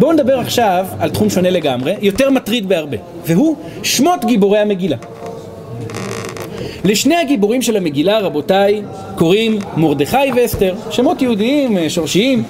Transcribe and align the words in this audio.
בואו 0.00 0.12
נדבר 0.12 0.38
עכשיו 0.38 0.86
על 0.98 1.10
תחום 1.10 1.30
שונה 1.30 1.50
לגמרי, 1.50 1.94
יותר 2.00 2.30
מטריד 2.30 2.68
בהרבה, 2.68 2.96
והוא 3.26 3.56
שמות 3.82 4.24
גיבורי 4.24 4.58
המגילה. 4.58 4.96
לשני 6.84 7.16
הגיבורים 7.16 7.62
של 7.62 7.76
המגילה, 7.76 8.18
רבותיי, 8.18 8.82
קוראים 9.18 9.58
מרדכי 9.76 10.32
ואסתר, 10.36 10.74
שמות 10.90 11.22
יהודיים, 11.22 11.78
אה, 11.78 11.90
שורשיים, 11.90 12.42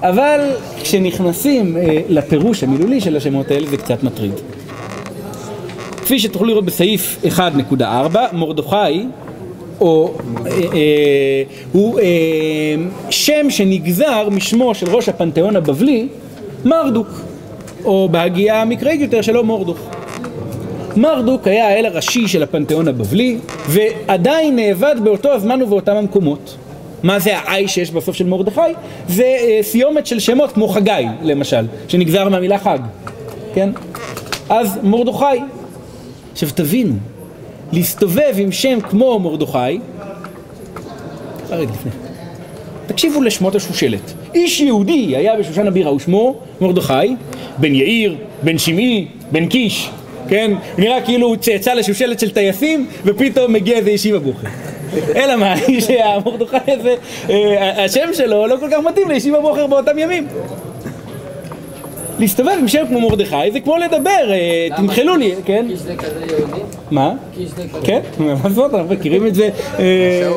אבל 0.00 0.40
כשנכנסים 0.82 1.76
אה, 1.76 2.00
לפירוש 2.08 2.62
המילולי 2.62 3.00
של 3.00 3.16
השמות 3.16 3.50
האלה 3.50 3.66
זה 3.66 3.76
קצת 3.76 4.02
מטריד. 4.02 4.34
כפי 5.96 6.18
שתוכלו 6.18 6.48
לראות 6.48 6.64
בסעיף 6.64 7.24
1.4, 7.24 7.82
מרדכי 8.32 9.06
או, 9.80 10.14
אה, 10.46 10.50
אה, 10.50 11.42
הוא 11.72 12.00
אה, 12.00 12.04
שם 13.10 13.50
שנגזר 13.50 14.28
משמו 14.30 14.74
של 14.74 14.90
ראש 14.90 15.08
הפנתיאון 15.08 15.56
הבבלי, 15.56 16.08
מרדוק, 16.64 17.08
או 17.84 18.08
בהגייה 18.10 18.62
המקראית 18.62 19.00
יותר 19.00 19.22
שלו 19.22 19.44
מורדוך. 19.44 19.78
מרדוק 20.96 21.46
היה 21.46 21.68
האל 21.68 21.86
הראשי 21.86 22.28
של 22.28 22.42
הפנתיאון 22.42 22.88
הבבלי, 22.88 23.38
ועדיין 23.68 24.56
נאבד 24.56 24.94
באותו 25.04 25.32
הזמן 25.32 25.62
ובאותם 25.62 25.96
המקומות. 25.96 26.56
מה 27.02 27.18
זה 27.18 27.38
האי 27.38 27.68
שיש 27.68 27.90
בסוף 27.90 28.16
של 28.16 28.26
מרדכי? 28.26 28.60
זה 29.08 29.22
אה, 29.22 29.58
סיומת 29.62 30.06
של 30.06 30.18
שמות 30.18 30.52
כמו 30.52 30.68
חגי, 30.68 31.06
למשל, 31.22 31.66
שנגזר 31.88 32.28
מהמילה 32.28 32.58
חג, 32.58 32.78
כן? 33.54 33.70
אז 34.48 34.78
מרדכי. 34.82 35.24
עכשיו 36.32 36.48
תבינו, 36.54 36.94
להסתובב 37.72 38.34
עם 38.36 38.52
שם 38.52 38.80
כמו 38.80 39.18
מרדכי, 39.18 39.78
רגע 41.50 41.72
לפני, 41.72 41.90
תקשיבו 42.86 43.22
לשמות 43.22 43.54
השושלת. 43.54 44.23
איש 44.34 44.60
יהודי 44.60 45.16
היה 45.16 45.36
בשושן 45.36 45.66
הבירה 45.66 45.94
ושמו 45.94 46.34
מרדכי, 46.60 47.16
בן 47.58 47.74
יאיר, 47.74 48.16
בן 48.42 48.58
שמעי, 48.58 49.06
בן 49.32 49.46
קיש, 49.46 49.90
כן? 50.28 50.50
נראה 50.78 51.00
כאילו 51.00 51.26
הוא 51.26 51.36
צאצא 51.36 51.74
לשושלת 51.74 52.20
של 52.20 52.30
טייסים 52.30 52.86
ופתאום 53.04 53.52
מגיע 53.52 53.76
איזה 53.76 53.90
ישיבה 53.90 54.18
בוכר. 54.18 54.48
אלא 55.16 55.36
מה, 55.36 55.54
שהמרדכי 55.86 56.72
הזה, 56.72 56.94
אה, 57.30 57.84
השם 57.84 58.08
שלו 58.12 58.46
לא 58.46 58.56
כל 58.60 58.68
כך 58.70 58.78
מתאים 58.78 59.08
לישיבה 59.08 59.40
בוכר 59.40 59.66
באותם 59.66 59.98
ימים. 59.98 60.26
להסתובב 62.18 62.56
עם 62.60 62.68
שם 62.68 62.84
כמו 62.88 63.00
מרדכי 63.00 63.50
זה 63.52 63.60
כמו 63.60 63.76
לדבר, 63.76 64.30
אה, 64.30 64.68
תמחלו 64.76 65.16
לי, 65.16 65.34
כן? 65.44 65.66
קיש 65.68 65.78
זה 65.78 65.96
כזה 65.96 66.20
יהודי? 66.38 66.60
מה? 66.90 67.12
קיש 67.34 67.50
זה 67.50 67.62
כזה. 67.72 67.86
כן, 67.86 68.00
מה 68.18 68.50
זאת, 68.50 68.74
אנחנו 68.74 68.94
מכירים 68.94 69.26
את 69.26 69.34
זה. 69.34 69.48
אה, 69.78 70.30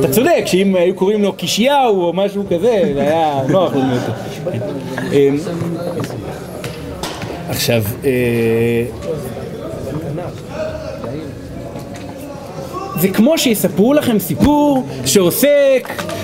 אתה 0.00 0.08
צודק, 0.08 0.42
שאם 0.46 0.76
היו 0.76 0.94
קוראים 0.94 1.22
לו 1.22 1.32
קישיהו 1.32 2.02
או 2.02 2.12
משהו 2.12 2.44
כזה, 2.46 2.82
זה 2.94 3.00
היה 3.00 3.40
נוח 3.50 3.74
לנו 3.74 3.94
יותר. 3.94 4.12
אה, 5.12 5.28
עכשיו, 7.48 7.82
אה, 8.04 8.84
זה 13.00 13.08
כמו 13.08 13.38
שיספרו 13.38 13.94
לכם 13.94 14.18
סיפור 14.18 14.84
שעוסק 15.06 15.48
אה, 15.48 16.04
אה, 16.10 16.17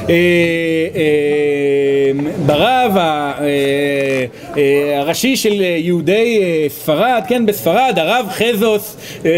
ברב 2.47 2.97
ה- 2.97 3.33
אה, 3.41 4.25
אה, 4.57 5.01
הראשי 5.01 5.37
של 5.37 5.53
יהודי 5.61 6.41
אה, 6.43 6.67
ספרד, 6.69 7.23
כן, 7.29 7.47
בספרד, 7.47 7.95
הרב 7.97 8.27
חזוס 8.31 8.97
אה, 9.25 9.31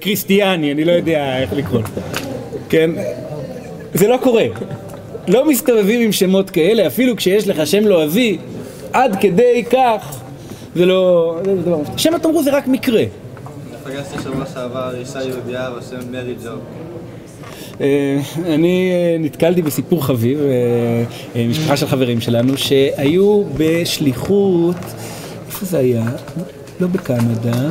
קריסטיאני, 0.00 0.72
אני 0.72 0.84
לא 0.84 0.92
יודע 0.92 1.38
איך 1.42 1.52
לקרוא 1.52 1.80
כן? 2.68 2.90
זה 3.94 4.08
לא 4.08 4.16
קורה. 4.22 4.44
לא 5.28 5.48
מסתובבים 5.48 6.00
עם 6.00 6.12
שמות 6.12 6.50
כאלה, 6.50 6.86
אפילו 6.86 7.16
כשיש 7.16 7.48
לך 7.48 7.66
שם 7.66 7.86
לועזי, 7.86 8.38
עד 8.92 9.16
כדי 9.20 9.64
כך, 9.70 10.20
זה 10.74 10.86
לא... 10.86 11.36
מפתיע. 11.80 11.98
שם 11.98 12.14
התמרור 12.14 12.42
זה 12.42 12.50
רק 12.56 12.68
מקרה. 12.68 13.02
פגשתי 13.84 14.14
שבוע 14.24 14.44
שעבר 14.54 14.94
אישה 15.00 15.22
יהודייה 15.22 15.70
בשם 15.70 16.12
מרי 16.12 16.34
ג'ו. 16.44 16.50
אה, 17.80 18.20
אני 18.46 18.90
אה, 18.92 19.16
נתקלתי 19.18 19.62
בסיפור 19.62 20.04
חביב, 20.04 20.38
אה, 21.36 21.46
משפחה 21.48 21.76
של 21.76 21.86
חברים 21.86 22.20
שלנו, 22.20 22.56
שהיו 22.56 23.42
בשליחות, 23.56 24.76
איפה 25.46 25.66
זה 25.66 25.78
היה? 25.78 26.04
לא 26.80 26.86
בקנדה, 26.86 27.70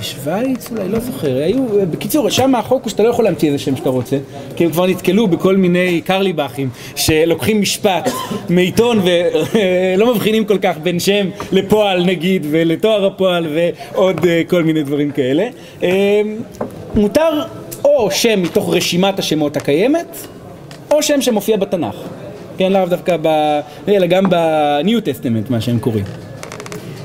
בשוויץ 0.00 0.70
אולי, 0.70 0.88
לא 0.88 0.98
זוכר, 0.98 1.36
היו, 1.36 1.66
בקיצור, 1.90 2.30
שם 2.30 2.54
החוק 2.54 2.82
הוא 2.82 2.90
שאתה 2.90 3.02
לא 3.02 3.08
יכול 3.08 3.24
להמציא 3.24 3.48
איזה 3.48 3.58
שם 3.58 3.76
שאתה 3.76 3.88
רוצה, 3.88 4.16
כי 4.56 4.64
הם 4.64 4.70
כבר 4.70 4.86
נתקלו 4.86 5.26
בכל 5.26 5.56
מיני 5.56 6.00
קרליבכים 6.00 6.68
שלוקחים 6.96 7.60
משפט 7.60 8.10
מעיתון 8.48 9.00
ולא 9.04 10.10
מבחינים 10.14 10.44
כל 10.44 10.58
כך 10.58 10.78
בין 10.82 11.00
שם 11.00 11.26
לפועל 11.52 12.04
נגיד 12.04 12.46
ולתואר 12.50 13.06
הפועל 13.06 13.46
ועוד 13.54 14.20
כל 14.48 14.62
מיני 14.62 14.82
דברים 14.82 15.10
כאלה. 15.10 15.48
מותר 16.94 17.42
או 17.94 18.10
שם 18.10 18.42
מתוך 18.42 18.74
רשימת 18.74 19.18
השמות 19.18 19.56
הקיימת, 19.56 20.26
או 20.90 21.02
שם 21.02 21.20
שמופיע 21.20 21.56
בתנ"ך. 21.56 21.94
כן, 22.58 22.72
לאו 22.72 22.86
דווקא 22.86 23.16
ב... 23.22 23.28
אלא 23.88 24.06
גם 24.06 24.24
בניו 24.30 25.00
טסטמנט, 25.00 25.50
מה 25.50 25.60
שהם 25.60 25.78
קוראים. 25.78 26.04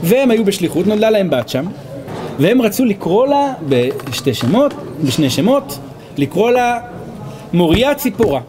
והם 0.04 0.32
היו 0.32 0.46
בשליחות, 0.46 0.88
נולדה 0.88 1.10
להם 1.10 1.30
בת 1.30 1.50
שם, 1.50 1.66
והם 2.40 2.62
רצו 2.62 2.86
לקרוא 2.86 3.28
לה 3.28 3.54
בשתי 3.70 4.34
שמות, 4.34 4.74
בשני 5.04 5.30
שמות, 5.30 5.80
לקרוא 6.18 6.52
לה 6.52 6.80
מוריה 7.54 7.96
ציפורה. 7.96 8.42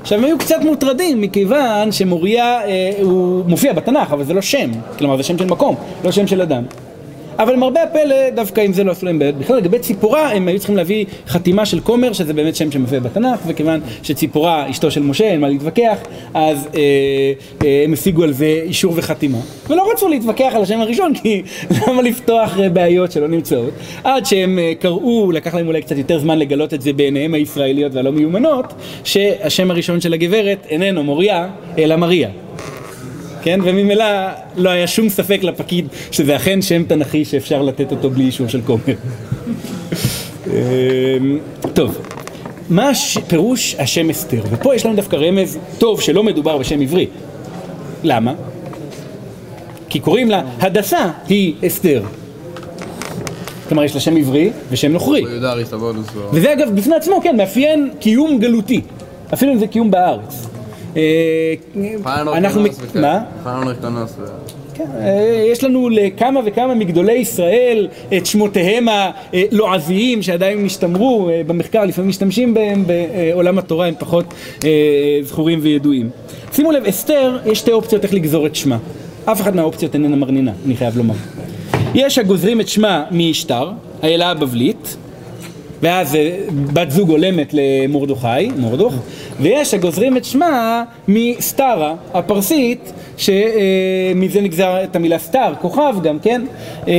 עכשיו 0.00 0.18
הם 0.18 0.24
היו 0.24 0.38
קצת 0.38 0.56
מוטרדים 0.62 1.20
מכיוון 1.20 1.92
שמוריה 1.92 2.64
אה, 2.64 2.90
הוא 3.02 3.44
מופיע 3.46 3.72
בתנ"ך 3.72 4.12
אבל 4.12 4.24
זה 4.24 4.34
לא 4.34 4.42
שם, 4.42 4.70
כלומר 4.98 5.16
זה 5.16 5.22
שם 5.22 5.38
של 5.38 5.46
מקום, 5.46 5.76
לא 6.04 6.12
שם 6.12 6.26
של 6.26 6.42
אדם. 6.42 6.64
אבל 7.38 7.52
למרבה 7.52 7.82
הפלא 7.82 8.30
דווקא 8.34 8.60
עם 8.60 8.72
זה 8.72 8.84
לא 8.84 8.90
עשו 8.90 9.06
להם 9.06 9.18
בעיות. 9.18 9.34
בכלל 9.34 9.56
לגבי 9.56 9.78
ציפורה 9.78 10.32
הם 10.32 10.48
היו 10.48 10.58
צריכים 10.58 10.76
להביא 10.76 11.04
חתימה 11.26 11.66
של 11.66 11.80
כומר 11.80 12.12
שזה 12.12 12.32
באמת 12.32 12.56
שם 12.56 12.70
שמופיע 12.70 13.00
בתנ"ך 13.00 13.40
וכיוון 13.46 13.80
שציפורה 14.02 14.70
אשתו 14.70 14.90
של 14.90 15.02
משה 15.02 15.24
אין 15.24 15.40
מה 15.40 15.48
להתווכח 15.48 15.98
אז 16.34 16.68
אה, 16.74 16.80
אה, 17.64 17.82
הם 17.84 17.92
השיגו 17.92 18.22
על 18.22 18.32
זה 18.32 18.60
אישור 18.64 18.92
וחתימה 18.96 19.38
ולא 19.70 19.92
רצו 19.92 20.08
להתווכח 20.08 20.52
על 20.54 20.62
השם 20.62 20.80
הראשון 20.80 21.12
כי 21.14 21.42
למה 21.88 22.02
לפתוח 22.02 22.58
בעיות 22.72 23.12
שלא 23.12 23.28
נמצאות 23.28 23.72
עד 24.04 24.26
שהם 24.26 24.58
אה, 24.58 24.72
קראו, 24.80 25.32
לקח 25.32 25.54
להם 25.54 25.66
אולי 25.66 25.82
קצת 25.82 25.98
יותר 25.98 26.18
זמן 26.18 26.38
לגלות 26.38 26.74
את 26.74 26.82
זה 26.82 26.92
בעיניהם 26.92 27.34
הישראליות 27.34 27.94
והלא 27.94 28.12
מיומנות 28.12 28.74
שהשם 29.04 29.70
הראשון 29.70 30.00
של 30.00 30.12
הגברת 30.12 30.66
איננו 30.70 31.02
מוריה 31.02 31.48
אלא 31.78 31.96
מריה 31.96 32.28
כן? 33.44 33.60
וממילא 33.64 34.04
לא 34.56 34.70
היה 34.70 34.86
שום 34.86 35.08
ספק 35.08 35.38
לפקיד 35.42 35.86
שזה 36.10 36.36
אכן 36.36 36.62
שם 36.62 36.84
תנכי 36.84 37.24
שאפשר 37.24 37.62
לתת 37.62 37.90
אותו 37.92 38.10
בלי 38.10 38.24
אישור 38.24 38.48
של 38.48 38.60
כומר. 38.66 38.82
אמ, 40.46 40.52
טוב, 41.74 41.98
מה 42.70 42.88
הש... 42.88 43.18
פירוש 43.18 43.74
השם 43.78 44.10
אסתר? 44.10 44.42
ופה 44.50 44.74
יש 44.74 44.86
לנו 44.86 44.96
דווקא 44.96 45.16
רמז 45.16 45.58
טוב 45.78 46.00
שלא 46.00 46.22
מדובר 46.22 46.58
בשם 46.58 46.80
עברי. 46.80 47.06
למה? 48.02 48.34
כי 49.88 50.00
קוראים 50.00 50.30
לה 50.30 50.42
הדסה 50.60 51.10
היא 51.28 51.54
אסתר. 51.66 52.02
כלומר 53.68 53.84
יש 53.84 53.94
לה 53.94 54.00
שם 54.00 54.16
עברי 54.16 54.50
ושם 54.70 54.92
נוכרי. 54.92 55.20
הוא- 55.20 55.28
וזה 56.32 56.52
אגב 56.52 56.70
בפני 56.76 56.94
עצמו, 56.96 57.20
כן, 57.22 57.36
מאפיין 57.36 57.90
קיום 58.00 58.38
גלותי. 58.38 58.80
אפילו 59.34 59.52
אם 59.52 59.58
זה 59.58 59.66
קיום 59.66 59.90
בארץ. 59.90 60.46
אה, 60.96 61.54
אנחנו... 62.32 62.62
מה? 62.94 63.20
כן, 64.74 64.84
אה, 64.98 65.46
יש 65.52 65.64
לנו 65.64 65.88
לכמה 65.88 66.40
וכמה 66.44 66.74
מגדולי 66.74 67.12
ישראל 67.12 67.88
את 68.16 68.26
שמותיהם 68.26 68.86
הלועזיים 68.88 70.22
שעדיין 70.22 70.64
נשתמרו 70.64 71.28
אה, 71.28 71.42
במחקר, 71.46 71.84
לפעמים 71.84 72.08
משתמשים 72.08 72.54
בהם 72.54 72.84
בעולם 72.86 73.58
התורה, 73.58 73.86
הם 73.86 73.94
פחות 73.98 74.34
זכורים 75.22 75.58
וידועים. 75.62 76.10
שימו 76.52 76.72
לב, 76.72 76.86
אסתר, 76.86 77.38
יש 77.46 77.58
שתי 77.58 77.72
אופציות 77.72 78.04
איך 78.04 78.14
לגזור 78.14 78.46
את 78.46 78.56
שמה. 78.56 78.78
אף 79.24 79.40
אחת 79.40 79.54
מהאופציות 79.54 79.94
איננה 79.94 80.16
מרנינה, 80.16 80.52
אני 80.66 80.76
חייב 80.76 80.96
לומר. 80.96 81.14
יש 81.94 82.18
הגוזרים 82.18 82.60
את 82.60 82.68
שמה 82.68 83.04
מאשתר, 83.10 83.70
האלה 84.02 84.30
הבבלית, 84.30 84.96
ואז 85.84 86.14
אה, 86.14 86.36
בת 86.72 86.90
זוג 86.90 87.10
הולמת 87.10 87.54
למרדכי, 87.54 88.48
מורדוך, 88.56 88.94
ויש 89.40 89.74
הגוזרים 89.74 90.16
את 90.16 90.24
שמה 90.24 90.84
מסתרה, 91.08 91.94
הפרסית, 92.14 92.92
שמזה 93.16 94.40
נגזר 94.40 94.84
את 94.84 94.96
המילה 94.96 95.18
סטאר, 95.18 95.52
כוכב 95.60 95.94
גם, 96.02 96.18
כן? 96.18 96.42
אה, 96.88 96.94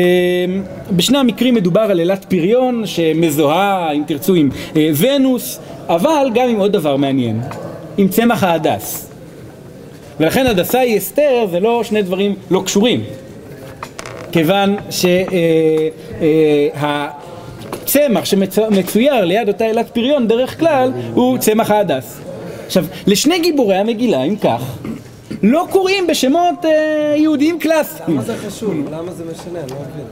בשני 0.91 1.17
המקרים 1.17 1.53
מדובר 1.53 1.81
על 1.81 1.99
אלת 1.99 2.25
פריון, 2.25 2.85
שמזוהה, 2.85 3.91
אם 3.91 4.03
תרצו, 4.07 4.35
עם 4.35 4.49
אה, 4.75 4.89
ונוס, 4.97 5.59
אבל 5.87 6.27
גם 6.33 6.49
עם 6.49 6.59
עוד 6.59 6.71
דבר 6.71 6.95
מעניין, 6.95 7.39
עם 7.97 8.07
צמח 8.07 8.43
ההדס. 8.43 9.11
ולכן 10.19 10.47
הדסה 10.47 10.79
היא 10.79 10.97
אסתר, 10.97 11.45
זה 11.51 11.59
לא 11.59 11.83
שני 11.83 12.01
דברים 12.01 12.35
לא 12.51 12.61
קשורים. 12.65 13.03
כיוון 14.31 14.75
שהצמח 17.85 18.25
שמצויר 18.25 19.25
ליד 19.25 19.47
אותה 19.47 19.65
אלת 19.65 19.89
פריון 19.89 20.27
דרך 20.27 20.59
כלל 20.59 20.91
הוא 21.13 21.37
צמח 21.37 21.71
ההדס. 21.71 22.19
עכשיו, 22.65 22.85
לשני 23.07 23.39
גיבורי 23.39 23.75
המגילה, 23.75 24.23
אם 24.23 24.35
כך, 24.35 24.77
לא 25.43 25.67
קוראים 25.71 26.07
בשמות 26.07 26.65
אה, 26.65 27.13
יהודיים 27.17 27.59
קלאסיים. 27.59 28.03
למה 28.07 28.21
זה 28.21 28.37
חשוב? 28.37 28.73
למה 28.91 29.11
זה 29.11 29.23
משנה? 29.31 29.59
אני 29.59 29.69
לא 29.69 29.75
מבין. 29.75 30.05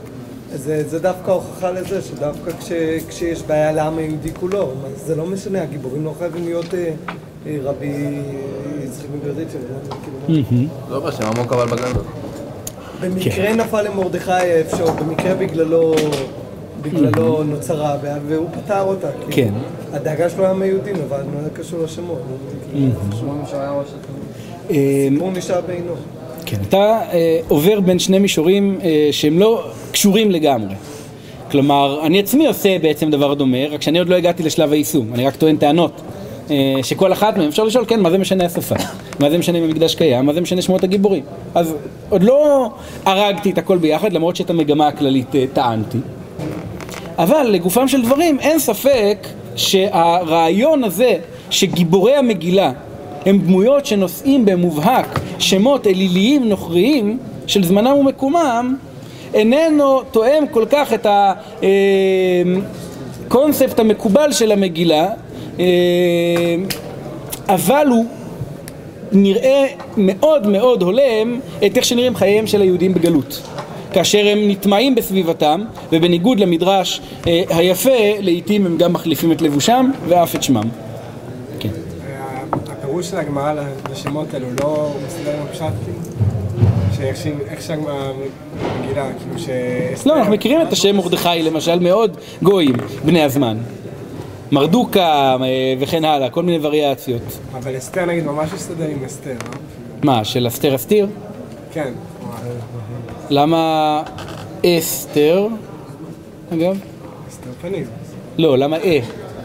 זה, 0.54 0.88
זה 0.88 0.98
דווקא 0.98 1.30
הוכחה 1.30 1.70
לזה 1.70 2.02
שדווקא 2.02 2.50
כש, 2.60 2.72
כשיש 3.08 3.42
בעיה 3.42 3.72
לעם 3.72 3.98
היהודי 3.98 4.30
כולו, 4.40 4.72
זה 4.96 5.16
לא 5.16 5.26
משנה, 5.26 5.62
הגיבורים 5.62 6.04
לא 6.04 6.14
חייבים 6.18 6.44
להיות 6.44 6.74
אה, 6.74 6.90
אה, 7.46 7.56
רבי 7.62 7.94
יצחק 8.84 9.06
מברדיצ'ב, 9.16 9.58
כאילו, 10.26 10.66
לא 10.90 11.00
בשם 11.00 11.22
עמוק 11.22 11.52
אבל 11.52 11.66
בגדול. 11.66 12.02
במקרה 13.00 13.52
נפל 13.52 13.82
למרדכי 13.82 14.32
האפשר, 14.32 14.90
במקרה 14.90 15.34
בגללו, 15.34 15.94
בגללו 16.82 17.44
נוצרה 17.44 17.92
הבעיה, 17.92 18.18
והוא 18.26 18.48
פתר 18.52 18.82
אותה. 18.82 19.08
כן. 19.30 19.52
הדאגה 19.92 20.30
שלו 20.30 20.42
לעם 20.42 20.62
היהודי 20.62 20.92
נובעת, 20.92 21.20
לא 21.34 21.38
היה 21.38 21.48
קשור 21.54 21.84
לשמות. 21.84 22.18
הסיפור 24.70 25.30
נשאר 25.30 25.60
בעינו. 25.66 25.92
כן, 26.46 26.56
אתה 26.68 27.00
אה, 27.12 27.40
עובר 27.48 27.80
בין 27.80 27.98
שני 27.98 28.18
מישורים 28.18 28.78
אה, 28.84 29.08
שהם 29.10 29.38
לא 29.38 29.64
קשורים 29.92 30.30
לגמרי. 30.30 30.74
כלומר, 31.50 32.00
אני 32.06 32.20
עצמי 32.20 32.46
עושה 32.46 32.78
בעצם 32.78 33.10
דבר 33.10 33.34
דומה, 33.34 33.66
רק 33.70 33.82
שאני 33.82 33.98
עוד 33.98 34.08
לא 34.08 34.14
הגעתי 34.14 34.42
לשלב 34.42 34.72
היישום, 34.72 35.14
אני 35.14 35.26
רק 35.26 35.36
טוען 35.36 35.56
טענות. 35.56 36.00
אה, 36.50 36.74
שכל 36.82 37.12
אחת 37.12 37.36
מהן 37.36 37.48
אפשר 37.48 37.64
לשאול, 37.64 37.84
כן, 37.88 38.00
מה 38.00 38.10
זה 38.10 38.18
משנה 38.18 38.44
השפה? 38.44 38.74
מה 39.20 39.30
זה 39.30 39.38
משנה 39.38 39.58
אם 39.58 39.64
המקדש 39.64 39.94
קיים? 39.94 40.26
מה 40.26 40.32
זה 40.32 40.40
משנה 40.40 40.62
שמות 40.62 40.84
הגיבורים? 40.84 41.22
אז 41.54 41.74
עוד 42.08 42.22
לא 42.22 42.70
הרגתי 43.04 43.50
את 43.50 43.58
הכל 43.58 43.78
ביחד, 43.78 44.12
למרות 44.12 44.36
שאת 44.36 44.50
המגמה 44.50 44.88
הכללית 44.88 45.30
טענתי. 45.52 45.98
אבל 47.18 47.46
לגופם 47.50 47.88
של 47.88 48.02
דברים, 48.02 48.40
אין 48.40 48.58
ספק 48.58 49.26
שהרעיון 49.56 50.84
הזה 50.84 51.16
שגיבורי 51.50 52.16
המגילה 52.16 52.72
הם 53.26 53.38
דמויות 53.38 53.86
שנושאים 53.86 54.44
במובהק 54.44 55.20
שמות 55.38 55.86
אליליים 55.86 56.48
נוכריים 56.48 57.18
של 57.46 57.64
זמנם 57.64 57.96
ומקומם, 57.96 58.76
איננו 59.34 60.02
תואם 60.02 60.44
כל 60.50 60.64
כך 60.70 60.92
את 60.92 61.06
הקונספט 63.26 63.80
המקובל 63.80 64.32
של 64.32 64.52
המגילה, 64.52 65.08
אה, 65.60 65.64
אבל 67.48 67.86
הוא 67.90 68.04
נראה 69.12 69.66
מאוד 69.96 70.46
מאוד 70.46 70.82
הולם 70.82 71.40
את 71.66 71.76
איך 71.76 71.84
שנראים 71.84 72.16
חייהם 72.16 72.46
של 72.46 72.62
היהודים 72.62 72.94
בגלות. 72.94 73.42
כאשר 73.94 74.26
הם 74.28 74.38
נטמעים 74.50 74.94
בסביבתם, 74.94 75.60
ובניגוד 75.92 76.40
למדרש 76.40 77.00
אה, 77.26 77.42
היפה, 77.48 77.90
לעיתים 78.20 78.66
הם 78.66 78.76
גם 78.76 78.92
מחליפים 78.92 79.32
את 79.32 79.42
לבושם 79.42 79.90
ואף 80.08 80.34
את 80.34 80.42
שמם. 80.42 80.68
כן. 81.60 81.68
הפירוש 82.68 83.06
של 83.10 83.16
הגמרא 83.18 83.52
לשמות 83.92 84.34
האלו 84.34 84.46
לא 84.62 84.90
מסתדר 85.06 85.32
עם 85.40 85.46
הפשט? 85.50 85.64
שאיך 86.96 87.16
שהיא- 87.16 87.32
איך 87.50 87.62
שהגמרא 87.62 88.12
מגילה, 88.84 89.06
כאילו 89.18 89.38
שאסתר... 89.38 90.10
לא, 90.10 90.16
אנחנו 90.18 90.32
מכירים 90.32 90.62
את 90.62 90.72
השם 90.72 90.96
מרדכי 90.96 91.42
למשל 91.42 91.78
מאוד 91.78 92.16
גויים, 92.42 92.74
בני 93.04 93.22
הזמן. 93.22 93.56
מרדוקה 94.52 95.02
אה, 95.42 95.46
וכן 95.80 96.04
הלאה, 96.04 96.30
כל 96.30 96.42
מיני 96.42 96.58
וריאציות. 96.66 97.22
אבל 97.54 97.76
אסתר 97.78 98.04
נגיד 98.06 98.24
ממש 98.24 98.50
מסתדר 98.54 98.84
עם 98.88 99.04
אסתר, 99.06 99.30
לא? 99.30 99.58
מה, 100.02 100.24
של 100.24 100.46
אסתר 100.46 100.74
אסתיר? 100.74 101.06
כן. 101.72 101.92
למה 103.30 104.02
אסתר? 104.66 105.46
אגב? 106.52 106.78
אסתר 107.28 107.50
פנים. 107.60 107.84
לא, 108.38 108.58
למה 108.58 108.76
אה 108.76 109.00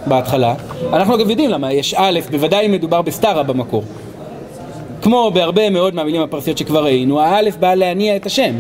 בהתחלה? 0.07 0.55
אנחנו 0.93 1.15
אגב 1.15 1.29
יודעים 1.29 1.49
למה 1.49 1.73
יש 1.73 1.93
א', 1.97 2.19
בוודאי 2.31 2.65
אם 2.65 2.71
מדובר 2.71 3.01
בסתרה 3.01 3.43
במקור. 3.43 3.83
כמו 5.01 5.31
בהרבה 5.33 5.69
מאוד 5.69 5.95
מהמילים 5.95 6.21
הפרסיות 6.21 6.57
שכבר 6.57 6.83
ראינו, 6.83 7.19
האלף 7.19 7.57
בא 7.57 7.73
להניע 7.73 8.15
את 8.15 8.25
השם. 8.25 8.55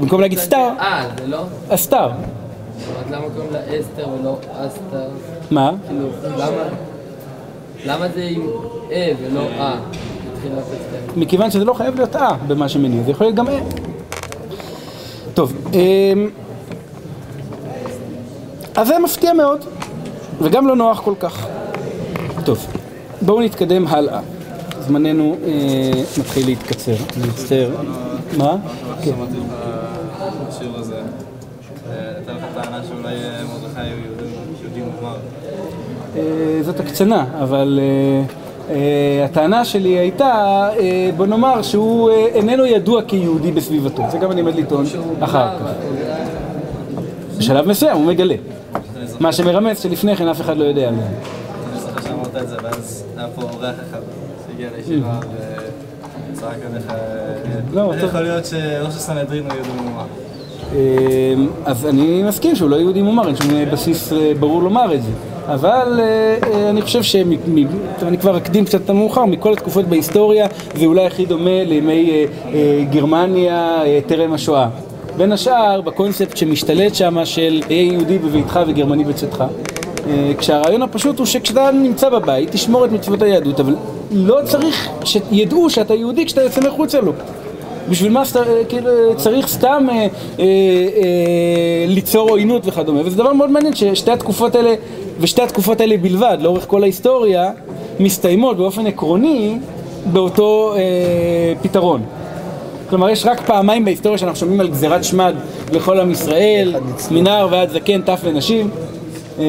במקום 0.00 0.20
להגיד 0.20 0.38
סתר, 0.38 0.68
אה, 0.80 1.08
זה 1.18 1.26
לא? 1.26 1.44
הסתר. 1.70 2.06
אז 2.06 3.12
למה 3.12 3.24
קוראים 3.34 3.52
לה 3.52 3.80
אסתר 3.80 4.08
ולא 4.08 4.36
אסתר? 4.52 5.08
מה? 5.50 5.72
כאילו, 5.88 6.08
למה? 6.36 6.62
למה 7.86 8.08
זה 8.08 8.28
עם 8.30 8.46
אה 8.92 9.12
ולא 9.20 9.40
אה? 9.40 9.76
מכיוון 11.16 11.50
שזה 11.50 11.64
לא 11.64 11.72
חייב 11.72 11.94
להיות 11.96 12.16
אה 12.16 12.36
במה 12.46 12.68
שמניע, 12.68 13.02
זה 13.02 13.10
יכול 13.10 13.26
להיות 13.26 13.36
גם 13.36 13.48
אה. 13.48 13.58
טוב, 15.34 15.52
אמ, 15.72 16.30
אז 18.76 18.86
זה 18.88 18.98
מפתיע 18.98 19.32
מאוד, 19.32 19.64
וגם 20.42 20.66
לא 20.68 20.76
נוח 20.76 21.00
כל 21.00 21.14
כך. 21.20 21.46
טוב, 22.44 22.66
בואו 23.22 23.40
נתקדם 23.40 23.86
הלאה. 23.86 24.20
זמננו 24.80 25.36
אה, 25.44 25.50
מתחיל 26.18 26.46
להתקצר, 26.46 26.94
אני 27.16 27.28
מצטער. 27.28 27.70
מה? 28.38 28.56
כן. 29.02 29.12
אה, 29.12 29.26
אה. 29.76 29.90
אה, 36.16 36.62
זאת 36.62 36.80
הקצנה, 36.80 37.24
אבל 37.42 37.80
אה, 37.82 38.39
הטענה 39.24 39.64
שלי 39.64 39.88
הייתה, 39.88 40.68
אה, 40.78 41.10
בוא 41.16 41.26
נאמר 41.26 41.62
שהוא 41.62 42.10
אה, 42.10 42.26
איננו 42.26 42.66
ידוע 42.66 43.02
כיהודי 43.02 43.52
בסביבתו, 43.52 44.02
זה 44.10 44.18
גם 44.18 44.30
אני 44.30 44.40
עומד 44.40 44.54
לטעון 44.54 44.84
אחר 45.20 45.58
כך. 45.58 45.72
בשלב 47.38 47.68
מסוים 47.68 47.96
הוא 47.96 48.04
מגלה. 48.06 48.34
מה 49.20 49.32
שמרמז 49.32 49.80
שלפני 49.80 50.16
כן 50.16 50.28
אף 50.28 50.40
אחד 50.40 50.56
לא 50.56 50.64
יודע 50.64 50.88
על 50.88 50.94
זה. 50.94 51.00
אני 51.00 51.80
זוכר 51.80 52.00
שאמרת 52.08 52.36
את 52.36 52.48
זה, 52.48 52.56
ואז 52.62 53.04
היה 53.16 53.26
פה 53.34 53.42
אורח 53.42 53.74
אחד 53.90 53.98
שהגיע 54.46 54.68
לישיבה 54.76 55.18
וצעק 56.32 56.58
עליך, 56.70 56.90
אה, 56.90 56.96
לא. 57.72 57.92
יכול 58.06 58.20
להיות 58.20 58.46
שראש 58.46 58.94
הסנהדרין 58.96 59.44
הוא 59.44 59.52
יהודי 59.52 59.82
מוגמר? 59.82 60.04
אה, 60.74 61.34
אז 61.64 61.86
אני 61.86 62.22
מסכים 62.22 62.56
שהוא 62.56 62.70
לא 62.70 62.76
יהודי 62.76 63.02
מומר, 63.02 63.26
אין 63.26 63.36
שום 63.36 63.50
בסיס 63.72 64.12
אה, 64.12 64.32
ברור 64.40 64.62
לומר 64.62 64.94
את 64.94 65.02
זה. 65.02 65.10
אבל 65.54 66.00
אה, 66.00 66.38
אה, 66.52 66.70
אני 66.70 66.82
חושב 66.82 67.02
שאני 67.02 68.18
כבר 68.20 68.36
אקדים 68.36 68.64
קצת 68.64 68.80
את 68.84 68.90
המאוחר, 68.90 69.24
מכל 69.24 69.52
התקופות 69.52 69.84
בהיסטוריה 69.84 70.46
זה 70.74 70.84
אולי 70.86 71.06
הכי 71.06 71.26
דומה 71.26 71.64
לימי 71.64 72.26
אה, 72.54 72.84
גרמניה 72.90 73.82
טרם 74.06 74.32
השואה. 74.32 74.68
בין 75.16 75.32
השאר 75.32 75.80
בקונספט 75.80 76.36
שמשתלט 76.36 76.94
שם 76.94 77.24
של 77.24 77.60
היה 77.68 77.82
יהודי 77.82 78.18
בביתך 78.18 78.60
וגרמני 78.66 79.04
בצאתך. 79.04 79.44
כשהרעיון 80.38 80.82
הפשוט 80.82 81.18
הוא 81.18 81.26
שכשאתה 81.26 81.70
נמצא 81.70 82.08
בבית 82.08 82.50
תשמור 82.50 82.84
את 82.84 82.92
מצוות 82.92 83.22
היהדות, 83.22 83.60
אבל 83.60 83.76
לא 84.12 84.38
צריך 84.44 84.88
שידעו 85.04 85.70
שאתה 85.70 85.94
יהודי 85.94 86.26
כשאתה 86.26 86.42
יוצא 86.42 86.60
מחוצה 86.60 87.00
לו. 87.00 87.12
בשביל 87.88 88.12
מה 88.12 88.22
כאילו, 88.68 88.90
צריך 89.16 89.48
סתם 89.48 89.86
ליצור 91.88 92.30
עוינות 92.30 92.62
וכדומה, 92.66 93.00
וזה 93.04 93.16
דבר 93.16 93.32
מאוד 93.32 93.50
מעניין 93.50 93.74
ששתי 93.74 94.10
התקופות 94.10 94.54
האלה, 94.54 94.74
ושתי 95.20 95.42
התקופות 95.42 95.80
האלה 95.80 95.96
בלבד, 95.96 96.38
לאורך 96.40 96.64
כל 96.66 96.82
ההיסטוריה, 96.82 97.50
מסתיימות 98.00 98.56
באופן 98.56 98.86
עקרוני 98.86 99.58
באותו 100.12 100.74
אה, 100.76 100.80
פתרון. 101.62 102.02
כלומר, 102.88 103.10
יש 103.10 103.26
רק 103.26 103.40
פעמיים 103.46 103.84
בהיסטוריה 103.84 104.18
שאנחנו 104.18 104.40
שומעים 104.40 104.60
על 104.60 104.68
גזירת 104.68 105.04
שמד 105.04 105.34
לכל 105.72 106.00
עם 106.00 106.10
ישראל, 106.10 106.74
מנער 107.10 107.48
ועד 107.50 107.70
זקן, 107.70 108.02
טף 108.02 108.20
ונשים, 108.24 108.70
אה, 109.38 109.44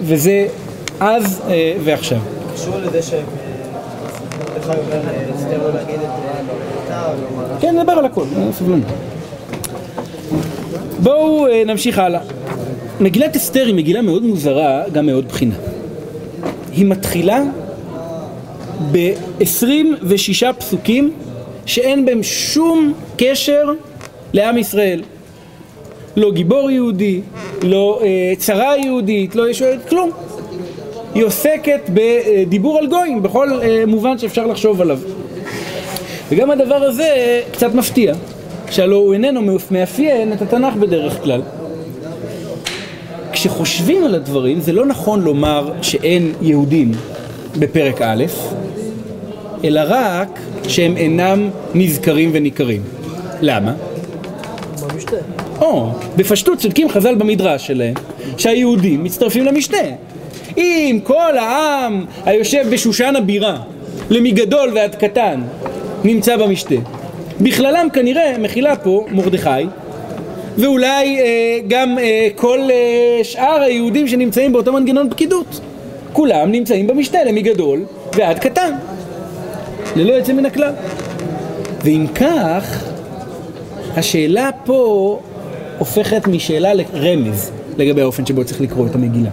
וזה 0.00 0.46
אז 1.00 1.42
אה, 1.48 1.74
ועכשיו. 1.84 2.18
קשור 2.54 2.74
לזה 2.78 3.02
שמרדכי 3.02 3.28
אומר 4.68 5.02
לאסתר 5.32 5.58
לא 5.58 5.66
או 5.66 5.72
לא 7.42 7.60
כן, 7.60 7.78
נדבר 7.78 7.92
על 7.92 8.04
הכל, 8.04 8.24
אה, 8.36 8.52
סבלנות. 8.52 8.86
בואו 11.02 11.46
אה, 11.46 11.62
נמשיך 11.66 11.98
הלאה. 11.98 12.20
מגילת 13.02 13.36
אסתר 13.36 13.66
היא 13.66 13.74
מגילה 13.74 14.02
מאוד 14.02 14.22
מוזרה, 14.22 14.82
גם 14.92 15.06
מאוד 15.06 15.28
בחינה. 15.28 15.54
היא 16.72 16.86
מתחילה 16.86 17.42
ב-26 18.92 20.52
פסוקים 20.58 21.12
שאין 21.66 22.04
בהם 22.06 22.22
שום 22.22 22.92
קשר 23.16 23.72
לעם 24.32 24.58
ישראל. 24.58 25.02
לא 26.16 26.32
גיבור 26.32 26.70
יהודי, 26.70 27.20
לא 27.62 28.00
אה, 28.02 28.32
צרה 28.38 28.76
יהודית, 28.76 29.36
לא 29.36 29.50
יש 29.50 29.62
כלום. 29.88 30.10
היא 31.14 31.24
עוסקת 31.24 31.80
בדיבור 31.94 32.78
על 32.78 32.86
גויים 32.86 33.22
בכל 33.22 33.48
אה, 33.62 33.84
מובן 33.86 34.18
שאפשר 34.18 34.46
לחשוב 34.46 34.80
עליו. 34.80 34.98
וגם 36.28 36.50
הדבר 36.50 36.82
הזה 36.82 37.40
קצת 37.52 37.74
מפתיע, 37.74 38.14
שהלוא 38.70 38.98
הוא 38.98 39.14
איננו 39.14 39.58
מאפיין 39.70 40.32
את 40.32 40.42
התנ"ך 40.42 40.74
בדרך 40.74 41.22
כלל. 41.22 41.42
כשחושבים 43.42 44.04
על 44.04 44.14
הדברים, 44.14 44.60
זה 44.60 44.72
לא 44.72 44.86
נכון 44.86 45.22
לומר 45.22 45.72
שאין 45.82 46.32
יהודים 46.42 46.92
בפרק 47.58 48.02
א', 48.02 48.24
אלא 49.64 49.80
רק 49.86 50.28
שהם 50.68 50.96
אינם 50.96 51.50
נזכרים 51.74 52.30
וניכרים. 52.32 52.82
למה? 53.40 53.74
במשתה. 54.82 55.16
או, 55.60 55.90
בפשטות 56.16 56.58
צודקים 56.58 56.88
חז"ל 56.88 57.14
במדרש 57.14 57.66
שלהם, 57.66 57.94
שהיהודים 58.38 59.04
מצטרפים 59.04 59.44
למשנה. 59.44 59.88
אם 60.56 60.98
כל 61.02 61.38
העם 61.38 62.04
היושב 62.24 62.64
בשושן 62.72 63.16
הבירה 63.16 63.56
למגדול 64.10 64.70
ועד 64.74 64.94
קטן 64.94 65.40
נמצא 66.04 66.36
במשתה. 66.36 66.74
בכללם 67.40 67.88
כנראה 67.92 68.38
מכילה 68.38 68.76
פה 68.76 69.06
מרדכי 69.10 69.66
ואולי 70.58 71.20
אה, 71.20 71.58
גם 71.68 71.98
אה, 71.98 72.28
כל 72.36 72.58
אה, 72.70 73.24
שאר 73.24 73.60
היהודים 73.60 74.08
שנמצאים 74.08 74.52
באותו 74.52 74.72
מנגנון 74.72 75.10
פקידות. 75.10 75.60
כולם 76.12 76.52
נמצאים 76.52 76.86
במשתה 76.86 77.24
למגדול 77.24 77.84
ועד 78.16 78.38
קטן, 78.38 78.72
ללא 79.96 80.12
יוצא 80.12 80.32
מן 80.32 80.46
הכלל. 80.46 80.72
ואם 81.84 82.06
כך, 82.14 82.84
השאלה 83.96 84.50
פה 84.64 85.20
הופכת 85.78 86.28
משאלה 86.28 86.74
לרמז 86.74 87.50
לגבי 87.78 88.00
האופן 88.00 88.26
שבו 88.26 88.44
צריך 88.44 88.60
לקרוא 88.60 88.86
את 88.86 88.94
המגילה. 88.94 89.30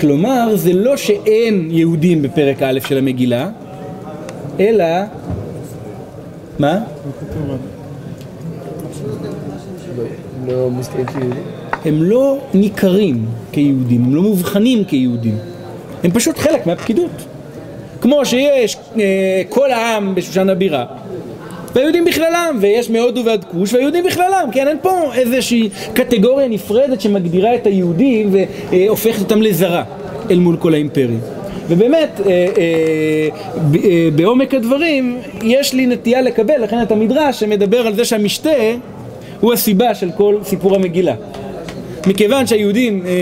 כלומר, 0.00 0.56
זה 0.56 0.72
לא 0.72 0.96
שאין 0.96 1.68
יהודים 1.70 2.22
בפרק 2.22 2.62
א' 2.62 2.78
של 2.88 2.98
המגילה, 2.98 3.48
אלא... 4.60 4.86
מה? 6.58 6.78
מוזכרים 10.70 11.06
כיהודים? 11.06 11.42
הם 11.84 12.02
לא 12.02 12.38
ניכרים 12.54 13.26
כיהודים, 13.52 14.04
הם 14.04 14.14
לא 14.14 14.22
מובחנים 14.22 14.84
כיהודים. 14.84 15.36
הם 16.04 16.10
פשוט 16.10 16.38
חלק 16.38 16.66
מהפקידות. 16.66 17.24
כמו 18.00 18.26
שיש 18.26 18.76
אה, 18.98 19.42
כל 19.48 19.70
העם 19.70 20.14
בשושן 20.14 20.50
הבירה, 20.50 20.84
והיהודים 21.74 22.04
בכללם, 22.04 22.58
ויש 22.60 22.90
מהודו 22.90 23.24
ועד 23.24 23.44
כוש, 23.44 23.72
והיהודים 23.72 24.04
בכללם, 24.04 24.48
כן? 24.52 24.68
אין 24.68 24.76
פה 24.82 25.14
איזושהי 25.14 25.68
קטגוריה 25.94 26.48
נפרדת 26.48 27.00
שמגדירה 27.00 27.54
את 27.54 27.66
היהודים 27.66 28.34
והופכת 28.70 29.20
אותם 29.20 29.42
לזרה 29.42 29.84
אל 30.30 30.38
מול 30.38 30.56
כל 30.56 30.74
האימפריה. 30.74 31.18
ובאמת, 31.68 32.20
אה, 32.20 32.30
אה, 32.30 33.28
אה, 33.84 34.08
בעומק 34.16 34.54
הדברים, 34.54 35.18
יש 35.42 35.74
לי 35.74 35.86
נטייה 35.86 36.22
לקבל, 36.22 36.62
לכן 36.62 36.82
את 36.82 36.92
המדרש 36.92 37.40
שמדבר 37.40 37.86
על 37.86 37.94
זה 37.94 38.04
שהמשתה 38.04 38.50
הוא 39.44 39.52
הסיבה 39.52 39.94
של 39.94 40.10
כל 40.16 40.36
סיפור 40.44 40.74
המגילה. 40.74 41.14
מכיוון 42.06 42.46
שהיהודים 42.46 43.06
אה, 43.06 43.12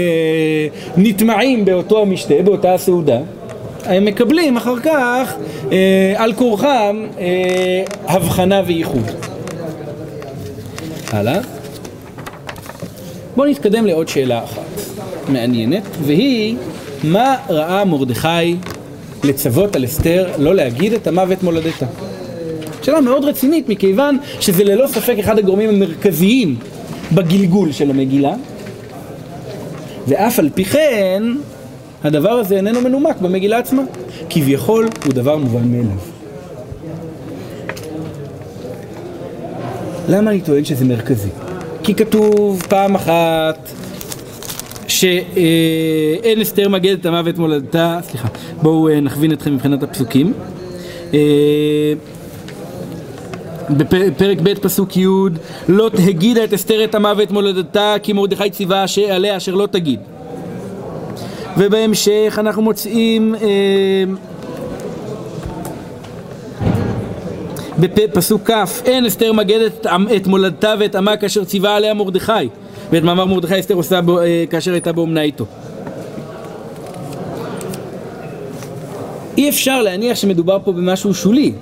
נטמעים 0.97 1.65
באותו 1.65 2.03
המשתה, 2.03 2.35
באותה 2.45 2.75
הסעודה, 2.75 3.19
הם 3.85 4.05
מקבלים 4.05 4.57
אחר 4.57 4.81
כך 4.81 5.35
אה, 5.73 6.15
על 6.17 6.33
כורחם 6.33 7.07
אה, 7.19 7.83
הבחנה 8.07 8.63
וייחוד. 8.67 9.11
הלאה. 11.13 11.41
בואו 13.37 13.49
נתקדם 13.49 13.87
לעוד 13.87 14.09
שאלה 14.09 14.45
אחת 14.45 14.81
מעניינת, 15.29 15.83
והיא 16.03 16.57
מה 17.05 17.37
ראה 17.49 17.85
מרדכי 17.85 18.57
לצוות 19.25 19.77
על 19.77 19.85
אסתר 19.85 20.29
לא 20.39 20.55
להגיד 20.55 20.93
את 20.93 21.07
המוות 21.07 21.43
מולדתה? 21.43 21.87
שאלה 22.83 23.01
מאוד 23.01 23.25
רצינית 23.25 23.69
מכיוון 23.69 24.19
שזה 24.41 24.65
ללא 24.65 24.87
ספק 24.87 25.17
אחד 25.21 25.39
הגורמים 25.39 25.71
המרכזיים 25.71 26.57
בגלגול 27.13 27.73
של 27.73 27.91
המגילה 27.91 28.35
ואף 30.09 30.39
על 30.39 30.51
פי 30.55 30.65
כן 30.65 31.23
הדבר 32.05 32.31
הזה 32.31 32.57
איננו 32.57 32.81
מנומק 32.81 33.17
במגילה 33.21 33.59
עצמה 33.59 33.83
כביכול 34.31 34.89
הוא 35.05 35.13
דבר 35.13 35.37
מובן 35.37 35.69
מאליו 35.73 35.99
למה 40.09 40.31
אני 40.31 40.41
טוען 40.41 40.65
שזה 40.65 40.85
מרכזי? 40.85 41.29
כי 41.83 41.95
כתוב 41.95 42.63
פעם 42.69 42.95
אחת 42.95 43.69
שאין 44.89 46.41
אסתר 46.43 46.69
מגד 46.69 46.93
את 47.01 47.07
המוות 47.07 47.39
מולדתה, 47.39 47.99
סליחה, 48.03 48.29
בואו 48.63 48.89
אה, 48.89 49.01
נכווין 49.01 49.33
אתכם 49.33 49.55
מבחינת 49.55 49.83
הפסוקים. 49.83 50.33
בפרק 53.77 54.39
ב' 54.43 54.55
פסוק 54.55 54.97
י' 54.97 55.07
לא 55.69 55.91
הגידה 56.09 56.45
את 56.45 56.53
אסתר 56.53 56.85
את 56.85 56.95
המוות 56.95 57.31
מולדתה 57.31 57.95
כי 58.03 58.13
מרדכי 58.13 58.51
ציווה 58.51 58.85
עליה 59.11 59.37
אשר 59.37 59.55
לא 59.55 59.67
תגיד. 59.67 60.01
ובהמשך 61.57 62.39
אנחנו 62.39 62.63
מוצאים 62.63 63.35
אה, 63.35 64.05
בפסוק 67.79 68.51
כ' 68.51 68.83
אין 68.85 69.07
אסתר 69.07 69.33
מגדת 69.33 69.87
את 70.17 70.27
מולדתה 70.27 70.75
ואת 70.79 70.95
עמה 70.95 71.17
כאשר 71.17 71.45
ציווה 71.45 71.77
עליה 71.77 71.95
מרדכי 71.95 72.33
ואת 72.93 73.03
מאמר 73.03 73.25
מרדכי 73.25 73.61
אסתר 73.61 73.75
עושה 73.75 74.01
בו, 74.01 74.21
אה, 74.21 74.45
כאשר 74.51 74.73
הייתה 74.73 74.93
באומנה 74.93 75.23
איתו. 75.23 75.47
אי 79.39 79.49
אפשר 79.49 79.83
להניח 79.83 80.17
שמדובר 80.17 80.59
פה 80.65 80.73
במשהו 80.73 81.15
שולי 81.15 81.53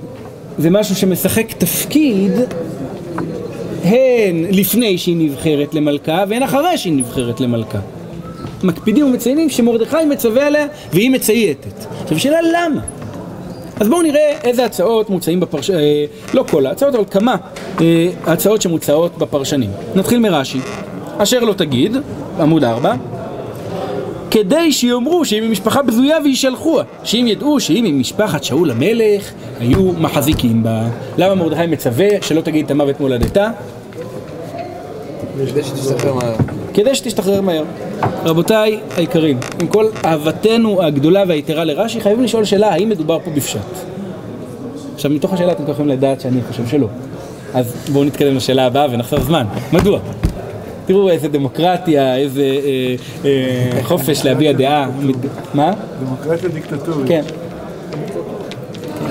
זה 0.61 0.71
משהו 0.71 0.95
שמשחק 0.97 1.53
תפקיד 1.53 2.33
הן 3.85 4.45
לפני 4.51 4.99
שהיא 4.99 5.17
נבחרת 5.17 5.75
למלכה 5.75 6.25
והן 6.29 6.43
אחרי 6.43 6.79
שהיא 6.79 6.93
נבחרת 6.93 7.41
למלכה. 7.41 7.79
מקפידים 8.63 9.07
ומציינים 9.07 9.51
שמרדכי 9.51 10.05
מצווה 10.11 10.47
עליה 10.47 10.67
והיא 10.93 11.11
מצייתת. 11.11 11.85
עכשיו 12.03 12.17
השאלה 12.17 12.39
למה? 12.43 12.81
אז 13.81 13.89
בואו 13.89 14.03
נראה 14.03 14.39
איזה 14.45 14.65
הצעות 14.65 15.11
מוצאים 15.11 15.41
בפרש... 15.41 15.71
אה, 15.71 16.05
לא 16.35 16.45
כל 16.51 16.67
ההצעות, 16.67 16.95
אבל 16.95 17.05
כמה 17.11 17.37
אה, 17.81 18.09
הצעות 18.27 18.63
שמוצעות 18.63 19.19
בפרשנים. 19.19 19.71
נתחיל 19.95 20.19
מרש"י. 20.19 20.61
אשר 21.19 21.41
לא 21.41 21.53
תגיד, 21.53 21.97
עמוד 22.41 22.65
4, 22.65 22.95
כדי 24.31 24.73
שיאמרו 24.73 25.25
שהיא 25.25 25.43
ממשפחה 25.43 25.83
בזויה 25.83 26.17
וישלחוה, 26.25 26.85
שאם 27.05 27.27
ידעו 27.29 27.61
שאם 27.61 27.85
היא 27.85 27.95
משפחת 27.95 28.45
שאול 28.45 28.71
המלך, 28.71 29.33
היו 29.61 29.93
מחזיקים 29.93 30.63
בה. 30.63 30.85
למה 31.19 31.35
מרדכי 31.35 31.67
מצווה 31.67 32.09
שלא 32.23 32.41
תגיד 32.41 32.65
את 32.65 32.71
המוות 32.71 33.01
מולדתה? 33.01 33.51
כדי 35.47 35.63
שתשתחרר 35.63 36.15
מהר. 36.15 36.35
כדי 36.75 36.95
שתשתחרר 36.95 37.41
מהר. 37.41 37.65
רבותיי 38.25 38.81
היקרים, 38.97 39.39
עם 39.61 39.67
כל 39.67 39.87
אהבתנו 40.05 40.83
הגדולה 40.83 41.25
והיתרה 41.29 41.65
לרש"י, 41.65 42.01
חייבים 42.01 42.25
לשאול 42.25 42.45
שאלה, 42.45 42.69
האם 42.69 42.89
מדובר 42.89 43.19
פה 43.25 43.31
בפשט? 43.31 43.59
עכשיו, 44.95 45.11
מתוך 45.11 45.33
השאלה 45.33 45.53
אתם 45.53 45.63
יכולים 45.71 45.89
לדעת 45.91 46.21
שאני 46.21 46.41
חושב 46.49 46.67
שלא. 46.67 46.87
אז 47.55 47.75
בואו 47.93 48.05
נתקדם 48.05 48.37
לשאלה 48.37 48.67
הבאה 48.67 48.87
ונחסר 48.91 49.21
זמן. 49.21 49.47
מדוע? 49.73 49.99
תראו 50.91 51.11
איזה 51.11 51.29
דמוקרטיה, 51.29 52.17
איזה 52.17 52.43
אה, 52.43 52.95
אה, 53.25 53.83
חופש 53.83 54.25
להביע 54.25 54.53
דעה. 54.53 54.89
מה? 55.55 55.73
דמוקרטיה 56.01 56.49
דיקטטורית. 56.49 57.09
כן. 57.09 57.23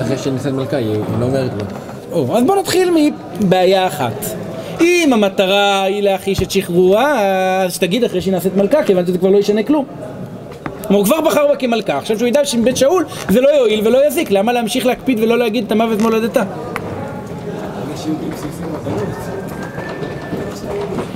אחרי 0.00 0.18
שנכנסת 0.18 0.50
מלכה, 0.50 0.76
היא 0.76 0.94
לא 1.20 1.26
אומרת 1.26 1.50
לו. 1.58 1.64
או, 2.12 2.36
אז 2.36 2.44
בואו 2.44 2.60
נתחיל 2.60 2.90
מבעיה 3.40 3.86
אחת. 3.86 4.24
אם 4.80 5.12
המטרה 5.12 5.82
היא 5.82 6.02
להחיש 6.02 6.42
את 6.42 6.50
שחרורה, 6.50 7.62
אז 7.64 7.74
שתגיד 7.74 8.04
אחרי 8.04 8.20
שהיא 8.20 8.32
נעשית 8.32 8.56
מלכה, 8.56 8.82
כיוון 8.82 9.06
שזה 9.06 9.18
כבר 9.18 9.28
לא 9.28 9.38
ישנה 9.38 9.62
כלום. 9.62 9.84
כלומר, 10.82 10.98
הוא 10.98 11.04
כבר 11.04 11.20
בחר 11.20 11.46
בה 11.46 11.56
כמלכה, 11.56 11.98
עכשיו 11.98 12.18
שהוא 12.18 12.28
ידע 12.28 12.44
שעם 12.44 12.64
בית 12.64 12.76
שאול 12.76 13.04
זה 13.28 13.40
לא 13.40 13.48
יועיל 13.48 13.86
ולא 13.86 14.06
יזיק, 14.06 14.30
למה 14.30 14.52
להמשיך 14.52 14.86
להקפיד 14.86 15.20
ולא 15.20 15.38
להגיד 15.38 15.64
את 15.64 15.72
המוות 15.72 16.00
מולדתה? 16.00 16.42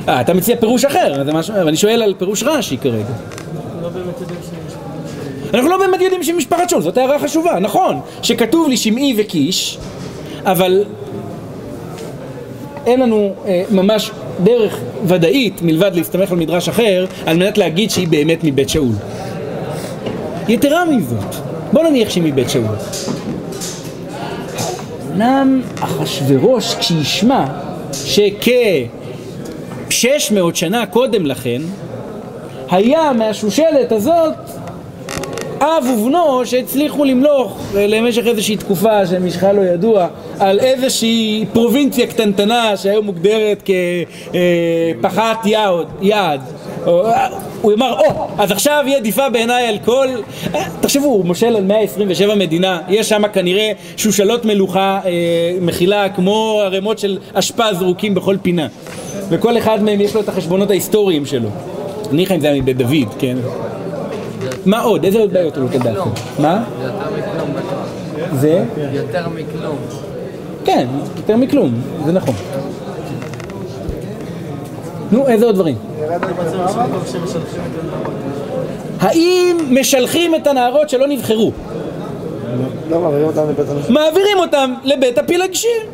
אה, 0.08 0.20
אתה 0.20 0.34
מציע 0.34 0.56
פירוש 0.56 0.84
אחר, 0.84 1.24
זה 1.24 1.32
משהו, 1.32 1.54
אבל 1.54 1.68
אני 1.68 1.76
שואל 1.76 2.02
על 2.02 2.14
פירוש 2.18 2.42
רש"י 2.42 2.76
כרגע. 2.78 3.04
אנחנו 5.54 5.70
לא 5.70 5.78
באמת 5.78 6.00
יודעים 6.00 6.22
שהיא 6.22 6.34
משפחת 6.34 6.70
שאול, 6.70 6.82
זאת 6.82 6.98
הערה 6.98 7.18
חשובה, 7.18 7.58
נכון, 7.58 8.00
שכתוב 8.22 8.68
לי 8.68 8.76
שמעי 8.76 9.14
וקיש, 9.16 9.78
אבל 10.44 10.84
אין 12.86 13.00
לנו 13.00 13.34
אה, 13.46 13.62
ממש 13.70 14.10
דרך 14.44 14.78
ודאית 15.06 15.62
מלבד 15.62 15.90
להסתמך 15.94 16.32
על 16.32 16.38
מדרש 16.38 16.68
אחר 16.68 17.06
על 17.26 17.36
מנת 17.36 17.58
להגיד 17.58 17.90
שהיא 17.90 18.08
באמת 18.08 18.44
מבית 18.44 18.68
שאול. 18.68 18.92
יתרה 20.48 20.84
מזאת, 20.84 21.34
בוא 21.72 21.82
נניח 21.82 22.10
שהיא 22.10 22.22
מבית 22.22 22.50
שאול. 22.50 22.64
אמנם 25.12 25.62
אחשורוש 25.80 26.74
כשישמע 26.74 27.44
שכ-600 30.04 30.54
שנה 30.54 30.86
קודם 30.86 31.26
לכן 31.26 31.62
היה 32.70 33.12
מהשושלת 33.12 33.92
הזאת 33.92 34.34
אב 35.60 35.84
ובנו 35.92 36.46
שהצליחו 36.46 37.04
למלוך 37.04 37.60
אה, 37.76 37.86
למשך 37.86 38.26
איזושהי 38.26 38.56
תקופה 38.56 39.06
שמשכה 39.06 39.52
לא 39.52 39.60
ידוע 39.60 40.06
על 40.38 40.60
איזושהי 40.60 41.44
פרובינציה 41.52 42.06
קטנטנה 42.06 42.76
שהיום 42.76 43.06
מוגדרת 43.06 43.70
כפחת 45.00 45.46
יעד, 45.46 45.86
יעד. 46.02 46.40
או, 46.86 47.06
אה, 47.06 47.28
הוא 47.62 47.72
אמר, 47.72 47.98
או, 47.98 48.28
אז 48.38 48.50
עכשיו 48.50 48.84
יהיה 48.86 48.96
עדיפה 48.98 49.28
בעיניי 49.28 49.66
על 49.66 49.78
כל... 49.84 50.08
אה, 50.54 50.64
תחשבו, 50.80 51.06
הוא 51.06 51.24
מושל 51.24 51.56
על 51.56 51.64
127 51.64 52.34
מדינה, 52.34 52.80
יש 52.88 53.08
שם 53.08 53.22
כנראה 53.32 53.72
שושלות 53.96 54.44
מלוכה 54.44 55.00
אה, 55.04 55.10
מכילה 55.60 56.08
כמו 56.08 56.60
ערימות 56.64 56.98
של 56.98 57.18
אשפה 57.34 57.74
זרוקים 57.74 58.14
בכל 58.14 58.36
פינה 58.42 58.66
וכל 59.28 59.58
אחד 59.58 59.82
מהם 59.82 60.00
יש 60.00 60.14
לו 60.14 60.20
את 60.20 60.28
החשבונות 60.28 60.70
ההיסטוריים 60.70 61.26
שלו. 61.26 61.48
ניחא 62.12 62.34
אם 62.34 62.40
זה 62.40 62.50
היה 62.50 62.62
מבית 62.62 62.76
דוד, 62.76 63.14
כן? 63.18 63.36
מה 64.66 64.82
עוד? 64.82 65.04
איזה 65.04 65.18
עוד 65.18 65.32
בעיות 65.32 65.56
עולות 65.56 65.74
לדעתכם? 65.74 66.10
מה? 66.38 66.64
זה 68.32 68.64
יותר 68.92 69.28
מכלום. 69.28 69.76
כן, 70.64 70.86
יותר 71.16 71.36
מכלום, 71.36 71.74
זה 72.04 72.12
נכון. 72.12 72.34
נו, 75.12 75.28
איזה 75.28 75.46
עוד 75.46 75.54
דברים? 75.54 75.76
האם 79.00 79.56
משלחים 79.70 80.34
את 80.34 80.46
הנערות 80.46 80.88
שלא 80.88 81.06
נבחרו? 81.06 81.52
לא 82.90 83.00
מעבירים 83.00 83.26
אותם 83.26 83.48
לבית 83.48 83.68
המשפט. 83.68 83.90
מעבירים 83.90 84.38
אותם 84.38 84.74
לבית 84.84 85.18
הפילגשים. 85.18 85.93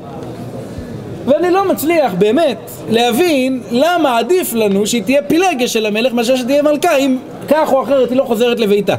ואני 1.27 1.50
לא 1.50 1.69
מצליח 1.69 2.12
באמת 2.19 2.71
להבין 2.91 3.61
למה 3.71 4.19
עדיף 4.19 4.55
לנו 4.55 4.87
שהיא 4.87 5.03
תהיה 5.03 5.23
פילגש 5.23 5.73
של 5.73 5.87
המלך 5.87 6.12
מאשר 6.12 6.37
שתהיה 6.37 6.62
מלכה 6.62 6.97
אם 6.97 7.17
כך 7.49 7.73
או 7.73 7.83
אחרת 7.83 8.11
היא 8.11 8.19
לא 8.19 8.25
חוזרת 8.25 8.61
לביתה. 8.61 8.95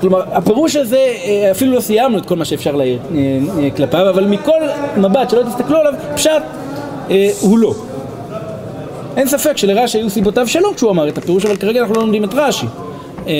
כלומר, 0.00 0.22
הפירוש 0.32 0.76
הזה, 0.76 0.96
אה, 1.24 1.50
אפילו 1.50 1.74
לא 1.74 1.80
סיימנו 1.80 2.18
את 2.18 2.26
כל 2.26 2.36
מה 2.36 2.44
שאפשר 2.44 2.76
להעיר 2.76 2.98
אה, 3.14 3.18
אה, 3.58 3.70
כלפיו, 3.70 4.08
אבל 4.08 4.24
מכל 4.24 4.60
מבט 4.96 5.30
שלא 5.30 5.42
תסתכלו 5.42 5.78
עליו, 5.78 5.94
פשט 6.14 6.42
אה, 7.10 7.30
הוא 7.40 7.58
לא. 7.58 7.74
אין 9.16 9.26
ספק 9.26 9.56
שלרש"י 9.56 9.98
היו 9.98 10.10
סיבותיו 10.10 10.48
שלו 10.48 10.74
כשהוא 10.74 10.90
אמר 10.90 11.08
את 11.08 11.18
הפירוש, 11.18 11.44
אבל 11.44 11.56
כרגע 11.56 11.80
אנחנו 11.80 11.94
לא 11.94 12.00
לומדים 12.00 12.24
את 12.24 12.34
רש"י. 12.34 12.66
אה, 13.26 13.32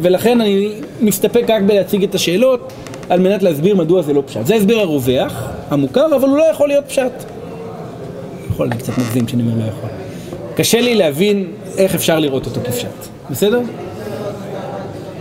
ולכן 0.00 0.40
אני 0.40 0.72
מסתפק 1.00 1.44
רק 1.48 1.62
בלהציג 1.62 2.02
את 2.02 2.14
השאלות 2.14 2.72
על 3.10 3.20
מנת 3.20 3.42
להסביר 3.42 3.76
מדוע 3.76 4.02
זה 4.02 4.12
לא 4.12 4.22
פשט. 4.26 4.46
זה 4.46 4.54
ההסבר 4.54 4.74
הרווח, 4.74 5.32
המוכר, 5.70 6.06
אבל 6.16 6.28
הוא 6.28 6.36
לא 6.36 6.42
יכול 6.42 6.68
להיות 6.68 6.84
פשט. 6.86 7.12
יכול, 8.50 8.66
אני 8.66 8.76
קצת 8.76 8.98
מגזים 8.98 9.26
כשאני 9.26 9.42
אומר 9.42 9.54
לא 9.58 9.64
יכול. 9.64 9.88
קשה 10.56 10.80
לי 10.80 10.94
להבין 10.94 11.46
איך 11.76 11.94
אפשר 11.94 12.18
לראות 12.18 12.46
אותו 12.46 12.60
כפשט, 12.64 12.88
בסדר? 13.30 13.60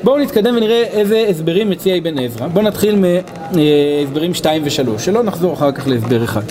בואו 0.03 0.17
נתקדם 0.17 0.58
ונראה 0.58 0.84
איזה 0.84 1.25
הסברים 1.29 1.69
מציע 1.69 1.98
אבן 1.98 2.19
עזרא. 2.19 2.48
בואו 2.48 2.65
נתחיל 2.65 2.96
מהסברים 2.96 4.34
2 4.34 4.63
ו-3, 4.63 5.00
שלא 5.00 5.24
נחזור 5.24 5.53
אחר 5.53 5.72
כך 5.72 5.88
להסבר 5.88 6.24
אחד. 6.24 6.41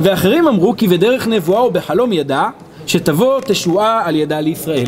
ואחרים 0.00 0.48
אמרו 0.48 0.74
כי 0.76 0.88
בדרך 0.88 1.26
נבואה 1.26 1.60
או 1.60 1.70
בחלום 1.70 2.12
ידע 2.12 2.42
שתבוא 2.86 3.40
תשועה 3.40 4.02
על 4.04 4.16
ידה 4.16 4.40
לישראל. 4.40 4.86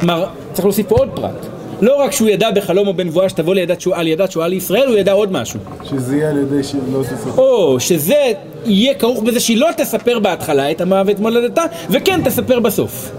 כלומר, 0.00 0.26
צריך 0.52 0.64
להוסיף 0.64 0.86
פה 0.86 0.94
עוד 0.94 1.08
פרט. 1.14 1.46
לא 1.80 1.94
רק 1.94 2.12
שהוא 2.12 2.28
ידע 2.28 2.50
בחלום 2.50 2.88
או 2.88 2.94
בנבואה 2.94 3.28
שתבוא 3.28 3.54
לידה 3.54 3.76
תשועה, 3.76 4.00
על 4.00 4.06
ידה 4.06 4.26
תשועה 4.26 4.48
לישראל, 4.48 4.88
הוא 4.88 4.96
ידע 4.96 5.12
עוד 5.12 5.32
משהו. 5.32 5.60
שזה 5.84 6.16
יהיה 6.16 6.30
על 6.30 6.38
ידי 6.38 6.62
שהיא 6.62 6.80
לא 6.92 7.02
תספר. 7.02 7.42
או 7.42 7.80
שזה 7.80 8.32
יהיה 8.64 8.94
כרוך 8.94 9.22
בזה 9.22 9.40
שהיא 9.40 9.56
לא 9.56 9.68
תספר 9.76 10.18
בהתחלה 10.18 10.70
את 10.70 10.80
המוות 10.80 11.18
מולדתה, 11.18 11.62
וכן 11.90 12.20
תספר 12.24 12.60
בסוף. 12.60 13.12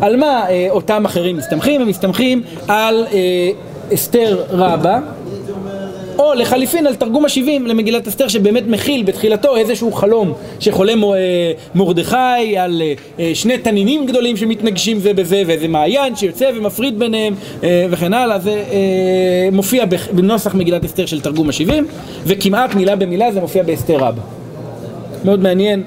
על 0.00 0.16
מה 0.16 0.48
אה, 0.48 0.66
אותם 0.70 1.04
אחרים 1.04 1.36
מסתמכים? 1.36 1.80
הם 1.80 1.88
מסתמכים 1.88 2.42
על 2.68 3.06
אה, 3.12 3.50
אסתר 3.94 4.42
רבה, 4.50 5.00
לחליפין 6.34 6.86
על 6.86 6.94
תרגום 6.94 7.24
השבעים 7.24 7.66
למגילת 7.66 8.08
אסתר 8.08 8.28
שבאמת 8.28 8.66
מכיל 8.66 9.02
בתחילתו 9.02 9.56
איזשהו 9.56 9.92
חלום 9.92 10.32
שחולם 10.60 11.04
אה, 11.04 11.08
מרדכי 11.74 12.56
על 12.58 12.82
אה, 12.82 12.94
אה, 13.20 13.30
שני 13.34 13.58
תנינים 13.58 14.06
גדולים 14.06 14.36
שמתנגשים 14.36 14.98
זה 14.98 15.14
בזה 15.14 15.42
ואיזה 15.46 15.68
מעיין 15.68 16.16
שיוצא 16.16 16.50
ומפריד 16.56 16.98
ביניהם 16.98 17.34
וכן 17.62 18.14
הלאה. 18.14 18.38
זה 18.38 18.64
מופיע 19.52 19.84
בנוסח 20.12 20.54
מגילת 20.54 20.84
אסתר 20.84 21.06
של 21.06 21.20
תרגום 21.20 21.48
השבעים 21.48 21.86
וכמעט 22.24 22.74
מילה 22.74 22.96
במילה 22.96 23.32
זה 23.32 23.40
מופיע 23.40 23.62
באסתר 23.62 23.96
רבה. 23.96 24.22
מאוד 25.24 25.40
מעניין 25.40 25.82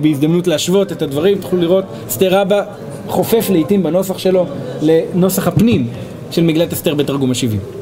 בהזדמנות 0.00 0.46
להשוות 0.46 0.92
את 0.92 1.02
הדברים. 1.02 1.38
תוכלו 1.38 1.60
לראות 1.60 1.84
אסתר 2.08 2.40
רבה 2.40 2.62
חופף 3.08 3.50
לעיתים 3.50 3.82
בנוסח 3.82 4.18
שלו 4.18 4.46
לנוסח 4.82 5.48
הפנים 5.48 5.86
של 6.30 6.42
מגילת 6.42 6.72
אסתר 6.72 6.94
בתרגום 6.94 7.30
השבעים 7.30 7.75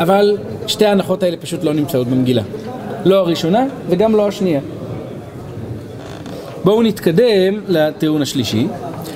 אבל 0.00 0.36
שתי 0.66 0.86
ההנחות 0.86 1.22
האלה 1.22 1.36
פשוט 1.36 1.64
לא 1.64 1.72
נמצאות 1.72 2.06
במגילה. 2.06 2.42
לא 3.04 3.16
הראשונה 3.16 3.66
וגם 3.88 4.16
לא 4.16 4.28
השנייה. 4.28 4.60
בואו 6.64 6.82
נתקדם 6.82 7.60
לטיעון 7.68 8.22
השלישי. 8.22 8.66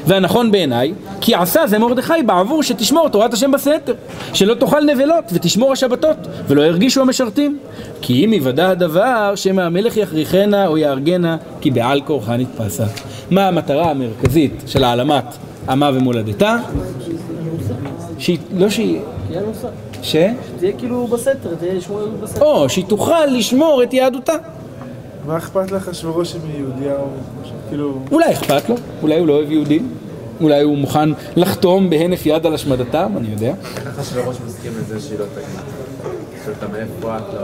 והנכון 0.07 0.53
בעיניי, 0.53 0.92
כי 1.20 1.35
עשה 1.35 1.66
זה 1.66 1.79
מרדכי 1.79 2.22
בעבור 2.27 2.62
שתשמור 2.62 3.09
תורת 3.09 3.35
השם 3.35 3.53
בסתר, 3.53 3.94
שלא 4.33 4.55
תאכל 4.55 4.85
נבלות 4.85 5.25
ותשמור 5.33 5.72
השבתות, 5.72 6.16
ולא 6.49 6.62
ירגישו 6.62 7.01
המשרתים. 7.01 7.59
כי 8.01 8.25
אם 8.25 8.33
יוודע 8.33 8.68
הדבר, 8.68 9.33
שמא 9.37 9.61
המלך 9.61 9.96
יכריחנה 9.96 10.66
או 10.66 10.79
יהרגנה, 10.79 11.37
כי 11.61 11.70
בעל 11.70 12.01
כורחה 12.01 12.37
נתפסה. 12.37 12.85
מה 13.31 13.49
המטרה 13.49 13.90
המרכזית 13.90 14.62
של 14.66 14.85
העלמת 14.85 15.25
עמה 15.68 15.90
ומולדתה? 15.94 16.57
שהיא, 18.25 18.39
לא 18.57 18.71
שהיא, 18.71 19.01
תהיה 19.29 19.41
נוסף. 19.41 19.69
ש? 20.03 20.17
תהיה 20.59 20.73
כאילו 20.79 21.07
בסתר, 21.07 21.55
תהיה 21.59 21.75
לשמור 21.75 22.01
יהדות 22.01 22.21
בסתר. 22.21 22.45
או 22.45 22.69
שהיא 22.69 22.85
תוכל 22.85 23.27
לשמור 23.27 23.83
את 23.83 23.95
יהדותה. 23.95 24.33
מה 25.27 25.37
אכפת 25.37 25.71
לך 25.71 25.89
אחשוורוש 25.89 26.35
אם 26.35 26.41
היא 26.53 26.61
יהודייה 26.61 26.97
או 26.97 27.07
משהו? 27.43 27.55
כאילו... 27.69 27.99
אולי 28.13 28.33
אכפת 28.33 28.69
לו, 28.69 28.75
אולי 29.03 29.19
הוא 29.19 29.27
לא 29.27 29.33
אוהב 29.33 29.51
יהודים, 29.53 29.89
אולי 30.41 30.63
הוא 30.63 30.77
מוכן 30.79 31.09
לחתום 31.37 31.91
בהינף 31.91 32.27
יד 32.27 32.47
על 32.47 32.55
השמדתם, 32.55 33.13
אני 33.17 33.29
יודע. 33.33 33.55
איך 33.77 33.99
אחשוורוש 33.99 34.37
מסכים 34.47 34.73
לזה 34.79 35.01
שהיא 35.01 35.19
לא 35.19 35.25
תגיד? 35.35 35.61
שאתה 36.45 36.67
מאיפה 36.69 37.17
את 37.17 37.35
לא... 37.35 37.41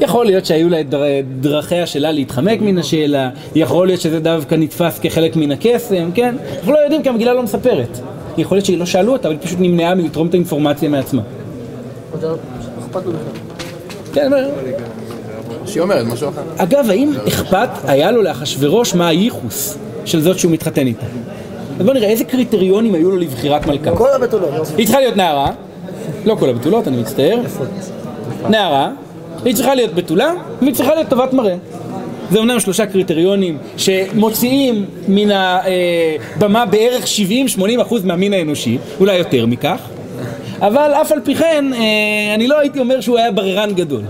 יכול 0.00 0.26
להיות 0.26 0.46
שהיו 0.46 0.68
לה 0.68 0.80
את 0.80 0.88
דר- 0.90 1.02
דרכיה 1.40 1.86
שלה 1.86 2.12
להתחמק 2.12 2.60
מן 2.60 2.78
השאלה, 2.78 3.30
יכול 3.54 3.86
להיות 3.86 4.00
שזה 4.00 4.20
דווקא 4.20 4.54
נתפס 4.54 4.98
כחלק 4.98 5.36
מן 5.36 5.52
הקסם, 5.52 6.10
כן? 6.14 6.34
אנחנו 6.56 6.72
לא 6.72 6.78
יודעים 6.78 7.02
כי 7.02 7.08
המגילה 7.08 7.34
לא 7.34 7.42
מספרת. 7.42 7.98
יכול 8.38 8.56
להיות 8.56 8.66
שלא 8.66 8.86
שאלו 8.86 9.12
אותה, 9.12 9.28
אבל 9.28 9.36
היא 9.36 9.46
פשוט 9.46 9.58
נמנעה 9.60 9.94
מלתרום 9.94 10.26
את 10.26 10.34
האינפורמציה 10.34 10.88
מעצמה. 10.88 11.22
כן, 14.12 14.30
שהיא 15.66 15.82
אומרת 15.82 16.06
משהו 16.06 16.28
אחר. 16.28 16.42
אגב, 16.56 16.90
האם 16.90 17.12
אכפת 17.28 17.68
היה 17.84 18.10
לו 18.10 18.22
לאחשוורוש 18.22 18.94
מה 18.94 19.08
הייחוס 19.08 19.78
של 20.04 20.20
זאת 20.20 20.38
שהוא 20.38 20.52
מתחתן 20.52 20.86
איתה? 20.86 21.06
אז 21.80 21.86
בוא 21.86 21.94
נראה 21.94 22.08
איזה 22.08 22.24
קריטריונים 22.24 22.94
היו 22.94 23.10
לו 23.10 23.16
לבחירת 23.16 23.66
מלכה. 23.66 23.96
כל 23.96 24.08
הבתולות. 24.14 24.50
היא 24.76 24.86
צריכה 24.86 25.00
להיות 25.00 25.16
נערה, 25.16 25.50
לא 26.24 26.34
כל 26.34 26.48
הבתולות, 26.48 26.88
אני 26.88 26.96
מצטער. 26.96 27.40
נערה, 28.48 28.90
היא 29.44 29.54
צריכה 29.54 29.74
להיות 29.74 29.94
בתולה, 29.94 30.32
והיא 30.60 30.74
צריכה 30.74 30.94
להיות 30.94 31.08
טובת 31.08 31.32
מראה. 31.32 31.56
זה 32.30 32.38
אומנם 32.38 32.60
שלושה 32.60 32.86
קריטריונים 32.86 33.58
שמוציאים 33.76 34.84
מן 35.08 35.28
הבמה 35.30 36.66
בערך 36.66 37.04
70-80 37.58 37.82
אחוז 37.82 38.04
מהמין 38.04 38.32
האנושי, 38.32 38.78
אולי 39.00 39.16
יותר 39.16 39.46
מכך, 39.46 39.80
אבל 40.60 40.92
אף 41.00 41.12
על 41.12 41.20
פי 41.24 41.34
כן, 41.34 41.64
אה, 41.74 42.34
אני 42.34 42.46
לא 42.46 42.58
הייתי 42.60 42.78
אומר 42.78 43.00
שהוא 43.00 43.18
היה 43.18 43.32
בררן 43.32 43.70
גדול. 43.74 44.02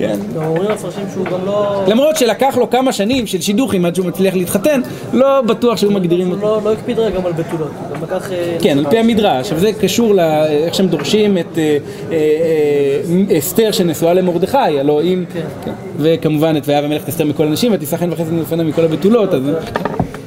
כן. 0.00 0.18
גם 0.34 0.42
אומרים 0.44 0.70
המפרשים 0.70 1.04
שהוא 1.12 1.24
גם 1.24 1.46
לא... 1.46 1.82
למרות 1.86 2.16
שלקח 2.16 2.56
לו 2.56 2.70
כמה 2.70 2.92
שנים 2.92 3.26
של 3.26 3.40
שידוכים 3.40 3.84
עד 3.84 3.94
שהוא 3.94 4.06
מצליח 4.06 4.34
להתחתן, 4.34 4.80
לא 5.12 5.40
בטוח 5.40 5.76
שהיו 5.76 5.90
מגדירים 5.90 6.26
הוא 6.26 6.34
אותו. 6.36 6.46
לא 6.46 6.60
לא 6.64 6.72
הקפיד 6.72 6.98
רגע 6.98 7.16
גם 7.16 7.26
על 7.26 7.32
בתולות. 7.32 7.70
הוא 7.88 7.96
גם 7.96 8.02
לקח... 8.02 8.32
אה, 8.32 8.56
כן, 8.60 8.78
על 8.78 8.90
פי 8.90 8.98
המדרש, 8.98 9.40
עכשיו 9.40 9.58
זה 9.58 9.72
קשור 9.72 10.14
לאיך 10.14 10.74
שהם 10.74 10.88
דורשים 10.88 11.38
את 11.38 11.58
אה, 11.58 11.78
אה, 12.12 13.38
אסתר 13.38 13.72
שנשואה 13.72 14.14
למרדכי, 14.14 14.56
הלוא 14.80 15.02
אם, 15.02 15.24
כן. 15.64 15.72
וכמובן 15.98 16.54
את 16.56 16.68
ויהב 16.68 16.84
המלך 16.84 17.08
אסתר 17.08 17.24
מכל 17.24 17.46
הנשים 17.46 17.72
ותישא 17.74 17.96
חן 17.96 18.12
וחסד 18.12 18.32
לפניה 18.32 18.64
מכל 18.64 18.84
הבתולות, 18.84 19.34
אז 19.34 19.42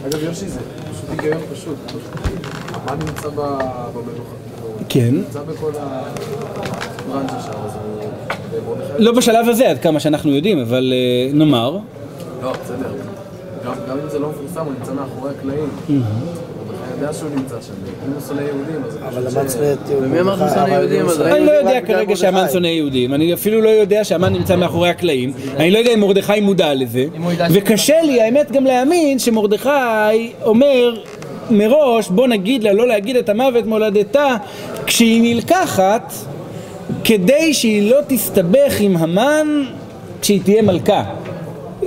אגב, 0.07 0.23
יושי, 0.23 0.47
זה 0.47 0.59
פשוט 0.91 1.09
היגיון 1.09 1.41
פשוט. 1.53 1.75
מה 2.85 2.95
נמצא 2.95 3.27
במלוכה? 3.29 4.35
כן, 4.89 5.09
נמצא 5.15 5.39
בכל 5.43 5.71
הברנצ'ה 5.79 7.39
שם, 7.39 7.51
אז 7.65 7.71
הוא... 7.75 7.92
ומרדכי- 7.92 7.92
לא 8.97 9.11
בשלב 9.11 9.49
הזה 9.49 9.69
עד 9.69 9.79
כמה 9.79 9.99
שאנחנו 9.99 10.35
יודעים, 10.35 10.59
אבל 10.59 10.93
אה, 10.93 11.33
נאמר, 11.33 11.77
לא, 12.43 12.51
בסדר. 12.51 12.89
גם 13.65 13.73
גם 13.89 13.97
אם 14.03 14.09
זה 14.09 14.19
לא 14.19 14.29
מפורסם, 14.29 14.65
הוא 14.65 14.73
נמצא 14.79 14.91
מאחורי 14.93 15.31
הקלעים. 15.31 15.69
מרדכי 15.89 17.03
יודע 17.03 17.13
שהוא 17.13 17.29
נמצא 17.35 17.55
שם. 17.61 17.73
אם 18.07 18.13
הוא 18.13 18.21
שונא 18.27 18.41
יהודים, 18.41 18.83
אז... 18.87 18.97
אבל 19.07 19.27
אני. 19.27 19.77
ומי 20.01 20.21
אמר 20.21 20.37
שהוא 20.37 20.47
שונא 20.49 20.69
יהודים, 20.69 21.05
לא 21.45 21.51
יודע 21.51 21.81
כרגע 21.81 22.15
שהמן 22.15 22.45
שונא 22.51 22.67
יהודים, 22.67 23.13
אני 23.13 23.33
אפילו 23.33 23.61
לא 23.61 23.69
יודע 23.69 24.03
שהמן 24.03 24.33
נמצא 24.33 24.55
מאחורי 24.55 24.89
הקלעים, 24.89 25.33
אני 25.55 25.71
לא 25.71 25.77
יודע 25.77 25.93
אם 25.93 25.99
מרדכי 25.99 26.41
מודע 26.41 26.73
לזה, 26.73 27.05
וקשה 27.51 28.01
לי 28.01 28.21
האמת 28.21 28.51
גם 28.51 28.65
להאמין 28.65 29.19
שמרדכי 29.19 30.33
אומר 30.41 30.95
מראש 31.51 32.09
בוא 32.09 32.27
נגיד 32.27 32.63
לה 32.63 32.73
לא 32.73 32.87
להגיד 32.87 33.15
את 33.15 33.29
המוות 33.29 33.65
מולדתה 33.65 34.35
כשהיא 34.85 35.21
נלקחת 35.21 36.13
כדי 37.03 37.53
שהיא 37.53 37.91
לא 37.91 37.99
תסתבך 38.07 38.79
עם 38.79 38.97
המן 38.97 39.63
כשהיא 40.21 40.41
תהיה 40.43 40.61
מלכה. 40.61 41.03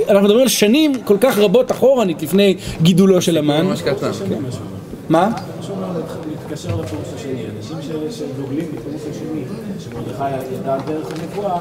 אנחנו 0.09 0.22
מדברים 0.22 0.42
על 0.42 0.48
שנים 0.48 0.92
כל 1.05 1.16
כך 1.20 1.38
רבות 1.38 1.72
אחורנית 1.72 2.22
לפני 2.22 2.57
גידולו 2.83 3.22
של 3.22 3.38
המן. 3.38 3.66
ממש 3.66 3.83
קטן. 3.83 4.11
מה? 5.09 5.31
מתקשר 6.46 6.76
לפירוש 6.76 7.07
השני, 7.14 7.42
אנשים 7.57 7.76
שדוגלים 8.11 8.66
בפירוש 8.76 9.00
השני, 9.11 9.42
שמרדכי 9.79 10.55
ידע 10.55 10.76
דרך 10.87 11.09
הנבואה, 11.12 11.61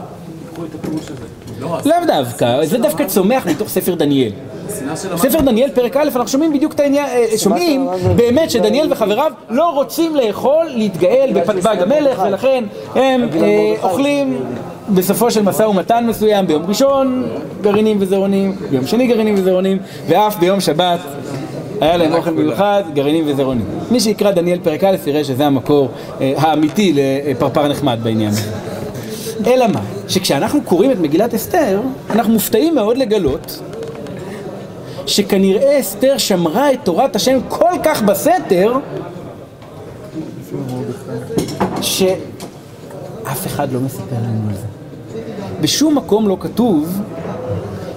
לקחו 0.55 0.65
את 0.65 0.75
הפירוש 0.75 1.03
הזה. 1.03 1.25
לא, 1.59 1.77
לאו 1.85 1.97
דווקא, 2.07 2.65
זה 2.65 2.77
דווקא 2.77 3.05
צומח 3.05 3.47
מתוך 3.47 3.69
ספר 3.69 3.95
דניאל. 3.95 4.31
ספר 5.15 5.41
דניאל 5.41 5.69
פרק 5.69 5.97
א', 5.97 6.09
אנחנו 6.15 6.27
שומעים 6.27 6.53
בדיוק 6.53 6.73
את 6.73 6.79
העניין, 6.79 7.05
אה, 7.05 7.37
שומעים 7.37 7.87
באמת 8.15 8.51
שדניאל 8.51 8.87
וחבריו 8.91 9.31
לא 9.49 9.69
רוצים 9.69 10.15
לאכול, 10.15 10.65
להתגאל 10.75 11.31
בפתבג 11.33 11.75
המלך, 11.81 12.21
ולכן 12.27 12.63
הם 12.95 13.29
אה, 13.41 13.73
אוכלים 13.83 14.37
בסופו 14.89 15.31
של 15.31 15.41
משא 15.41 15.63
ומתן 15.63 16.05
מסוים 16.07 16.47
ביום 16.47 16.63
ראשון 16.67 17.27
גרעינים 17.61 17.97
וזרעונים, 17.99 18.55
ביום 18.69 18.87
שני 18.87 19.07
גרעינים 19.07 19.35
וזרעונים, 19.37 19.77
ואף 20.07 20.37
ביום 20.39 20.61
שבת 20.61 20.99
היה 21.81 21.97
להם 21.97 22.13
אוכל 22.13 22.31
מיוחד, 22.31 22.83
גרעינים 22.93 23.23
וזרעונים. 23.27 23.65
מי 23.91 23.99
שיקרא 23.99 24.31
דניאל 24.31 24.59
פרק 24.63 24.83
א' 24.83 24.95
יראה 25.07 25.23
שזה 25.23 25.45
המקור 25.45 25.89
אה, 26.21 26.33
האמיתי 26.37 26.93
לפרפר 26.95 27.67
נחמד 27.67 27.99
בעניין 28.03 28.29
הזה. 28.29 28.51
אלא 29.45 29.67
מה? 29.67 29.81
שכשאנחנו 30.07 30.61
קוראים 30.61 30.91
את 30.91 30.99
מגילת 30.99 31.33
אסתר, 31.33 31.81
אנחנו 32.09 32.33
מופתעים 32.33 32.75
מאוד 32.75 32.97
לגלות 32.97 33.59
שכנראה 35.07 35.79
אסתר 35.79 36.17
שמרה 36.17 36.73
את 36.73 36.79
תורת 36.83 37.15
השם 37.15 37.39
כל 37.49 37.73
כך 37.83 38.01
בסתר 38.01 38.73
שאף 41.81 43.47
אחד 43.47 43.71
לא 43.71 43.79
מספר 43.79 44.15
לנו 44.15 44.49
על 44.49 44.55
זה. 44.55 44.65
בשום 45.61 45.97
מקום 45.97 46.27
לא 46.27 46.37
כתוב 46.39 47.01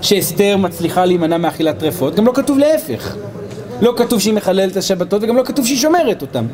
שאסתר 0.02 0.56
מצליחה 0.56 1.04
להימנע 1.04 1.36
מאכילת 1.36 1.78
טרפות, 1.78 2.14
גם 2.14 2.26
לא 2.26 2.32
כתוב 2.34 2.58
להפך. 2.58 3.16
לא 3.80 3.94
כתוב 3.96 4.20
שהיא 4.20 4.34
מחללת 4.34 4.72
את 4.72 4.76
השבתות 4.76 5.22
וגם 5.22 5.36
לא 5.36 5.42
כתוב 5.42 5.66
שהיא 5.66 5.78
שומרת 5.78 6.22
אותן. 6.22 6.46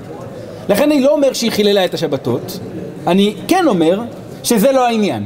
לכן 0.69 0.83
אני 0.83 1.01
לא 1.01 1.13
אומר 1.13 1.33
שהיא 1.33 1.51
חיללה 1.51 1.85
את 1.85 1.95
השבתות, 1.95 2.59
אני 3.07 3.35
כן 3.49 3.65
אומר 3.67 4.01
שזה 4.45 4.73
לא 4.73 4.87
העניין. 4.87 5.25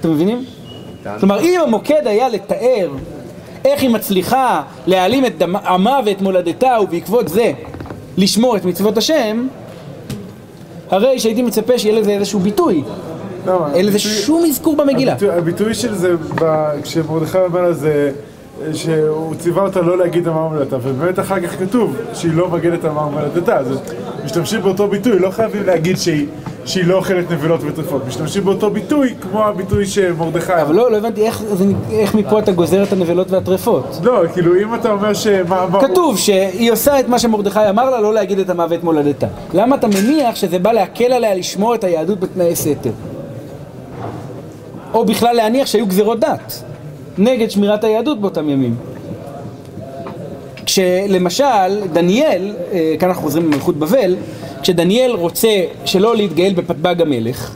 אתם 0.00 0.10
מבינים? 0.12 0.44
כלומר, 1.20 1.40
אם 1.40 1.60
המוקד 1.66 2.02
היה 2.06 2.28
לתאר 2.28 2.88
איך 3.64 3.82
היא 3.82 3.90
מצליחה 3.90 4.62
להעלים 4.86 5.26
את 5.26 5.38
דמה- 5.38 5.58
עמה 5.58 6.00
ואת 6.06 6.22
מולדתה 6.22 6.76
ובעקבות 6.82 7.28
זה 7.28 7.52
לשמור 8.16 8.56
את 8.56 8.64
מצוות 8.64 8.98
השם, 8.98 9.46
הרי 10.90 11.18
שהייתי 11.18 11.42
מצפה 11.42 11.78
שיהיה 11.78 12.00
לזה 12.00 12.10
איזשהו 12.10 12.40
ביטוי. 12.40 12.82
למה? 13.46 13.68
אין 13.74 13.86
לזה 13.86 13.98
שום 13.98 14.44
אזכור 14.44 14.76
במגילה. 14.76 15.12
הביטוי- 15.12 15.30
הביטוי 15.34 15.74
של 15.74 15.94
זה, 15.94 16.16
ב- 16.16 16.72
כשמרדכי 16.82 17.38
אומר 17.38 17.62
לה 17.62 17.72
זה, 17.72 18.12
שהוא 18.74 19.34
ציווה 19.34 19.62
אותה 19.62 19.80
לא 19.80 19.98
להגיד 19.98 20.28
אמר 20.28 20.48
מולדתה, 20.48 20.76
ובאמת 20.82 21.18
אחר 21.18 21.40
כך 21.40 21.58
כתוב 21.58 21.96
שהיא 22.14 22.32
לא 22.34 22.48
מגדת 22.48 22.84
אמר 22.84 23.08
מולדתה, 23.08 23.56
אז 23.56 23.66
משתמשים 24.24 24.60
באותו 24.62 24.88
ביטוי, 24.88 25.18
לא 25.18 25.30
חייבים 25.30 25.62
להגיד 25.66 25.98
שהיא, 25.98 26.26
שהיא 26.68 26.84
לא 26.84 26.96
אוכלת 26.96 27.30
נבלות 27.30 27.60
וטרפות, 27.64 28.06
משתמשים 28.06 28.44
באותו 28.44 28.70
ביטוי 28.70 29.14
כמו 29.20 29.44
הביטוי 29.44 29.86
שמרדכי... 29.86 30.52
אבל 30.62 30.74
לא, 30.74 30.90
לא 30.90 30.96
הבנתי 30.96 31.22
איך, 31.90 32.14
מפה 32.14 32.38
אתה 32.38 32.52
גוזר 32.52 32.82
את 32.82 32.92
הנבלות 32.92 33.30
והטרפות. 33.30 34.00
לא, 34.02 34.22
כאילו 34.32 34.54
אם 34.62 34.74
אתה 34.74 34.90
אומר. 34.90 35.12
מה- 35.48 35.80
כתוב 35.80 36.18
שהיא 36.18 36.72
עושה 36.72 37.00
את 37.00 37.08
מה 37.08 37.18
שמרדכי 37.18 37.68
אמר 37.70 37.90
לה, 37.90 38.00
לא 38.00 38.14
להגיד 38.14 38.38
את 38.38 38.50
המוות 38.50 38.84
מולדתה. 38.84 39.26
למה 39.54 39.76
אתה 39.76 39.86
מניח 39.86 40.34
שזה 40.36 40.58
בא 40.58 40.72
להקל 40.72 41.12
עליה 41.12 41.34
לשמור 41.34 41.74
את 41.74 41.84
היהדות 41.84 42.20
בתנאי 42.20 42.56
סתר? 42.56 42.90
או 44.94 45.04
בכלל 45.04 45.36
להניח 45.36 45.66
שהיו 45.66 45.86
גזירות 45.86 46.20
דת 46.20 46.62
נגד 47.18 47.50
שמירת 47.50 47.84
היהדות 47.84 48.20
באותם 48.20 48.48
ימים. 48.48 48.74
כשלמשל 50.66 51.44
דניאל, 51.92 52.52
אה, 52.72 52.94
כאן 52.98 53.08
אנחנו 53.08 53.22
חוזרים 53.22 53.44
למלכות 53.46 53.76
בבל, 53.76 54.16
כשדניאל 54.62 55.10
רוצה 55.12 55.48
שלא 55.84 56.16
להתגאל 56.16 56.52
בפתבג 56.52 57.02
המלך, 57.02 57.54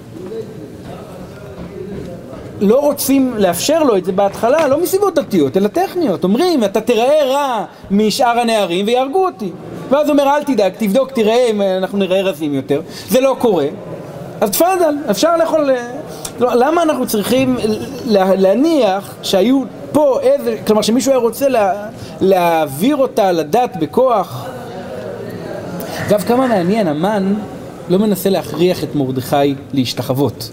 לא 2.60 2.80
רוצים 2.80 3.34
לאפשר 3.38 3.82
לו 3.82 3.96
את 3.96 4.04
זה 4.04 4.12
בהתחלה, 4.12 4.68
לא 4.68 4.82
מסיבות 4.82 5.14
דתיות, 5.14 5.56
אלא 5.56 5.68
טכניות. 5.68 6.24
אומרים, 6.24 6.64
אתה 6.64 6.80
תיראה 6.80 7.24
רע 7.24 7.64
משאר 7.90 8.38
הנערים 8.38 8.86
ויהרגו 8.86 9.26
אותי. 9.26 9.50
ואז 9.90 10.08
הוא 10.08 10.12
אומר, 10.12 10.36
אל 10.36 10.44
תדאג, 10.44 10.72
תבדוק, 10.78 11.10
תראה 11.10 11.50
אם 11.50 11.62
אנחנו 11.62 11.98
נראה 11.98 12.22
רזים 12.22 12.54
יותר. 12.54 12.80
זה 13.08 13.20
לא 13.20 13.36
קורה. 13.38 13.66
אז 14.40 14.50
תפאדל, 14.50 14.94
אפשר 15.10 15.36
לאכול... 15.36 15.70
אה, 15.70 15.86
לא, 16.40 16.54
למה 16.54 16.82
אנחנו 16.82 17.06
צריכים 17.06 17.56
לה, 18.06 18.34
להניח 18.34 19.14
שהיו 19.22 19.62
פה 19.92 20.20
איזה... 20.20 20.56
כלומר, 20.66 20.82
שמישהו 20.82 21.12
היה 21.12 21.20
רוצה 21.20 21.48
לה, 21.48 21.72
להעביר 22.20 22.96
אותה 22.96 23.32
לדת 23.32 23.76
בכוח? 23.80 24.46
אגב, 26.08 26.22
כמה 26.22 26.46
מעניין, 26.46 26.88
המן 26.88 27.34
לא 27.88 27.98
מנסה 27.98 28.30
להכריח 28.30 28.84
את 28.84 28.94
מרדכי 28.94 29.54
להשתחוות. 29.72 30.50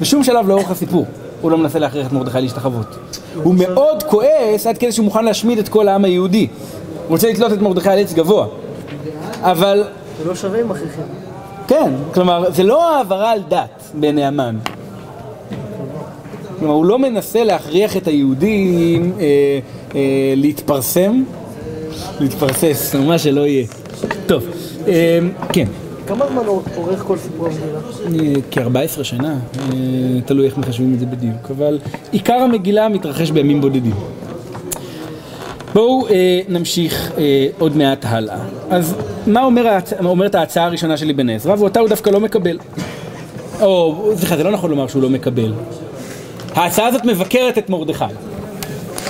בשום 0.00 0.24
שלב 0.24 0.48
לאורך 0.48 0.70
הסיפור 0.70 1.06
הוא 1.40 1.50
לא 1.50 1.58
מנסה 1.58 1.78
להכריח 1.78 2.06
את 2.06 2.12
מרדכי 2.12 2.40
להשתחוות. 2.40 2.96
הוא 3.34 3.54
מאוד 3.54 4.02
כועס 4.02 4.66
עד 4.66 4.78
כדי 4.78 4.92
שהוא 4.92 5.04
מוכן 5.04 5.24
להשמיד 5.24 5.58
את 5.58 5.68
כל 5.68 5.88
העם 5.88 6.04
היהודי. 6.04 6.46
הוא 6.46 7.08
רוצה 7.08 7.30
לתלות 7.30 7.52
את 7.52 7.60
מרדכי 7.62 7.88
על 7.88 7.98
עץ 7.98 8.12
גבוה. 8.12 8.46
אבל, 9.40 9.84
זה 10.18 10.28
לא 10.28 10.34
שווה 10.34 10.60
עם 10.60 10.70
אחיכם. 10.70 11.02
כן, 11.68 11.92
כלומר, 12.14 12.50
זה 12.50 12.62
לא 12.62 12.96
העברה 12.96 13.32
על 13.32 13.40
דת 13.48 13.82
בעיני 13.94 14.24
המן. 14.24 14.56
כלומר, 16.58 16.74
הוא 16.74 16.84
לא 16.84 16.98
מנסה 16.98 17.44
להכריח 17.44 17.96
את 17.96 18.08
היהודים 18.08 19.12
אה, 19.20 19.24
אה, 19.94 20.00
להתפרסם, 20.36 21.22
להתפרסס, 22.20 22.94
מה 22.94 23.18
שלא 23.18 23.46
יהיה. 23.46 23.66
טוב, 24.26 24.44
אה, 24.88 25.18
כן. 25.52 25.66
כמה 26.06 26.26
זמן 26.26 26.42
אורך 26.76 27.02
כל 27.06 27.18
סיפור 27.18 27.46
המגילה? 27.46 28.34
אה, 28.34 28.40
כ-14 28.50 29.04
שנה, 29.04 29.34
אה, 29.58 30.20
תלוי 30.26 30.46
איך 30.46 30.58
מחשבים 30.58 30.94
את 30.94 30.98
זה 30.98 31.06
בדיוק, 31.06 31.50
אבל 31.50 31.78
עיקר 32.12 32.34
המגילה 32.34 32.88
מתרחש 32.88 33.30
בימים 33.30 33.60
בודדים. 33.60 33.94
בואו 35.74 36.08
אה, 36.08 36.40
נמשיך 36.48 37.12
אה, 37.18 37.46
עוד 37.58 37.76
מעט 37.76 38.04
הלאה. 38.08 38.38
אז 38.70 38.94
מה 39.26 39.42
אומר 39.44 39.68
ההצ... 39.68 39.92
אומרת 40.04 40.34
ההצעה 40.34 40.64
הראשונה 40.64 40.96
של 40.96 41.10
אבן 41.10 41.30
עזרא, 41.30 41.54
ואותה 41.58 41.80
הוא 41.80 41.88
דווקא 41.88 42.10
לא 42.10 42.20
מקבל. 42.20 42.58
או, 43.60 44.04
סליחה, 44.16 44.36
זה 44.36 44.44
לא 44.44 44.50
נכון 44.50 44.70
לומר 44.70 44.86
שהוא 44.86 45.02
לא 45.02 45.10
מקבל. 45.10 45.52
ההצעה 46.54 46.86
הזאת 46.86 47.04
מבקרת 47.04 47.58
את 47.58 47.70
מרדכי. 47.70 48.04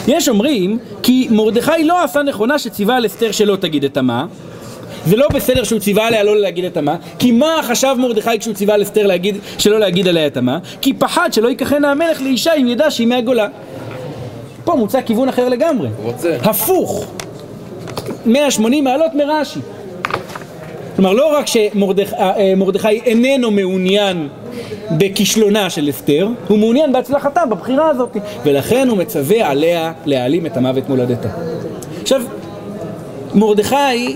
יש 0.09 0.29
אומרים 0.29 0.79
כי 1.03 1.29
מרדכי 1.31 1.85
לא 1.85 2.05
עשה 2.05 2.23
נכונה 2.23 2.59
שציווה 2.59 2.97
על 2.97 3.07
אסתר 3.07 3.33
שלא 3.33 3.57
תגיד 3.57 3.85
את 3.85 3.97
המה 3.97 4.27
זה 5.07 5.17
לא 5.17 5.29
בסדר 5.29 5.65
שהוא 5.65 5.81
ציווה 5.81 6.07
עליה 6.07 6.23
לא 6.23 6.37
להגיד 6.37 6.65
את 6.65 6.77
המה 6.77 6.97
כי 7.19 7.33
מה 7.33 7.61
חשב 7.63 7.95
מרדכי 7.99 8.39
כשהוא 8.39 8.55
ציווה 8.55 8.75
על 8.75 8.83
אסתר 8.83 9.07
להגיד, 9.07 9.37
שלא 9.59 9.81
להגיד 9.81 10.09
עליה 10.09 10.27
את 10.27 10.37
המה? 10.37 10.59
כי 10.81 10.95
פחד 10.95 11.33
שלא 11.33 11.49
ייקחנה 11.49 11.91
המלך 11.91 12.23
לאישה 12.23 12.55
אם 12.55 12.69
ידע 12.69 12.91
שהיא 12.91 13.07
מהגולה 13.07 13.49
פה 14.65 14.75
מוצע 14.75 15.03
כיוון 15.03 15.29
אחר 15.29 15.49
לגמרי 15.49 15.89
רוצה. 16.03 16.37
הפוך 16.43 17.07
180 18.27 18.85
מעלות 18.85 19.15
מרש"י 19.15 19.61
כלומר 20.97 21.13
לא 21.13 21.37
רק 21.39 21.47
שמרדכי 21.47 23.01
איננו 23.05 23.51
מעוניין 23.51 24.29
בכישלונה 24.91 25.71
של 25.71 25.91
אסתר, 25.91 26.29
הוא 26.49 26.59
מעוניין 26.59 26.93
בהצלחתה 26.93 27.47
בבחירה 27.47 27.89
הזאת 27.89 28.17
ולכן 28.45 28.89
הוא 28.89 28.99
מצווה 28.99 29.51
עליה 29.51 29.93
להעלים 30.07 30.47
את 30.47 30.57
המוות 30.57 30.89
מולדתה. 30.89 31.29
עכשיו, 32.03 32.23
מרדכי 33.35 34.15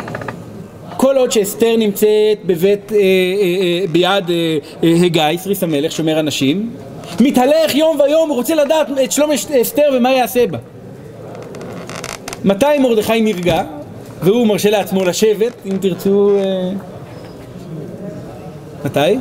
כל 0.96 1.16
עוד 1.16 1.32
שאסתר 1.32 1.76
נמצאת 1.78 2.38
בבית, 2.46 2.92
אה, 2.92 2.98
אה, 2.98 3.02
אה, 3.02 3.84
ביד 3.92 4.30
אה, 4.30 4.58
אה, 4.84 4.94
הגיא, 5.04 5.22
סריס 5.36 5.62
המלך, 5.62 5.92
שומר 5.92 6.20
אנשים, 6.20 6.70
מתהלך 7.20 7.74
יום 7.74 8.00
ויום, 8.00 8.28
הוא 8.28 8.36
רוצה 8.36 8.54
לדעת 8.54 8.86
את 9.04 9.12
שלום 9.12 9.30
אסתר 9.60 9.90
ומה 9.94 10.12
יעשה 10.12 10.46
בה. 10.46 10.58
מתי 12.44 12.78
מרדכי 12.80 13.20
נרגע, 13.20 13.62
והוא 14.22 14.46
מרשה 14.46 14.70
לעצמו 14.70 15.04
לשבת, 15.04 15.52
אם 15.66 15.76
תרצו... 15.80 16.30
אה, 16.38 16.70
מתי? 18.84 19.18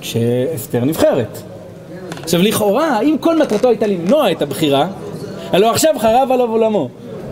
כשאסתר 0.00 0.84
נבחרת. 0.84 1.38
עכשיו 2.22 2.42
לכאורה, 2.42 3.00
אם 3.00 3.16
כל 3.20 3.38
מטרתו 3.38 3.68
הייתה 3.68 3.86
למנוע 3.86 4.32
את 4.32 4.42
הבחירה, 4.42 4.86
הלוא 5.52 5.70
עכשיו 5.70 5.94
חרב 5.98 6.32
עליו 6.32 6.50
עולמו. 6.50 6.88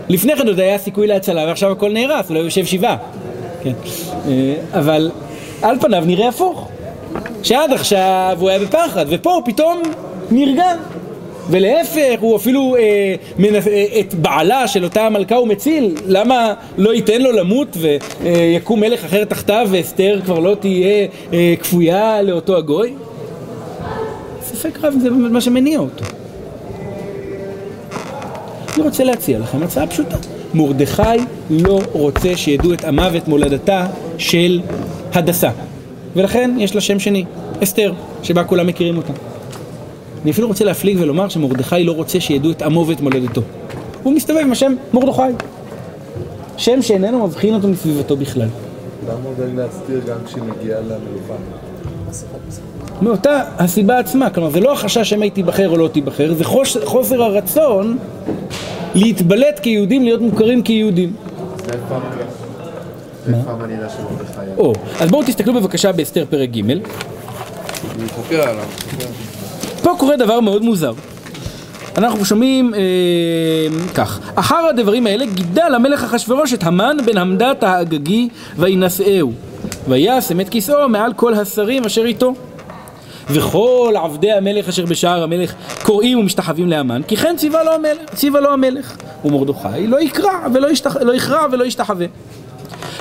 לפני 0.08 0.36
כן 0.36 0.48
עוד 0.48 0.60
היה 0.60 0.78
סיכוי 0.78 1.06
להצלה 1.06 1.44
ועכשיו 1.46 1.72
הכל 1.72 1.92
נהרס, 1.92 2.28
אולי 2.28 2.40
הוא 2.40 2.46
יושב 2.46 2.64
שבעה. 2.64 2.96
כן. 3.62 3.72
אה, 4.28 4.54
אבל 4.78 5.10
על 5.62 5.78
פניו 5.80 6.02
נראה 6.06 6.28
הפוך. 6.28 6.68
שעד 7.42 7.72
עכשיו 7.72 8.36
הוא 8.40 8.48
היה 8.48 8.58
בפחד, 8.58 9.06
ופה 9.08 9.34
הוא 9.34 9.42
פתאום 9.44 9.82
נרגע. 10.30 10.64
ולהפך, 11.50 12.20
הוא 12.20 12.36
אפילו 12.36 12.76
אה, 12.76 13.14
מנס, 13.38 13.66
אה, 13.66 13.86
את 14.00 14.14
בעלה 14.14 14.68
של 14.68 14.84
אותה 14.84 15.06
המלכה 15.06 15.34
הוא 15.34 15.48
מציל. 15.48 15.94
למה 16.06 16.54
לא 16.78 16.94
ייתן 16.94 17.22
לו 17.22 17.32
למות 17.32 17.76
ויקום 17.76 18.80
מלך 18.80 19.04
אחר 19.04 19.24
תחתיו 19.24 19.68
ואסתר 19.70 20.20
כבר 20.24 20.38
לא 20.38 20.56
תהיה 20.60 21.06
אה, 21.32 21.54
כפויה 21.60 22.22
לאותו 22.22 22.56
הגוי? 22.56 22.94
ספק 24.42 24.78
רב 24.82 24.94
זה 25.02 25.10
מה 25.10 25.40
שמניע 25.40 25.78
אותו. 25.78 26.04
אני 28.74 28.82
רוצה 28.82 29.04
להציע 29.04 29.38
לכם 29.38 29.62
הצעה 29.62 29.86
פשוטה. 29.86 30.16
מרדכי 30.54 31.02
לא 31.50 31.80
רוצה 31.92 32.36
שידעו 32.36 32.72
את 32.72 32.84
עמה 32.84 33.08
ואת 33.12 33.28
מולדתה 33.28 33.86
של 34.18 34.60
הדסה. 35.12 35.50
ולכן 36.16 36.50
יש 36.58 36.74
לה 36.74 36.80
שם 36.80 36.98
שני, 36.98 37.24
אסתר, 37.62 37.92
שבה 38.22 38.44
כולם 38.44 38.66
מכירים 38.66 38.96
אותה. 38.96 39.12
אני 40.22 40.30
אפילו 40.30 40.48
רוצה 40.48 40.64
להפליג 40.64 40.96
ולומר 41.00 41.28
שמרדכי 41.28 41.84
לא 41.84 41.92
רוצה 41.92 42.20
שידעו 42.20 42.50
את 42.50 42.62
עמו 42.62 42.86
ואת 42.86 43.00
מולדתו. 43.00 43.40
הוא 44.02 44.12
מסתובב 44.12 44.40
עם 44.40 44.52
השם 44.52 44.74
מרדכי. 44.92 45.22
שם 46.56 46.82
שאיננו 46.82 47.26
מבחין 47.26 47.54
אותו 47.54 47.68
מסביבתו 47.68 48.16
בכלל. 48.16 48.48
למה 49.08 49.14
הוא 49.24 49.34
דואג 49.36 49.54
להסתיר 49.54 50.00
גם 50.06 50.16
כשהיא 50.26 50.42
מגיעה 50.42 50.80
למלוכה? 50.80 51.34
מאותה 53.02 53.42
הסיבה 53.58 53.98
עצמה, 53.98 54.30
כלומר 54.30 54.50
זה 54.50 54.60
לא 54.60 54.72
החשש 54.72 55.10
שמא 55.10 55.24
היא 55.24 55.32
תיבחר 55.32 55.68
או 55.68 55.76
לא 55.76 55.88
תיבחר, 55.88 56.34
זה 56.34 56.44
חוש, 56.44 56.76
חוסר 56.84 57.22
הרצון 57.22 57.98
להתבלט 58.94 59.58
כיהודים, 59.58 60.02
להיות 60.02 60.20
מוכרים 60.20 60.62
כיהודים. 60.62 61.12
או, 64.56 64.72
אז 65.00 65.10
בואו 65.10 65.22
תסתכלו 65.22 65.54
בבקשה 65.54 65.92
באסתר 65.92 66.24
פרק 66.30 66.50
ג', 66.50 66.70
אני 66.70 66.80
חוקר 68.14 68.42
עליו. 68.42 68.64
פה 69.88 69.94
קורה 69.98 70.16
דבר 70.16 70.40
מאוד 70.40 70.62
מוזר. 70.62 70.92
אנחנו 71.96 72.24
שומעים 72.24 72.74
אה, 72.74 72.80
כך, 73.94 74.20
אחר 74.34 74.66
הדברים 74.70 75.06
האלה 75.06 75.26
גידל 75.26 75.74
המלך 75.74 76.04
אחשורוש 76.04 76.54
את 76.54 76.62
המן 76.62 76.96
בן 77.06 77.18
המדת 77.18 77.62
האגגי 77.62 78.28
וינשאהו 78.56 79.32
וישם 79.88 80.40
את 80.40 80.48
כיסאו 80.48 80.88
מעל 80.88 81.12
כל 81.12 81.34
השרים 81.34 81.84
אשר 81.84 82.04
איתו. 82.04 82.34
וכל 83.30 83.94
עבדי 84.04 84.32
המלך 84.32 84.68
אשר 84.68 84.86
בשער 84.86 85.22
המלך 85.22 85.54
קוראים 85.82 86.18
ומשתחווים 86.18 86.68
להמן 86.68 87.02
כי 87.02 87.16
כן 87.16 87.34
ציווה 87.36 87.64
לו 87.64 87.72
המלך, 87.72 88.14
ציווה 88.14 88.40
לו 88.40 88.52
המלך 88.52 88.96
ומרדכי 89.24 89.86
לא 89.86 90.00
יקרא 90.00 90.48
ולא 90.54 90.70
ישתח, 90.70 90.96
לא 90.96 91.14
יכרע 91.14 91.46
ולא 91.52 91.64
ישתחווה. 91.64 92.06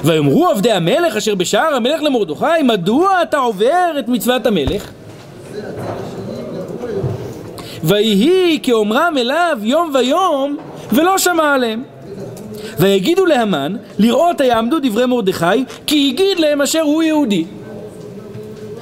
ויאמרו 0.04 0.48
עבדי 0.48 0.72
המלך 0.72 1.16
אשר 1.16 1.36
בשער 1.36 1.76
המלך 1.76 2.04
למרדכי 2.04 2.64
מדוע 2.64 3.22
אתה 3.22 3.38
עובר 3.38 4.00
את 4.00 4.08
מצוות 4.08 4.46
המלך 4.46 4.92
ויהי 7.88 8.60
כאומרם 8.64 9.14
אליו 9.18 9.58
יום 9.62 9.92
ויום 9.94 10.58
ולא 10.92 11.18
שמע 11.18 11.54
עליהם. 11.54 11.84
ויגידו 12.80 13.26
להמן 13.26 13.76
לראות 14.00 14.42
היעמדו 14.42 14.78
דברי 14.84 15.06
מרדכי 15.06 15.64
כי 15.86 16.12
הגיד 16.14 16.40
להם 16.40 16.62
אשר 16.62 16.82
הוא 16.82 17.04
יהודי. 17.04 17.46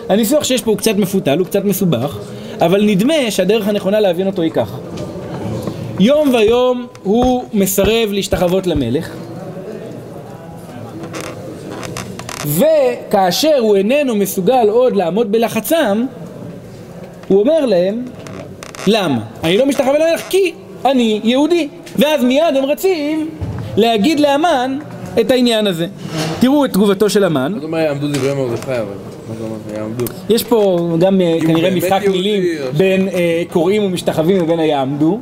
הניסוח 0.10 0.44
שיש 0.44 0.62
פה 0.62 0.72
הוא 0.72 0.78
קצת 0.78 0.96
מפותל, 0.98 1.38
הוא 1.38 1.46
קצת 1.46 1.66
מסובך, 1.66 2.18
אבל 2.62 2.82
נדמה 2.86 3.14
שהדרך 3.30 3.68
הנכונה 3.68 4.00
להבין 4.00 4.28
אותו 4.28 4.42
היא 4.42 4.52
ככה. 4.52 4.78
יום 6.00 6.34
ויום 6.34 6.88
הוא 7.04 7.44
מסרב 7.54 8.10
להשתחוות 8.12 8.68
למלך 8.68 9.10
וכאשר 12.46 13.58
הוא 13.60 13.76
איננו 13.76 14.16
מסוגל 14.16 14.70
עוד 14.70 14.96
לעמוד 14.96 15.32
בלחצם 15.32 16.06
הוא 17.28 17.40
אומר 17.40 17.66
להם 17.66 18.06
למה? 18.88 19.20
אני 19.44 19.58
לא 19.58 19.66
משתחווה 19.66 20.00
למלך 20.00 20.22
כי 20.30 20.54
אני 20.86 21.20
יהודי. 21.24 21.68
ואז 21.96 22.24
מיד 22.24 22.56
הם 22.58 22.66
רצים 22.66 23.30
להגיד 23.78 24.20
לאמן 24.20 24.80
את 25.20 25.32
העניין 25.32 25.68
הזה. 25.68 25.88
תראו 26.40 26.66
את 26.66 26.74
תגובתו 26.74 27.10
של 27.10 27.24
המן. 27.24 27.52
מה 27.52 27.60
זאת 27.60 27.64
אומרת 27.64 27.86
יעמדו 27.88 28.08
דברי 28.08 28.34
מרדכי 28.34 28.72
אבל? 28.72 28.76
מה? 28.80 30.06
יש 30.30 30.44
פה 30.44 30.90
גם 31.00 31.22
אה, 31.22 31.38
כנראה 31.42 31.76
משחק 31.76 32.02
מילים 32.08 32.44
בין 32.78 33.10
אה, 33.10 33.44
קוראים 33.50 33.84
ומשתחווים 33.84 34.38
לבין 34.38 34.60
היעמדו. 34.60 35.20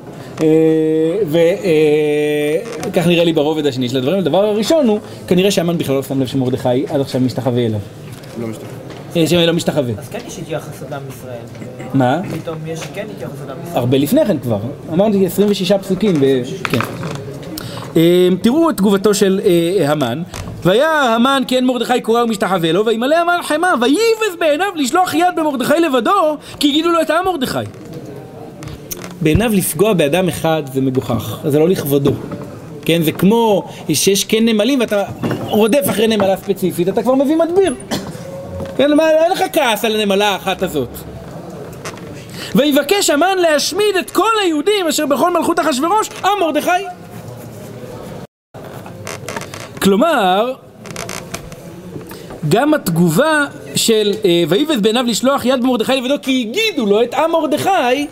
וכך 1.27 3.07
נראה 3.07 3.23
לי 3.23 3.33
ברובד 3.33 3.65
השני 3.65 3.89
של 3.89 3.97
הדברים. 3.97 4.19
הדבר 4.19 4.45
הראשון 4.45 4.87
הוא, 4.87 4.99
כנראה 5.27 5.51
שהמן 5.51 5.77
בכלל 5.77 5.95
לא 5.95 6.03
שם 6.03 6.21
לב 6.21 6.27
שמרדכי 6.27 6.85
עד 6.89 7.01
עכשיו 7.01 7.21
משתחווה 7.21 7.65
אליו. 7.65 7.79
לא 8.41 8.47
משתתף. 8.47 8.82
אה, 9.17 9.27
שלא 9.27 9.53
משתחווה. 9.53 9.93
אז 9.97 10.09
כן 10.09 10.19
יש 10.27 10.39
התייחסות 10.39 10.91
לעם 10.91 11.01
ישראל. 11.09 11.69
מה? 11.93 12.21
פתאום 12.41 12.57
יש 12.67 12.79
כן 12.93 13.05
התייחסות 13.15 13.47
לעם 13.47 13.57
ישראל. 13.63 13.77
הרבה 13.77 13.97
לפני 13.97 14.25
כן 14.25 14.37
כבר, 14.37 14.59
אמרתי 14.93 15.25
26 15.25 15.71
פסוקים. 15.71 16.13
כן. 16.63 16.79
אה, 17.97 18.29
תראו 18.41 18.69
את 18.69 18.77
תגובתו 18.77 19.13
של 19.13 19.41
אה, 19.45 19.91
המן, 19.91 20.23
והיה 20.63 21.15
המן 21.15 21.43
כי 21.47 21.55
אין 21.55 21.65
מרדכי 21.65 22.01
קורא 22.01 22.23
ומשתחווה 22.23 22.71
לו, 22.71 22.85
וימלא 22.85 23.15
המן 23.15 23.37
חמא, 23.43 23.67
וייבז 23.81 24.39
בעיניו 24.39 24.67
לשלוח 24.75 25.13
יד 25.13 25.27
במרדכי 25.35 25.79
לבדו, 25.79 26.37
כי 26.59 26.69
הגידו 26.69 26.89
לו 26.89 27.01
את 27.01 27.09
העם 27.09 27.25
מרדכי. 27.25 27.59
בעיניו 29.21 29.51
לפגוע 29.53 29.93
באדם 29.93 30.27
אחד 30.27 30.63
זה 30.73 30.81
מגוחך, 30.81 31.39
זה 31.45 31.59
לא 31.59 31.69
לכבודו. 31.69 32.11
כן, 32.85 33.01
זה 33.01 33.11
כמו 33.11 33.69
שיש 33.93 34.25
כן 34.25 34.45
נמלים 34.45 34.79
ואתה 34.79 35.03
רודף 35.47 35.85
אחרי 35.89 36.07
נמלה 36.07 36.37
ספציפית, 36.37 36.89
אתה 36.89 37.03
כבר 37.03 37.15
מביא 37.15 37.35
מדביר. 37.35 37.75
כן, 38.77 38.99
אין 38.99 39.31
לך 39.31 39.43
כעס 39.53 39.85
על 39.85 39.95
הנמלה 40.01 40.29
האחת 40.29 40.61
הזאת. 40.61 40.89
ויבקש 42.55 43.09
המן 43.09 43.37
להשמיד 43.37 43.95
את 43.99 44.11
כל 44.11 44.31
היהודים 44.43 44.87
אשר 44.87 45.05
בכל 45.05 45.33
מלכות 45.33 45.59
אחשורוש, 45.59 46.09
עם 46.25 46.39
מרדכי. 46.39 46.69
כלומר, 49.81 50.53
גם 52.49 52.73
התגובה 52.73 53.45
של 53.75 54.13
אה, 54.25 54.43
ויבז 54.49 54.81
בעיניו 54.81 55.05
לשלוח 55.07 55.45
יד 55.45 55.61
במרדכי 55.61 55.95
לבדו 55.95 56.15
כי 56.21 56.47
הגידו 56.49 56.85
לו 56.85 57.03
את 57.03 57.13
עם 57.13 57.31
מרדכי 57.31 58.07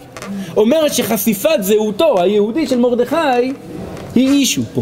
אומרת 0.57 0.93
שחשיפת 0.93 1.57
זהותו 1.59 2.21
היהודי 2.21 2.67
של 2.67 2.79
מרדכי 2.79 3.53
היא 4.15 4.29
אישו 4.29 4.61
פה. 4.73 4.81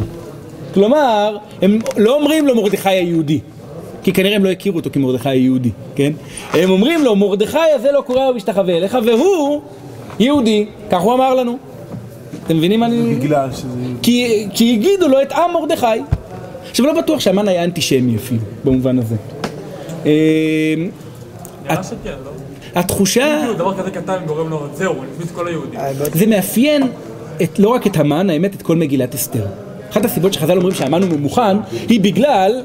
כלומר, 0.74 1.38
הם 1.62 1.80
לא 1.98 2.15
אומרים 2.15 2.48
לו 2.48 2.56
מרדכי 2.56 2.89
היהודי 2.89 3.39
כי 4.03 4.13
כנראה 4.13 4.35
הם 4.35 4.43
לא 4.43 4.49
הכירו 4.49 4.77
אותו 4.77 4.89
כמרדכי 4.93 5.29
היהודי, 5.29 5.71
כן? 5.95 6.12
הם 6.53 6.69
אומרים 6.69 7.03
לו 7.03 7.15
מרדכי 7.15 7.57
הזה 7.75 7.91
לא 7.91 8.01
קורא 8.01 8.21
ומשתחווה 8.21 8.77
אליך 8.77 8.97
והוא 9.05 9.62
יהודי, 10.19 10.65
כך 10.91 11.01
הוא 11.01 11.13
אמר 11.13 11.35
לנו. 11.35 11.57
אתם 12.45 12.57
מבינים 12.57 12.79
מה 12.79 12.85
אני... 12.85 13.15
בגלל 13.15 13.51
שזה... 13.51 13.67
כי, 14.01 14.47
כי 14.53 14.73
הגידו 14.73 15.07
לו 15.07 15.21
את 15.21 15.31
עם 15.31 15.53
מרדכי. 15.53 15.85
עכשיו 16.69 16.85
לא 16.85 17.01
בטוח 17.01 17.19
שהמן 17.19 17.47
היה 17.47 17.63
אנטישמי 17.63 18.15
אפילו, 18.15 18.41
במובן 18.63 18.99
הזה. 18.99 19.15
אה, 20.05 21.83
שכן, 21.83 22.09
לא? 22.25 22.31
התחושה, 22.75 23.38
כאילו 23.41 23.53
דבר 23.53 23.77
כזה 23.77 23.91
קטן 23.91 24.17
גורם 24.25 24.49
לו, 24.49 24.67
זהו, 24.73 24.93
את 25.23 25.31
כל 25.31 25.47
היהודים. 25.47 25.79
זה 26.13 26.25
מאפיין 26.25 26.83
את, 27.43 27.59
לא 27.59 27.69
רק 27.69 27.88
את 27.88 27.97
המן, 27.97 28.29
האמת 28.29 28.55
את 28.55 28.62
כל 28.62 28.75
מגילת 28.75 29.15
אסתר. 29.15 29.45
אחת 29.91 30.05
הסיבות 30.05 30.33
שחז"ל 30.33 30.57
אומרים 30.57 30.75
שהמן 30.75 31.03
הוא 31.03 31.19
ממוכן, 31.19 31.57
היא 31.89 32.01
בגלל 32.01 32.62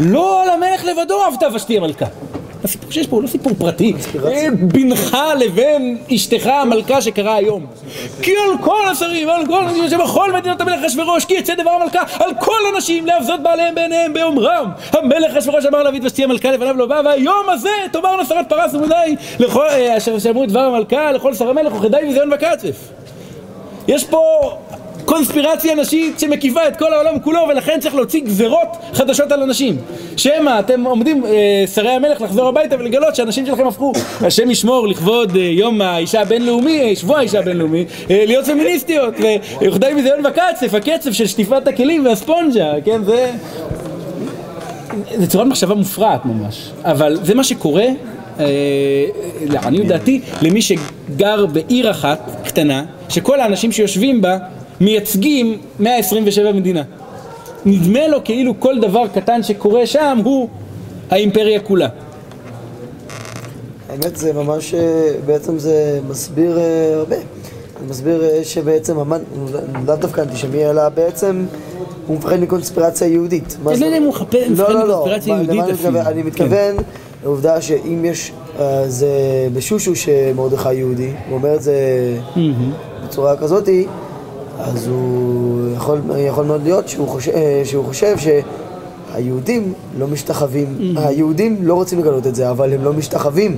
לא 0.00 0.42
על 0.42 0.48
המלך 0.48 0.84
לבדו 0.84 1.22
עבדה 1.22 1.48
ושתי 1.54 1.76
המלכה. 1.76 2.06
הסיפור 2.64 2.92
שיש 2.92 3.06
פה 3.06 3.16
הוא 3.16 3.22
לא 3.22 3.28
סיפור 3.28 3.52
פרטי, 3.58 3.94
אה, 4.26 4.46
בינך 4.60 5.16
לבין 5.38 5.98
אשתך 6.14 6.46
המלכה 6.46 7.02
שקרה 7.02 7.34
היום. 7.34 7.66
כי 8.22 8.30
על 8.30 8.58
כל 8.60 8.88
השרים, 8.90 9.28
על 9.28 9.46
כל 9.46 9.64
אנשים 9.64 9.88
שבכל 9.88 10.32
מדינות 10.32 10.60
המלך 10.60 10.84
אחשורוש, 10.84 11.24
כי 11.24 11.34
יצא 11.34 11.54
דבר 11.54 11.70
המלכה 11.70 12.02
על 12.20 12.30
כל 12.40 12.74
הנשים 12.74 13.06
להבזות 13.06 13.42
בעליהם 13.42 13.74
בעיניהם 13.74 14.12
באומרם. 14.12 14.70
המלך 14.92 15.36
אחשורוש 15.36 15.66
אמר 15.66 15.82
להביא 15.82 16.00
את 16.00 16.04
ושתי 16.04 16.24
המלכה 16.24 16.50
לפניו 16.52 16.76
לא 16.76 16.86
בא, 16.86 17.02
והיום 17.04 17.50
הזה 17.50 17.70
תאמרנו 17.92 18.24
שרת 18.24 18.48
פרס 18.48 18.74
ומדי, 18.74 19.16
אה, 19.56 19.96
אשר 19.96 20.16
את 20.16 20.48
דבר 20.48 20.60
המלכה 20.60 21.12
לכל 21.12 21.34
שר 21.34 21.50
המלך 21.50 21.72
וכדי 21.74 21.96
וזיון 22.08 22.32
וקצף. 22.32 22.76
יש 23.88 24.04
פה 24.04 24.52
קונספירציה 25.04 25.74
נשית 25.74 26.20
שמקיפה 26.20 26.68
את 26.68 26.76
כל 26.76 26.92
העולם 26.92 27.20
כולו 27.20 27.40
ולכן 27.48 27.80
צריך 27.80 27.94
להוציא 27.94 28.20
גזרות 28.20 28.68
חדשות 28.92 29.32
על 29.32 29.42
אנשים. 29.42 29.76
שמא 30.16 30.60
אתם 30.60 30.84
עומדים 30.84 31.24
אה, 31.24 31.64
שרי 31.74 31.90
המלך 31.90 32.20
לחזור 32.20 32.48
הביתה 32.48 32.76
ולגלות 32.78 33.16
שהנשים 33.16 33.46
שלכם 33.46 33.66
הפכו. 33.66 33.92
השם 34.20 34.50
ישמור 34.50 34.88
לכבוד 34.88 35.36
אה, 35.36 35.42
יום 35.42 35.80
האישה 35.80 36.20
הבינלאומי, 36.20 36.80
אה, 36.80 36.96
שבוע 36.96 37.18
האישה 37.18 37.38
הבינלאומי 37.38 37.84
אה, 38.10 38.24
להיות 38.26 38.44
פמיניסטיות 38.44 39.14
וכדי 39.62 39.94
מזיון 39.94 40.26
וקצף, 40.26 40.74
הקצף 40.74 41.12
של 41.12 41.26
שטיפת 41.26 41.68
הכלים 41.68 42.06
והספונג'ה, 42.06 42.72
כן 42.84 43.04
זה 43.04 43.32
זה 45.14 45.26
צורת 45.26 45.46
מחשבה 45.46 45.74
מופרעת 45.74 46.24
ממש, 46.24 46.70
אבל 46.84 47.18
זה 47.22 47.34
מה 47.34 47.44
שקורה, 47.44 47.86
אה, 48.40 48.46
לעניות 49.40 49.86
דעתי, 49.86 50.20
למי 50.42 50.62
שגר 50.62 51.46
בעיר 51.46 51.90
אחת 51.90 52.30
קטנה, 52.44 52.84
שכל 53.08 53.40
האנשים 53.40 53.72
שיושבים 53.72 54.22
בה 54.22 54.38
מייצגים 54.84 55.58
127 55.80 56.52
מדינה. 56.52 56.82
נדמה 57.66 58.08
לו 58.08 58.24
כאילו 58.24 58.54
כל 58.60 58.80
דבר 58.80 59.06
קטן 59.14 59.42
שקורה 59.42 59.86
שם 59.86 60.18
הוא 60.24 60.48
האימפריה 61.10 61.60
כולה. 61.60 61.88
האמת 63.90 64.16
זה 64.16 64.32
ממש, 64.32 64.74
אה, 64.74 64.80
בעצם 65.26 65.58
זה 65.58 66.00
מסביר 66.08 66.58
אה, 66.58 66.64
הרבה. 66.94 67.16
זה 67.16 67.86
מסביר 67.90 68.24
אה, 68.24 68.44
שבעצם 68.44 68.98
המן, 68.98 69.20
הוא 69.34 69.48
לאו 69.86 69.96
דווקא 69.96 70.20
אנטישמי, 70.20 70.66
אלא 70.66 70.88
בעצם 70.88 71.46
הוא 72.06 72.16
מפחד 72.16 72.36
מקונספירציה 72.40 73.08
יהודית. 73.08 73.56
אני 73.68 73.80
לא 73.80 73.84
יודע 73.86 73.98
אם 73.98 74.02
הוא 74.02 74.12
מחפש- 74.14 74.50
מפחד 74.50 74.72
לא, 74.72 74.80
לא, 74.80 74.88
לא. 74.88 75.06
מקונספירציה 75.06 75.34
יהודית 75.54 75.74
אפילו. 75.74 76.00
אני 76.00 76.22
כן. 76.22 76.26
מתכוון 76.28 76.76
לעובדה 77.24 77.60
שאם 77.60 78.04
יש, 78.04 78.32
זה 78.86 79.08
בשושו 79.52 79.96
שמרדכי 79.96 80.74
יהודי, 80.74 81.10
הוא 81.28 81.36
אומר 81.38 81.54
את 81.54 81.62
זה 81.62 81.74
בצורה 83.04 83.36
כזאתי, 83.36 83.86
אז 84.58 84.86
הוא 84.88 85.74
יכול, 85.76 85.98
יכול 86.28 86.44
מאוד 86.44 86.62
להיות 86.64 86.88
שהוא 86.88 87.08
חושב, 87.08 87.32
שהוא 87.64 87.84
חושב 87.84 88.16
היהודים 89.14 89.72
לא 89.98 90.06
משתחווים, 90.06 90.66
היהודים 90.96 91.56
לא 91.62 91.74
רוצים 91.74 91.98
לגלות 91.98 92.26
את 92.26 92.34
זה, 92.34 92.50
אבל 92.50 92.72
הם 92.72 92.84
לא 92.84 92.92
משתחווים. 92.92 93.56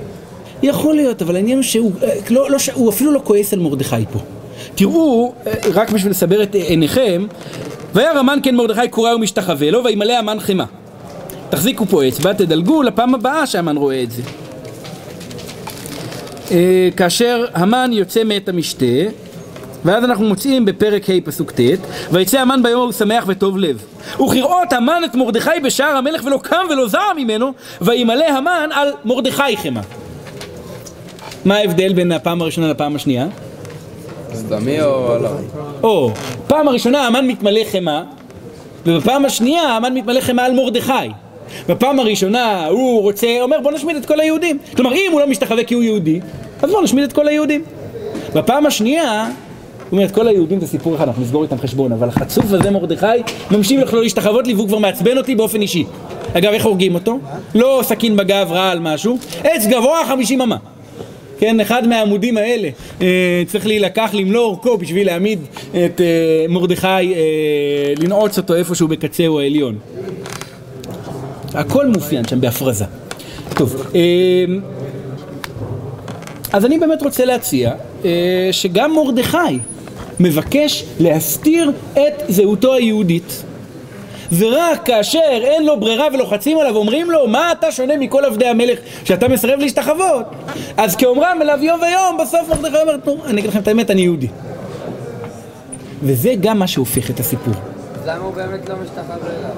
יכול 0.62 0.94
להיות, 0.94 1.22
אבל 1.22 1.36
העניין 1.36 1.58
הוא 1.58 1.62
שהוא 1.62 1.92
אה, 2.02 2.08
לא, 2.30 2.50
לא, 2.50 2.58
ש- 2.58 2.70
הוא 2.70 2.90
אפילו 2.90 3.12
לא 3.12 3.20
כועס 3.24 3.52
על 3.52 3.58
מרדכי 3.60 3.96
פה. 4.12 4.18
תראו, 4.74 5.32
אה, 5.46 5.52
רק 5.74 5.90
בשביל 5.90 6.10
לסבר 6.10 6.42
את 6.42 6.54
עיניכם, 6.54 7.26
וירא 7.94 8.18
המן 8.18 8.38
כן 8.42 8.54
מרדכי 8.54 8.88
קורא 8.90 9.14
ומשתחווה 9.14 9.70
לו, 9.70 9.84
וימלא 9.84 10.12
המן 10.12 10.40
חמא. 10.40 10.64
תחזיקו 11.50 11.86
פה 11.86 12.08
אצבע, 12.08 12.32
תדלגו 12.32 12.82
לפעם 12.82 13.14
הבאה 13.14 13.46
שהמן 13.46 13.76
רואה 13.76 14.02
את 14.02 14.10
זה. 14.10 14.22
אה, 16.50 16.88
כאשר 16.96 17.44
המן 17.54 17.90
יוצא 17.92 18.24
מאת 18.24 18.48
המשתה, 18.48 18.84
ואז 19.86 20.04
אנחנו 20.04 20.24
מוצאים 20.24 20.64
בפרק 20.64 21.10
ה' 21.10 21.12
פסוק 21.24 21.50
ט', 21.50 21.60
ויצא 22.12 22.40
המן 22.40 22.62
ביום 22.62 22.80
ההוא 22.80 22.92
שמח 22.92 23.24
וטוב 23.26 23.58
לב. 23.58 23.82
וכראות 24.14 24.72
המן 24.72 25.02
את 25.04 25.14
מרדכי 25.14 25.60
בשער 25.64 25.96
המלך 25.96 26.24
ולא 26.24 26.38
קם 26.42 26.66
ולא 26.70 26.88
זע 26.88 27.00
ממנו, 27.16 27.52
וימלא 27.80 28.24
המן 28.24 28.68
על 28.72 28.92
מרדכי 29.04 29.56
חמא. 29.56 29.80
מה 31.44 31.56
ההבדל 31.56 31.92
בין 31.92 32.12
הפעם 32.12 32.42
הראשונה 32.42 32.70
לפעם 32.70 32.96
השנייה? 32.96 33.26
סתמי 34.34 34.82
או 34.82 35.18
לא? 35.22 35.28
או, 35.82 36.10
פעם 36.46 36.68
הראשונה 36.68 37.06
המן 37.06 37.26
מתמלא 37.26 37.60
חמא, 37.72 38.02
ובפעם 38.86 39.24
השנייה 39.24 39.62
המן 39.62 39.94
מתמלא 39.94 40.20
חמא 40.20 40.40
על 40.40 40.52
מרדכי. 40.52 40.92
בפעם 41.68 42.00
הראשונה 42.00 42.66
הוא 42.66 43.02
רוצה, 43.02 43.26
אומר 43.40 43.60
בוא 43.60 43.72
נשמיד 43.72 43.96
את 43.96 44.06
כל 44.06 44.20
היהודים. 44.20 44.58
כלומר 44.76 44.92
אם 44.92 45.12
הוא 45.12 45.20
לא 45.20 45.26
משתחווה 45.26 45.64
כי 45.64 45.74
הוא 45.74 45.82
יהודי, 45.82 46.20
אז 46.62 46.70
בוא 46.70 46.82
נשמיד 46.82 47.04
את 47.04 47.12
כל 47.12 47.28
היהודים. 47.28 47.62
בפעם 48.34 48.66
השנייה, 48.66 49.28
הוא 49.90 49.98
אומר 49.98 50.08
כל 50.08 50.28
היהודים 50.28 50.60
זה 50.60 50.66
סיפור 50.66 50.96
אחד, 50.96 51.08
אנחנו 51.08 51.22
נסגור 51.22 51.42
איתם 51.42 51.58
חשבון, 51.58 51.92
אבל 51.92 52.08
החצוף 52.08 52.44
הזה 52.52 52.70
מרדכי 52.70 53.06
ממשיך 53.50 53.94
לא 53.94 54.02
להשתחוות 54.02 54.46
לי 54.46 54.54
והוא 54.54 54.68
כבר 54.68 54.78
מעצבן 54.78 55.18
אותי 55.18 55.34
באופן 55.34 55.60
אישי. 55.60 55.84
אגב, 56.32 56.52
איך 56.52 56.64
הורגים 56.64 56.94
אותו? 56.94 57.18
לא 57.54 57.80
סכין 57.84 58.16
בגב 58.16 58.52
רע 58.52 58.70
על 58.70 58.78
משהו, 58.80 59.18
עץ 59.44 59.66
גבוה 59.66 60.06
חמישים 60.08 60.40
אמה. 60.40 60.56
כן, 61.38 61.60
אחד 61.60 61.88
מהעמודים 61.88 62.36
האלה 62.36 62.68
אה, 63.02 63.42
צריך 63.46 63.66
להילקח 63.66 64.10
למלוא 64.14 64.44
אורכו 64.44 64.78
בשביל 64.78 65.06
להעמיד 65.06 65.38
את 65.70 66.00
אה, 66.00 66.46
מרדכי, 66.48 66.86
אה, 66.86 67.12
לנעוץ 67.98 68.38
אותו 68.38 68.54
איפשהו 68.54 68.88
בקצהו 68.88 69.40
העליון. 69.40 69.78
הכל 71.54 71.86
מאופיין 71.86 72.28
שם 72.28 72.40
בהפרזה. 72.40 72.84
טוב, 73.54 73.86
אה, 73.94 74.44
אז 76.52 76.64
אני 76.64 76.78
באמת 76.78 77.02
רוצה 77.02 77.24
להציע 77.24 77.72
אה, 78.04 78.48
שגם 78.52 78.94
מרדכי 78.96 79.58
מבקש 80.20 80.84
להסתיר 81.00 81.72
את 81.92 82.22
זהותו 82.28 82.74
היהודית. 82.74 83.42
ורק 84.38 84.86
כאשר 84.86 85.18
אין 85.30 85.66
לו 85.66 85.80
ברירה 85.80 86.06
ולוחצים 86.12 86.58
עליו 86.58 86.74
ואומרים 86.74 87.10
לו 87.10 87.28
מה 87.28 87.52
אתה 87.52 87.72
שונה 87.72 87.96
מכל 87.96 88.24
עבדי 88.24 88.46
המלך 88.46 88.78
שאתה 89.04 89.28
מסרב 89.28 89.60
להשתחוות 89.60 90.26
אז 90.76 90.96
כאומרם 90.96 91.38
אליו 91.42 91.58
יום 91.62 91.80
ויום 91.80 92.16
בסוף 92.22 92.48
מרדכי 92.48 92.76
אומר 92.76 92.96
נו 93.06 93.24
אני 93.26 93.40
אגיד 93.40 93.50
לכם 93.50 93.58
את 93.58 93.68
האמת 93.68 93.90
אני 93.90 94.00
יהודי 94.00 94.28
וזה 96.02 96.34
גם 96.40 96.58
מה 96.58 96.66
שהופך 96.66 97.10
את 97.10 97.20
הסיפור 97.20 97.54
למה 98.06 98.24
הוא 98.24 98.34
באמת 98.34 98.68
לא 98.68 98.74
משתחווה 98.82 99.16
אליו? 99.38 99.50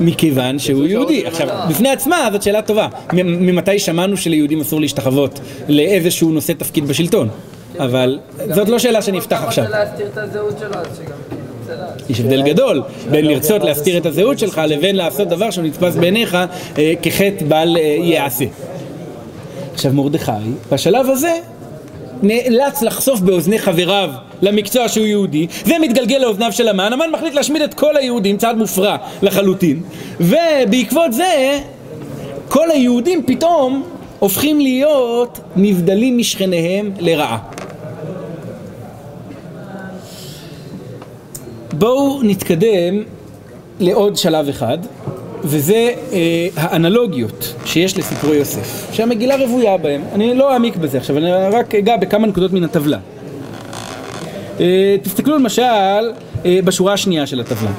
מכיוון 0.00 0.58
שהוא 0.58 0.84
יהודי. 0.84 1.26
עכשיו, 1.26 1.48
בפני 1.68 1.88
עצמה 1.88 2.28
זאת 2.32 2.42
שאלה 2.42 2.62
טובה. 2.62 2.88
ממתי 3.12 3.78
שמענו 3.78 4.16
שליהודים 4.16 4.60
אסור 4.60 4.80
להשתחוות 4.80 5.40
לאיזשהו 5.68 6.30
נושא 6.30 6.52
תפקיד 6.52 6.88
בשלטון? 6.88 7.28
אבל 7.78 8.18
זאת 8.54 8.68
לא 8.68 8.78
שאלה 8.78 9.02
שנפתח 9.02 9.42
עכשיו. 9.46 9.64
הוא 9.64 9.74
רוצה 9.74 9.84
להסתיר 9.84 10.06
את 10.12 10.18
הזהות 10.18 10.58
שלו, 10.58 10.74
אז 10.74 10.86
שגם... 10.96 11.38
בסדר. 11.68 11.86
יש 12.08 12.20
הבדל 12.20 12.42
גדול 12.42 12.82
בין 13.10 13.24
לרצות 13.24 13.64
להסתיר 13.64 13.98
את 13.98 14.06
הזהות 14.06 14.38
שלך 14.38 14.60
לבין 14.68 14.96
לעשות 14.96 15.28
דבר 15.28 15.50
שהוא 15.50 15.64
נתפס 15.64 15.96
בעיניך 15.96 16.38
אה, 16.78 16.92
כחטא 17.02 17.44
בל 17.48 17.76
אה, 17.76 17.82
ייעשה. 17.82 18.44
עכשיו 19.74 19.92
מרדכי, 19.92 20.32
בשלב 20.72 21.10
הזה 21.10 21.38
נאלץ 22.22 22.82
לחשוף 22.82 23.20
באוזני 23.20 23.58
חבריו 23.58 24.10
למקצוע 24.42 24.88
שהוא 24.88 25.06
יהודי, 25.06 25.46
זה 25.64 25.78
מתגלגל 25.78 26.18
לאוזניו 26.18 26.52
של 26.52 26.68
המן, 26.68 26.92
המן 26.92 27.10
מחליט 27.12 27.34
להשמיד 27.34 27.62
את 27.62 27.74
כל 27.74 27.96
היהודים, 27.96 28.36
צעד 28.36 28.56
מופרע 28.56 28.96
לחלוטין, 29.22 29.82
ובעקבות 30.20 31.12
זה 31.12 31.60
כל 32.48 32.70
היהודים 32.70 33.22
פתאום 33.26 33.82
הופכים 34.18 34.60
להיות 34.60 35.40
נבדלים 35.56 36.18
משכניהם 36.18 36.90
לרעה. 36.98 37.38
בואו 41.78 42.22
נתקדם 42.22 43.02
לעוד 43.80 44.16
שלב 44.16 44.48
אחד, 44.48 44.78
וזה 45.44 45.92
אה, 46.12 46.48
האנלוגיות 46.56 47.54
שיש 47.64 47.98
לסיפורי 47.98 48.36
יוסף, 48.36 48.92
שהמגילה 48.92 49.36
רוויה 49.36 49.76
בהם. 49.76 50.02
אני 50.14 50.34
לא 50.34 50.52
אעמיק 50.52 50.76
בזה 50.76 50.98
עכשיו, 50.98 51.18
אני 51.18 51.30
רק 51.32 51.74
אגע 51.74 51.96
בכמה 51.96 52.26
נקודות 52.26 52.52
מן 52.52 52.64
הטבלה. 52.64 52.98
אה, 54.60 54.96
תסתכלו 55.02 55.34
למשל 55.38 55.62
אה, 55.62 56.58
בשורה 56.64 56.92
השנייה 56.92 57.26
של 57.26 57.40
הטבלה. 57.40 57.70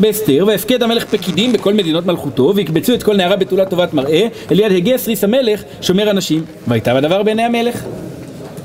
באסתר, 0.00 0.44
והפקד 0.46 0.82
המלך 0.82 1.04
פקידים 1.04 1.52
בכל 1.52 1.74
מדינות 1.74 2.06
מלכותו, 2.06 2.52
ויקבצו 2.56 2.94
את 2.94 3.02
כל 3.02 3.16
נערה 3.16 3.36
בתולה 3.36 3.64
טובת 3.64 3.94
מראה, 3.94 4.26
אל 4.50 4.60
יד 4.60 4.72
הגה 4.72 4.98
סריס 4.98 5.24
המלך, 5.24 5.62
שומר 5.80 6.10
אנשים, 6.10 6.44
והייתה 6.68 6.94
בדבר 6.94 7.22
בעיני 7.22 7.42
המלך. 7.42 7.84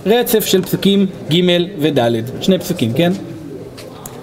רצף 0.06 0.46
של 0.46 0.62
פסוקים 0.62 1.06
ג' 1.32 1.42
וד', 1.80 2.22
שני 2.42 2.60
פסוקים, 2.60 2.94
כן? 2.94 3.12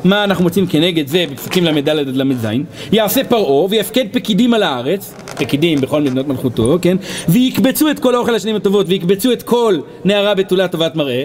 מה 0.06 0.24
אנחנו 0.24 0.44
מוצאים 0.44 0.66
כנגד 0.66 1.08
זה 1.08 1.24
בפסוקים 1.32 1.64
ל"ד 1.64 1.88
עד 1.88 2.16
ל"ז? 2.16 2.46
יעשה 2.92 3.24
פרעה 3.24 3.66
ויפקד 3.70 4.04
פקידים 4.12 4.54
על 4.54 4.62
הארץ, 4.62 5.14
פקידים 5.36 5.80
בכל 5.80 6.02
מדינות 6.02 6.28
מלכותו, 6.28 6.78
כן? 6.82 6.96
ויקבצו 7.28 7.90
את 7.90 7.98
כל 7.98 8.14
האוכל 8.14 8.34
השנים 8.34 8.56
הטובות 8.56 8.86
ויקבצו 8.88 9.32
את 9.32 9.42
כל 9.42 9.78
נערה 10.04 10.34
בתולה 10.34 10.68
טובת 10.68 10.96
מראה 10.96 11.24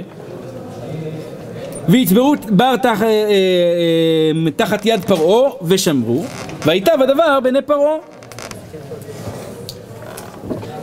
ויצברו 1.89 2.33
בר 2.49 2.75
תח, 2.75 3.01
אה, 3.01 3.07
אה, 3.07 3.13
אה, 4.45 4.51
תחת 4.55 4.85
יד 4.85 5.05
פרעה 5.05 5.51
ושמרו 5.63 6.25
והייתה 6.65 6.91
בדבר 6.97 7.39
בעיני 7.39 7.61
פרעה 7.61 7.95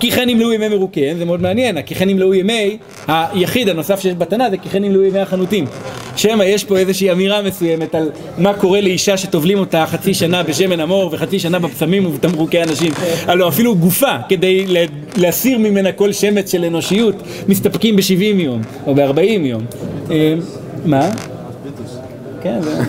כי 0.00 0.11
כן 0.11 0.28
ימלאו 0.28 0.52
ימי 0.52 0.68
מרוקן, 0.68 1.18
זה 1.18 1.24
מאוד 1.24 1.42
מעניין, 1.42 1.82
כי 1.82 1.94
כן 1.94 2.08
ימלאו 2.08 2.34
ימי, 2.34 2.78
היחיד 3.06 3.68
הנוסף 3.68 4.00
שיש 4.00 4.14
בתנ"ך 4.14 4.50
זה 4.50 4.56
כי 4.56 4.68
כן 4.68 4.84
ימלאו 4.84 5.04
ימי 5.04 5.18
החנותים. 5.18 5.64
שמא 6.18 6.42
יש 6.42 6.64
פה 6.64 6.78
איזושהי 6.78 7.12
אמירה 7.12 7.42
מסוימת 7.42 7.94
על 7.94 8.11
מה 8.38 8.54
קורה 8.54 8.81
לאישה 8.81 9.16
שטובלים 9.16 9.59
אותה 9.59 9.85
חצי 9.87 10.14
שנה 10.14 10.42
בשמן 10.42 10.81
המור 10.81 11.11
וחצי 11.12 11.38
שנה 11.38 11.59
בפסמים 11.59 12.07
ובתמרוקי 12.07 12.62
אנשים. 12.62 12.92
הלוא 13.26 13.48
אפילו 13.48 13.76
גופה, 13.76 14.16
כדי 14.28 14.66
לה- 14.66 14.81
להסיר 15.16 15.59
ממנה 15.59 15.92
כל 15.92 16.12
שמץ 16.12 16.52
של 16.52 16.64
אנושיות, 16.64 17.14
מסתפקים 17.48 17.96
ב-70 17.96 18.02
יום, 18.40 18.61
או 18.87 18.94
ב-40 18.94 19.20
יום. 19.40 19.62
אה, 20.11 20.35
מה? 20.85 21.11
כן, 22.42 22.59
זה... 22.62 22.83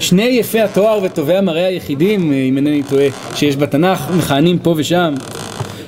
שני 0.00 0.22
יפי 0.22 0.60
התואר 0.60 0.98
וטובי 1.02 1.36
המראה 1.36 1.66
היחידים, 1.66 2.32
אה, 2.32 2.36
אם 2.36 2.56
אינני 2.56 2.82
טועה, 2.90 3.06
שיש 3.34 3.56
בתנ"ך, 3.56 4.10
מכהנים 4.18 4.58
פה 4.58 4.74
ושם. 4.76 5.14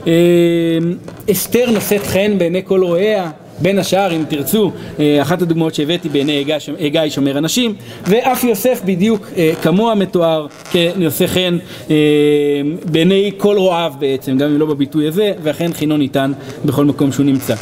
אה, 0.06 0.12
אסתר 1.30 1.70
נושאת 1.70 2.06
חן 2.06 2.38
בעיני 2.38 2.62
כל 2.64 2.82
רואיה, 2.84 3.30
בין 3.58 3.78
השאר, 3.78 4.12
אם 4.12 4.24
תרצו, 4.28 4.72
אה, 5.00 5.22
אחת 5.22 5.42
הדוגמאות 5.42 5.74
שהבאתי 5.74 6.08
בעיני 6.08 6.44
הגיא 6.80 7.02
שומר 7.08 7.38
אנשים, 7.38 7.74
ואף 8.04 8.44
יוסף 8.44 8.80
בדיוק 8.84 9.26
אה, 9.36 9.52
כמוה 9.62 9.94
מתואר 9.94 10.46
כנושא 10.70 11.26
חן 11.26 11.58
אה, 11.90 11.96
בעיני 12.84 13.30
כל 13.36 13.56
רואיו 13.58 13.92
בעצם, 13.98 14.38
גם 14.38 14.48
אם 14.48 14.58
לא 14.58 14.66
בביטוי 14.66 15.08
הזה, 15.08 15.32
ואכן 15.42 15.72
חינו 15.72 15.96
ניתן 15.96 16.32
בכל 16.64 16.84
מקום 16.84 17.12
שהוא 17.12 17.26
נמצא. 17.26 17.54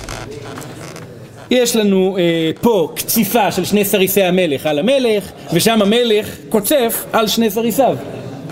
יש 1.51 1.77
לנו 1.77 2.17
אה, 2.19 2.51
פה 2.61 2.93
קציפה 2.95 3.53
של 3.53 3.65
שני 3.65 3.85
סריסי 3.85 4.23
המלך 4.23 4.67
על 4.67 4.79
המלך, 4.79 5.33
ושם 5.53 5.83
המלך 5.83 6.37
קוצף 6.49 7.05
על 7.13 7.27
שני 7.27 7.51
סריסיו. 7.51 7.97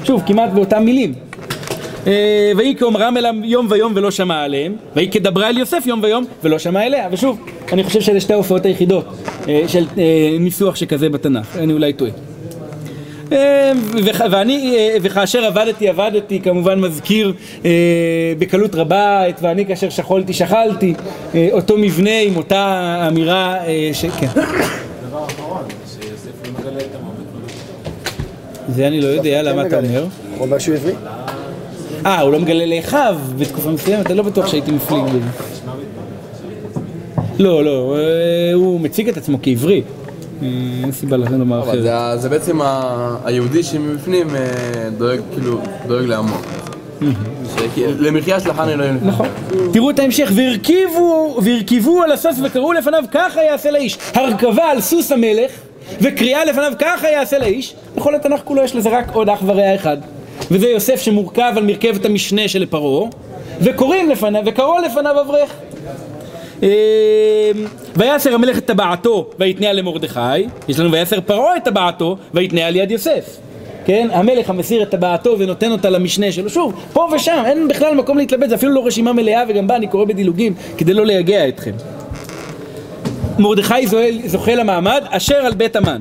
שוב, 0.04 0.22
כמעט 0.26 0.50
באותם 0.50 0.84
מילים. 0.84 1.14
אה, 2.06 2.52
ויהי 2.56 2.74
כאומרם 2.74 3.16
אליו 3.16 3.34
יום 3.44 3.66
ויום 3.70 3.92
ולא 3.96 4.10
שמע 4.10 4.42
עליהם, 4.42 4.76
ויהי 4.96 5.10
כדברה 5.10 5.48
אל 5.48 5.58
יוסף 5.58 5.82
יום 5.86 6.00
ויום 6.02 6.24
ולא 6.42 6.58
שמע 6.58 6.86
אליה. 6.86 7.08
ושוב, 7.12 7.40
אני 7.72 7.84
חושב 7.84 8.00
שאלה 8.00 8.20
שתי 8.20 8.32
ההופעות 8.32 8.66
היחידות 8.66 9.04
אה, 9.48 9.62
של 9.66 9.86
אה, 9.98 10.36
ניסוח 10.40 10.76
שכזה 10.76 11.08
בתנ"ך, 11.08 11.56
אני 11.56 11.72
אולי 11.72 11.92
טועה. 11.92 12.10
ואני, 14.30 14.76
וכאשר 15.02 15.44
עבדתי, 15.44 15.88
עבדתי, 15.88 16.40
כמובן 16.40 16.80
מזכיר 16.80 17.32
בקלות 18.38 18.74
רבה 18.74 19.28
את 19.28 19.42
ואני 19.42 19.66
כאשר 19.66 19.90
שכלתי, 19.90 20.32
שכלתי, 20.32 20.94
אותו 21.52 21.76
מבנה 21.78 22.20
עם 22.20 22.36
אותה 22.36 23.04
אמירה 23.08 23.56
ש... 23.92 24.04
כן. 24.04 24.26
דבר 25.08 25.26
אחרון, 25.26 25.62
שיוסף 25.86 26.46
לא 26.46 26.52
מגלה 26.60 26.80
את 26.80 26.94
המוות. 26.94 27.16
זה 28.68 28.86
אני 28.86 29.00
לא 29.00 29.08
יודע, 29.08 29.42
למה 29.42 29.66
אתה 29.66 29.78
אומר? 29.78 30.06
הוא 30.36 30.46
אומר 30.46 30.58
שהוא 30.58 30.74
עברי? 30.74 30.92
אה, 32.06 32.20
הוא 32.20 32.32
לא 32.32 32.38
מגלה 32.40 32.66
לאחיו 32.66 33.16
בתקופה 33.38 33.70
מסוימת, 33.70 34.06
אני 34.06 34.14
לא 34.16 34.22
בטוח 34.22 34.46
שהייתי 34.46 34.70
מפליג 34.72 35.02
בזה. 35.04 35.18
לא, 37.38 37.64
לא, 37.64 37.96
אה, 37.96 38.02
הוא 38.54 38.80
מציג 38.80 39.08
את 39.08 39.16
עצמו 39.16 39.38
כעברי. 39.42 39.82
אה, 40.42 40.46
אין 40.82 40.92
סיבה 40.92 41.16
לכם 41.16 41.38
לומר 41.38 41.58
אבל 41.62 41.68
אחרת. 41.88 42.20
זה 42.20 42.28
בעצם 42.28 42.60
ה- 42.62 43.16
היהודי 43.24 43.62
שמבפנים 43.62 44.36
אה, 44.36 44.40
דואג, 44.98 45.20
כאילו, 45.32 45.58
דואג 45.86 46.04
לעמו. 46.04 46.34
למחיה 47.98 48.40
שלחן 48.40 48.68
אלוהים. 48.68 48.98
נכון. 49.02 49.26
תראו 49.72 49.90
את 49.90 49.98
ההמשך, 49.98 50.30
והרכיבו, 50.34 51.38
והרכיבו 51.42 52.02
על 52.02 52.12
הסוס 52.12 52.36
וקראו 52.44 52.72
לפניו 52.72 53.04
ככה 53.12 53.42
יעשה 53.42 53.70
לאיש. 53.70 53.98
הרכבה 54.14 54.64
על 54.64 54.80
סוס 54.80 55.12
המלך 55.12 55.50
וקריאה 56.00 56.44
לפניו 56.44 56.72
ככה 56.78 57.08
יעשה 57.08 57.38
לאיש. 57.38 57.74
בכל 57.96 58.14
התנ"ך 58.14 58.40
כולו 58.44 58.62
יש 58.62 58.76
לזה 58.76 58.88
רק 58.88 59.04
עוד 59.12 59.28
אח 59.28 59.42
ורע 59.46 59.74
אחד. 59.74 59.96
וזה 60.50 60.68
יוסף 60.68 61.00
שמורכב 61.00 61.52
על 61.56 61.64
מרכבת 61.64 62.04
המשנה 62.04 62.48
של 62.48 62.66
פרעה, 62.66 63.08
וקוראים 63.60 64.10
לפניו, 64.10 64.42
וקראו 64.46 64.78
לפניו 64.78 65.20
אברך. 65.20 65.54
אה, 66.62 67.50
ויסר 67.96 68.34
המלך 68.34 68.58
את 68.58 68.66
טבעתו 68.66 69.30
ויתניה 69.38 69.72
למרדכי, 69.72 70.20
יש 70.68 70.78
לנו 70.78 70.92
ויסר 70.92 71.20
פרעה 71.20 71.56
את 71.56 71.64
טבעתו 71.64 72.16
ויתניה 72.34 72.70
ליד 72.70 72.90
יוסף. 72.90 73.36
כן, 73.84 74.08
המלך 74.12 74.50
המסיר 74.50 74.82
את 74.82 74.90
טבעתו 74.90 75.36
ונותן 75.38 75.70
אותה 75.70 75.90
למשנה 75.90 76.32
שלו, 76.32 76.50
שוב, 76.50 76.74
פה 76.92 77.08
ושם, 77.14 77.42
אין 77.46 77.68
בכלל 77.68 77.94
מקום 77.94 78.18
להתלבט, 78.18 78.48
זה 78.48 78.54
אפילו 78.54 78.72
לא 78.72 78.86
רשימה 78.86 79.12
מלאה 79.12 79.42
וגם 79.48 79.66
בה 79.66 79.76
אני 79.76 79.86
קורא 79.86 80.04
בדילוגים 80.04 80.54
כדי 80.78 80.94
לא 80.94 81.06
לייגע 81.06 81.48
אתכם. 81.48 81.72
מרדכי 83.38 83.86
זוכה 84.26 84.54
למעמד 84.54 85.04
אשר 85.08 85.36
על 85.36 85.54
בית 85.54 85.76
המן. 85.76 86.00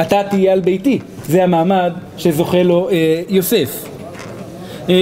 אתה 0.00 0.22
תהיה 0.30 0.52
על 0.52 0.60
ביתי, 0.60 0.98
זה 1.30 1.42
המעמד 1.44 1.92
שזוכה 2.16 2.62
לו 2.62 2.88
אה, 2.90 2.94
יוסף. 3.28 3.84
אה, 4.88 4.94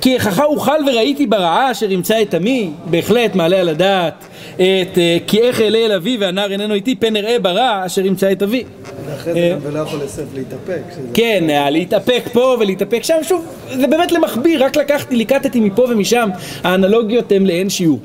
כי 0.00 0.14
איכך 0.14 0.40
אוכל 0.40 0.72
וראיתי 0.86 1.26
ברעה 1.26 1.70
אשר 1.70 1.90
ימצא 1.92 2.22
את 2.22 2.34
עמי, 2.34 2.70
בהחלט 2.90 3.34
מעלה 3.34 3.56
על 3.60 3.68
הדעת 3.68 4.14
את 4.54 4.60
אה, 4.98 5.16
כי 5.26 5.40
איך 5.40 5.60
אעלה 5.60 5.78
אל 5.78 5.92
אבי 5.92 6.16
והנער 6.20 6.52
איננו 6.52 6.74
איתי 6.74 6.94
פן 6.94 7.16
אראה 7.16 7.38
ברע 7.38 7.82
אשר 7.86 8.06
ימצא 8.06 8.32
את 8.32 8.42
אבי. 8.42 8.64
ואחרי 9.06 9.32
זה 9.32 9.50
גם 9.52 9.58
ולא 9.72 9.78
יכול 9.78 10.00
יוסף 10.00 10.22
להתאפק. 10.34 10.80
שזה- 10.94 11.08
כן, 11.14 11.44
אה, 11.50 11.70
להתאפק 11.70 12.22
פה 12.32 12.56
ולהתאפק 12.60 13.02
שם, 13.02 13.14
שוב, 13.22 13.44
זה 13.76 13.86
באמת 13.86 14.12
למכביר, 14.12 14.64
רק 14.64 14.76
לקחתי, 14.76 15.16
ליקטתי 15.16 15.60
מפה 15.60 15.82
ומשם, 15.90 16.28
האנלוגיות 16.64 17.32
הן 17.32 17.46
לאין 17.46 17.70
שיעור. 17.70 17.98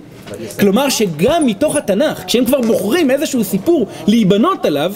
כלומר 0.60 0.90
שגם 0.90 1.46
מתוך 1.46 1.76
התנ"ך, 1.76 2.24
כשהם 2.28 2.46
כבר 2.46 2.62
בוחרים 2.62 3.12
איזשהו 3.12 3.44
סיפור 3.44 3.88
להיבנות 4.08 4.66
עליו, 4.66 4.94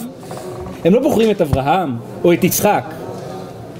הם 0.84 0.94
לא 0.94 1.00
בוחרים 1.00 1.30
את 1.30 1.40
אברהם 1.40 1.96
או 2.24 2.32
את 2.32 2.44
יצחק, 2.44 2.84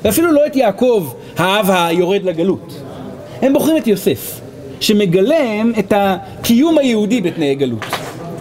ואפילו 0.05 0.33
לא 0.33 0.47
את 0.47 0.57
יעקב, 0.57 1.09
האב 1.37 1.71
היורד 1.71 2.23
לגלות. 2.25 2.83
הם 3.43 3.53
בוחרים 3.53 3.77
את 3.77 3.87
יוסף, 3.87 4.41
שמגלם 4.81 5.73
את 5.79 5.93
הקיום 5.97 6.79
היהודי 6.79 7.21
בתנאי 7.21 7.55
גלות. 7.55 7.85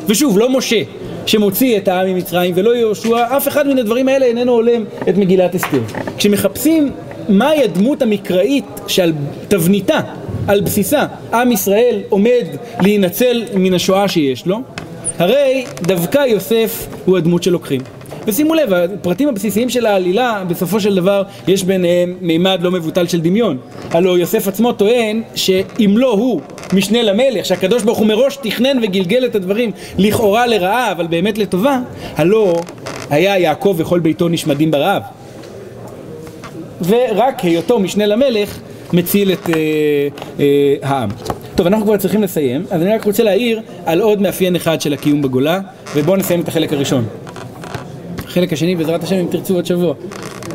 ושוב, 0.08 0.38
לא 0.38 0.58
משה 0.58 0.82
שמוציא 1.26 1.78
את 1.78 1.88
העם 1.88 2.08
ממצרים 2.08 2.54
ולא 2.58 2.76
יהושע, 2.76 3.38
אף 3.38 3.48
אחד 3.48 3.68
מן 3.68 3.78
הדברים 3.78 4.08
האלה 4.08 4.26
איננו 4.26 4.52
הולם 4.52 4.84
את 5.10 5.18
מגילת 5.18 5.56
אסתר. 5.56 5.82
כשמחפשים 6.18 6.92
מהי 7.30 7.64
הדמות 7.64 8.02
המקראית 8.02 8.66
שעל 8.88 9.14
תבניתה, 9.48 10.00
על 10.48 10.62
בסיסה, 10.62 11.06
עם 11.34 11.52
ישראל 11.52 12.02
עומד 12.10 12.46
להינצל 12.82 13.44
מן 13.54 13.74
השואה 13.74 14.08
שיש 14.08 14.46
לו, 14.46 14.60
הרי 15.20 15.66
דווקא 15.82 16.20
יוסף 16.28 16.88
הוא 17.06 17.18
הדמות 17.18 17.44
שלוקחים. 17.44 17.82
ושימו 18.28 18.54
לב, 18.54 18.74
הפרטים 18.74 19.30
הבסיסיים 19.30 19.70
של 19.70 19.86
העלילה, 19.86 20.44
בסופו 20.48 20.80
של 20.80 20.96
דבר, 20.96 21.24
יש 21.48 21.64
ביניהם 21.64 22.16
מימד 22.22 22.60
לא 22.62 22.72
מבוטל 22.72 23.08
של 23.08 23.22
דמיון. 23.22 23.58
הלוא 23.92 24.18
יוסף 24.18 24.48
עצמו 24.48 24.72
טוען 24.74 25.22
שאם 25.36 25.94
לא 25.98 26.12
הוא 26.12 26.42
משנה 26.74 27.04
למלך, 27.04 27.46
שהקדוש 27.46 27.84
ברוך 27.84 27.98
הוא 27.98 28.08
מראש 28.08 28.38
תכנן 28.42 28.78
וגלגל 28.84 29.26
את 29.26 29.36
הדברים 29.36 29.72
לכאורה 29.98 30.48
לרעה, 30.48 30.92
אבל 30.92 31.08
באמת 31.08 31.38
לטובה, 31.38 31.80
הלא 32.16 32.62
היה 33.10 33.40
יעקב 33.40 33.76
וכל 33.78 34.00
ביתו 34.00 34.30
נשמדים 34.30 34.72
ברעב. 34.72 35.04
ורק 36.82 37.40
היותו 37.40 37.80
משנה 37.80 38.06
למלך 38.06 38.60
מציל 38.94 39.32
את 39.32 39.50
אה, 39.50 39.56
אה, 40.40 40.76
העם. 40.82 41.10
טוב, 41.56 41.68
אנחנו 41.68 41.86
כבר 41.86 41.98
צריכים 41.98 42.24
לסיים, 42.24 42.66
אז 42.72 42.82
אני 42.82 42.96
רק 42.96 43.06
רוצה 43.06 43.24
להעיר 43.24 43.62
על 43.86 44.02
עוד 44.02 44.22
מאפיין 44.22 44.56
אחד 44.56 44.82
של 44.82 44.94
הקיום 44.94 45.22
בגולה, 45.22 45.60
ובואו 45.96 46.18
נסיים 46.18 46.42
את 46.42 46.48
החלק 46.48 46.74
הראשון. 46.74 47.06
החלק 48.34 48.54
השני, 48.54 48.76
בעזרת 48.76 49.04
השם, 49.04 49.16
אם 49.16 49.28
תרצו 49.32 49.56
עוד 49.56 49.66
שבוע, 49.66 49.94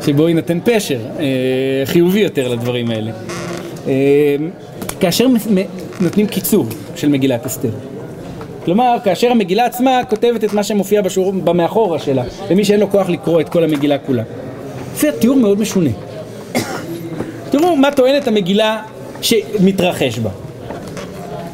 שבו 0.05 0.27
יינתן 0.27 0.59
פשר 0.63 0.99
אה, 1.19 1.25
חיובי 1.85 2.19
יותר 2.19 2.47
לדברים 2.47 2.91
האלה. 2.91 3.11
אה, 3.87 4.35
כאשר 4.99 5.27
נותנים 6.01 6.27
קיצור 6.27 6.65
של 6.95 7.09
מגילת 7.09 7.45
אסתר. 7.45 7.69
כלומר, 8.65 8.95
כאשר 9.03 9.31
המגילה 9.31 9.65
עצמה 9.65 10.01
כותבת 10.09 10.43
את 10.43 10.53
מה 10.53 10.63
שמופיע 10.63 11.01
בשור, 11.01 11.31
במאחורה 11.31 11.99
שלה, 11.99 12.23
למי 12.51 12.65
שאין 12.65 12.79
לו 12.79 12.89
כוח 12.89 13.09
לקרוא 13.09 13.41
את 13.41 13.49
כל 13.49 13.63
המגילה 13.63 13.97
כולה. 13.97 14.23
זה 14.95 15.11
תיאור 15.11 15.37
מאוד 15.37 15.59
משונה. 15.59 15.91
תראו 17.49 17.75
מה 17.75 17.91
טוענת 17.91 18.27
המגילה 18.27 18.81
שמתרחש 19.21 20.19
בה. 20.19 20.29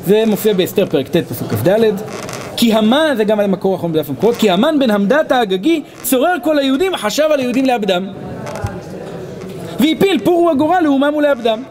זה 0.06 0.24
מופיע 0.28 0.54
באסתר 0.54 0.86
פרק 0.86 1.08
ט' 1.08 1.18
פסוק 1.18 1.48
כ"ד 1.48 1.70
כי 2.58 2.74
המן, 2.74 3.14
זה 3.18 3.24
גם 3.24 3.40
המקור 3.40 3.74
האחרון 3.74 3.92
בדף 3.94 4.10
המקורות, 4.10 4.36
כי 4.36 4.50
המן 4.50 4.80
בן 4.80 4.92
המדת 4.92 5.32
האגגי 5.32 5.84
צורר 6.04 6.36
כל 6.44 6.60
היהודים, 6.60 6.98
חשב 6.98 7.28
על 7.32 7.40
היהודים 7.40 7.66
לאבדם. 7.66 8.08
והפיל 9.80 10.20
פורו 10.24 10.50
הגורל 10.50 10.82
לאומם 10.84 11.14
ולאבדם. 11.18 11.64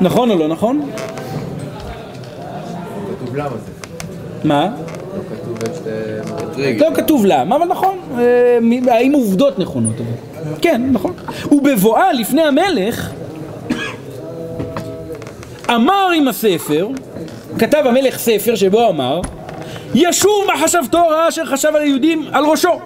נכון 0.00 0.30
או 0.30 0.38
לא 0.38 0.48
נכון? 0.48 0.90
מה? 4.44 4.68
לא 5.16 5.22
כתוב. 5.30 5.58
לא 6.78 6.94
כתוב 6.94 7.26
למה, 7.26 7.56
אבל 7.56 7.64
נכון. 7.64 7.98
אה, 8.18 8.58
האם 8.88 9.12
עובדות 9.12 9.58
נכונות? 9.58 9.94
אבל. 9.96 10.54
כן, 10.60 10.82
נכון. 10.92 11.12
ובבואה 11.52 12.12
לפני 12.12 12.42
המלך, 12.42 13.10
אמר 15.74 16.08
עם 16.16 16.28
הספר, 16.28 16.88
כתב 17.58 17.82
המלך 17.84 18.18
ספר 18.18 18.54
שבו 18.54 18.88
אמר, 18.88 19.20
ישוב 19.94 20.46
מחשבתו 20.54 20.98
הרעה 20.98 21.28
אשר 21.28 21.44
חשב 21.44 21.68
על 21.74 21.82
היהודים 21.82 22.28
על 22.32 22.44
ראשו. 22.44 22.80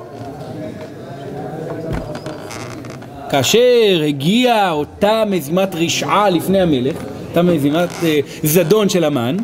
כאשר 3.31 4.03
הגיעה 4.07 4.71
אותה 4.71 5.25
מזימת 5.27 5.75
רשעה 5.75 6.31
לפני 6.31 6.61
המלך, 6.61 6.97
אותה 7.29 7.43
מזימת 7.43 7.89
אה, 8.03 8.21
זדון 8.43 8.89
של 8.89 9.05
המן, 9.05 9.37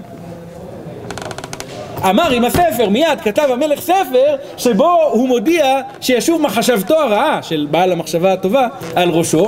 אמר 2.11 2.31
עם 2.31 2.45
הספר, 2.45 2.89
מיד 2.89 3.21
כתב 3.25 3.49
המלך 3.53 3.81
ספר 3.81 4.37
שבו 4.57 5.03
הוא 5.13 5.29
מודיע 5.29 5.81
שישוב 6.01 6.43
מחשבתו 6.43 6.95
הרעה 6.99 7.43
של 7.43 7.67
בעל 7.71 7.93
המחשבה 7.93 8.33
הטובה 8.33 8.69
על 8.95 9.11
ראשו 9.11 9.47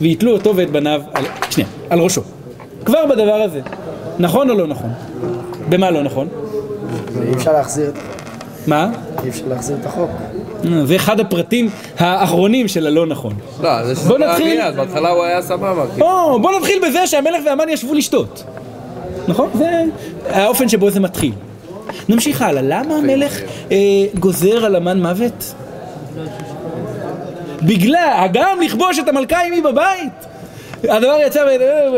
ויתלו 0.00 0.32
אותו 0.32 0.56
ואת 0.56 0.70
בניו 0.70 1.02
על... 1.14 1.24
שנייה, 1.50 1.68
על 1.90 1.98
ראשו. 1.98 2.22
כבר 2.84 3.06
בדבר 3.06 3.42
הזה. 3.42 3.60
נכון 4.18 4.50
או 4.50 4.54
לא 4.54 4.66
נכון? 4.66 4.90
במה 5.68 5.90
לא 5.90 6.02
נכון? 6.02 6.28
אי 7.28 7.34
אפשר 7.34 7.52
להחזיר 7.52 7.88
את 7.88 7.94
מה? 8.66 8.90
אי 9.24 9.28
אפשר 9.28 9.44
להחזיר 9.48 9.76
את 9.80 9.86
החוק. 9.86 10.10
אה, 10.64 10.86
זה 10.86 10.96
אחד 10.96 11.20
הפרטים 11.20 11.70
האחרונים 11.98 12.68
של 12.68 12.86
הלא 12.86 13.06
נכון. 13.06 13.34
לא, 13.62 13.84
זה 13.84 13.96
שזה 13.96 14.18
נתחיל. 14.18 14.62
מיד, 14.62 14.76
בהתחלה 14.76 15.08
הוא 15.10 15.24
היה 15.24 15.42
סבבה. 15.42 15.84
כאילו. 15.92 16.06
או, 16.06 16.40
בוא 16.40 16.58
נתחיל 16.58 16.82
בזה 16.88 17.06
שהמלך 17.06 17.42
והמן 17.46 17.68
ישבו 17.68 17.94
לשתות. 17.94 18.44
נכון? 19.28 19.50
זה 19.54 19.82
האופן 20.30 20.68
שבו 20.68 20.90
זה 20.90 21.00
מתחיל. 21.00 21.32
נמשיך 22.08 22.42
הלאה. 22.42 22.62
למה 22.62 22.96
המלך 22.96 23.40
אה, 23.72 23.76
גוזר 24.18 24.64
על 24.64 24.76
המן 24.76 25.02
מוות? 25.02 25.54
בגלל, 27.62 28.10
הגם 28.16 28.58
לכבוש 28.64 28.98
את 28.98 29.08
המלכה 29.08 29.40
עימי 29.40 29.60
בבית. 29.60 30.26
הדבר 30.84 31.16
יצא 31.26 31.44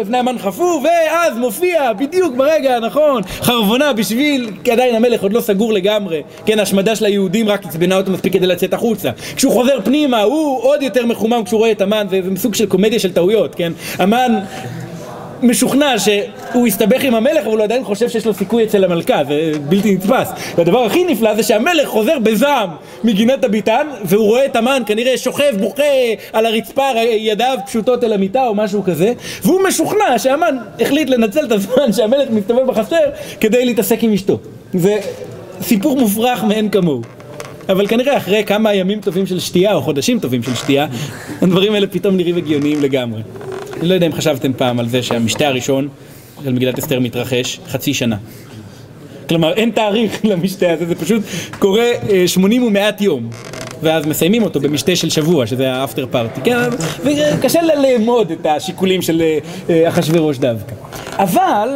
בפני 0.01 0.19
המן 0.19 0.39
חפור, 0.39 0.83
ואז 0.85 1.37
מופיע 1.37 1.93
בדיוק 1.93 2.37
ברגע 2.37 2.77
הנכון 2.77 3.23
חרבונה 3.43 3.93
בשביל, 3.93 4.51
כי 4.65 4.71
עדיין 4.71 4.95
המלך 4.95 5.23
עוד 5.23 5.33
לא 5.33 5.41
סגור 5.41 5.73
לגמרי, 5.73 6.23
כן, 6.47 6.59
השמדה 6.59 6.97
של 6.97 7.05
היהודים 7.05 7.49
רק 7.49 7.67
עצבנה 7.67 7.97
אותו 7.97 8.11
מספיק 8.11 8.33
כדי 8.33 8.47
לצאת 8.47 8.75
החוצה. 8.75 9.11
כשהוא 9.37 9.53
חוזר 9.53 9.79
פנימה, 9.85 10.23
הוא 10.23 10.63
עוד 10.63 10.83
יותר 10.83 11.07
מחומם 11.07 11.43
כשהוא 11.45 11.59
רואה 11.59 11.71
את 11.71 11.81
המן, 11.81 12.07
זה 12.11 12.21
זה 12.23 12.49
של 12.55 12.67
קומדיה 12.67 12.99
של 12.99 13.13
טעויות, 13.13 13.55
כן? 13.55 13.73
המן 13.99 14.39
משוכנע 15.43 15.99
שהוא 15.99 16.67
הסתבך 16.67 17.05
עם 17.05 17.15
המלך, 17.15 17.47
אבל 17.47 17.57
הוא 17.57 17.63
עדיין 17.63 17.85
חושב 17.85 18.09
שיש 18.09 18.27
לו 18.27 18.35
סיכוי 18.35 18.65
אצל 18.65 18.85
המלכה, 18.85 19.25
זה 19.29 19.53
בלתי 19.69 19.95
נתפס. 19.95 20.29
והדבר 20.57 20.85
הכי 20.85 21.05
נפלא 21.05 21.35
זה 21.35 21.43
שהמלך 21.43 21.89
חוזר 21.89 22.19
בזעם 22.19 22.71
מגינת 23.05 23.45
הביתן, 23.45 23.87
והוא 24.05 24.27
רואה 24.27 24.45
את 24.45 24.57
המן 24.57 24.83
כנראה 24.87 25.19
שוכב, 25.19 25.57
בוכה 25.59 25.83
על 26.33 26.47
הרצפה, 26.47 26.89
ידיו 27.19 27.59
פשוטות 27.67 28.05
אל 28.05 28.13
המיטה 28.13 28.47
או 28.47 28.55
משהו 28.55 28.83
כזה, 28.83 29.13
והוא 29.43 29.61
משוכנע 29.69 30.19
שהמן 30.19 30.57
החליט 30.81 31.11
לנצל 31.11 31.45
את 31.45 31.53
הזמן 31.53 31.93
שהמלך 31.93 32.31
מסתובב 32.31 32.67
בחצר 32.67 32.97
כדי 33.41 33.65
להתעסק 33.65 34.03
עם 34.03 34.13
אשתו. 34.13 34.39
זה 34.75 34.99
סיפור 35.63 35.97
מופרך 35.97 36.45
מאין 36.45 36.69
כמוהו. 36.69 37.03
אבל 37.69 37.87
כנראה 37.87 38.17
אחרי 38.17 38.45
כמה 38.45 38.75
ימים 38.75 39.01
טובים 39.01 39.27
של 39.27 39.41
שתייה, 39.41 39.75
או 39.75 39.83
חודשים 39.83 40.21
טובים 40.21 40.43
של 40.43 40.55
שתייה, 40.55 40.87
הדברים 41.43 41.75
האלה 41.75 41.87
פתאום 41.87 42.17
נראים 42.17 42.37
הגיוניים 42.37 42.83
לגמרי. 42.83 43.21
אני 43.81 43.89
לא 43.89 43.95
יודע 43.95 44.07
אם 44.07 44.13
חשבתם 44.13 44.53
פעם 44.53 44.79
על 44.79 44.89
זה 44.89 45.03
שהמשתה 45.03 45.49
הראשון 45.49 45.89
של 46.45 46.53
מגילת 46.53 46.79
אסתר 46.79 47.01
מתרחש 47.01 47.61
חצי 47.69 47.95
שנה. 47.95 48.17
כלומר 49.29 49.53
אין 49.53 49.71
תאריך 49.71 50.21
למשתה 50.31 50.73
הזה, 50.73 50.87
זה 50.87 50.95
פשוט 50.95 51.23
קורה 51.59 51.93
אה, 52.11 52.29
80 52.29 52.63
ומעט 52.63 53.01
יום. 53.01 53.31
ואז 53.83 54.07
מסיימים 54.07 54.43
אותו 54.43 54.61
במשתה 54.61 54.97
של 54.97 55.11
שבוע, 55.11 55.47
שזה 55.47 55.73
האפטר 55.73 56.07
פארטי, 56.11 56.41
כן? 56.41 56.57
וקשה 57.05 57.63
לה 57.63 57.75
לאמוד 57.75 58.31
את 58.31 58.47
השיקולים 58.47 59.03
של 59.03 59.23
אה, 59.23 59.39
אה, 59.71 59.89
אחשוורוש 59.89 60.39
דווקא. 60.39 60.75
אבל 61.19 61.69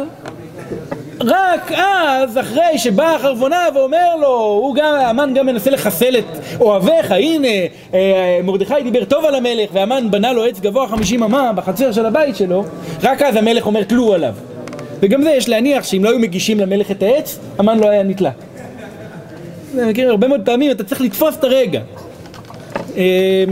רק 1.21 1.71
אז, 1.71 2.37
אחרי 2.37 2.77
שבא 2.77 3.17
חרבונה 3.21 3.67
ואומר 3.75 4.15
לו, 4.15 4.37
הוא 4.37 4.75
גם, 4.75 4.95
המן 4.95 5.33
גם 5.33 5.45
מנסה 5.45 5.69
לחסל 5.69 6.17
את 6.17 6.39
אוהביך, 6.59 7.11
הנה, 7.11 7.47
אה, 7.93 8.39
מרדכי 8.43 8.83
דיבר 8.83 9.05
טוב 9.05 9.25
על 9.25 9.35
המלך, 9.35 9.69
והמן 9.73 10.11
בנה 10.11 10.33
לו 10.33 10.43
עץ 10.43 10.59
גבוה 10.59 10.87
חמישים 10.87 11.23
אמה 11.23 11.53
בחצר 11.53 11.91
של 11.91 12.05
הבית 12.05 12.35
שלו, 12.35 12.63
רק 13.03 13.21
אז 13.21 13.35
המלך 13.35 13.65
אומר 13.65 13.83
תלו 13.83 14.13
עליו. 14.13 14.33
וגם 14.99 15.23
זה 15.23 15.29
יש 15.29 15.49
להניח 15.49 15.83
שאם 15.83 16.03
לא 16.03 16.09
היו 16.09 16.19
מגישים 16.19 16.59
למלך 16.59 16.91
את 16.91 17.03
העץ, 17.03 17.39
המן 17.57 17.79
לא 17.79 17.89
היה 17.89 18.03
נתלה. 18.03 18.31
אני 19.77 19.91
מכיר 19.91 20.09
הרבה 20.09 20.27
מאוד 20.27 20.41
פעמים, 20.45 20.71
אתה 20.71 20.83
צריך 20.83 21.01
לתפוס 21.01 21.35
את 21.35 21.43
הרגע. 21.43 21.81
אה, 22.97 23.43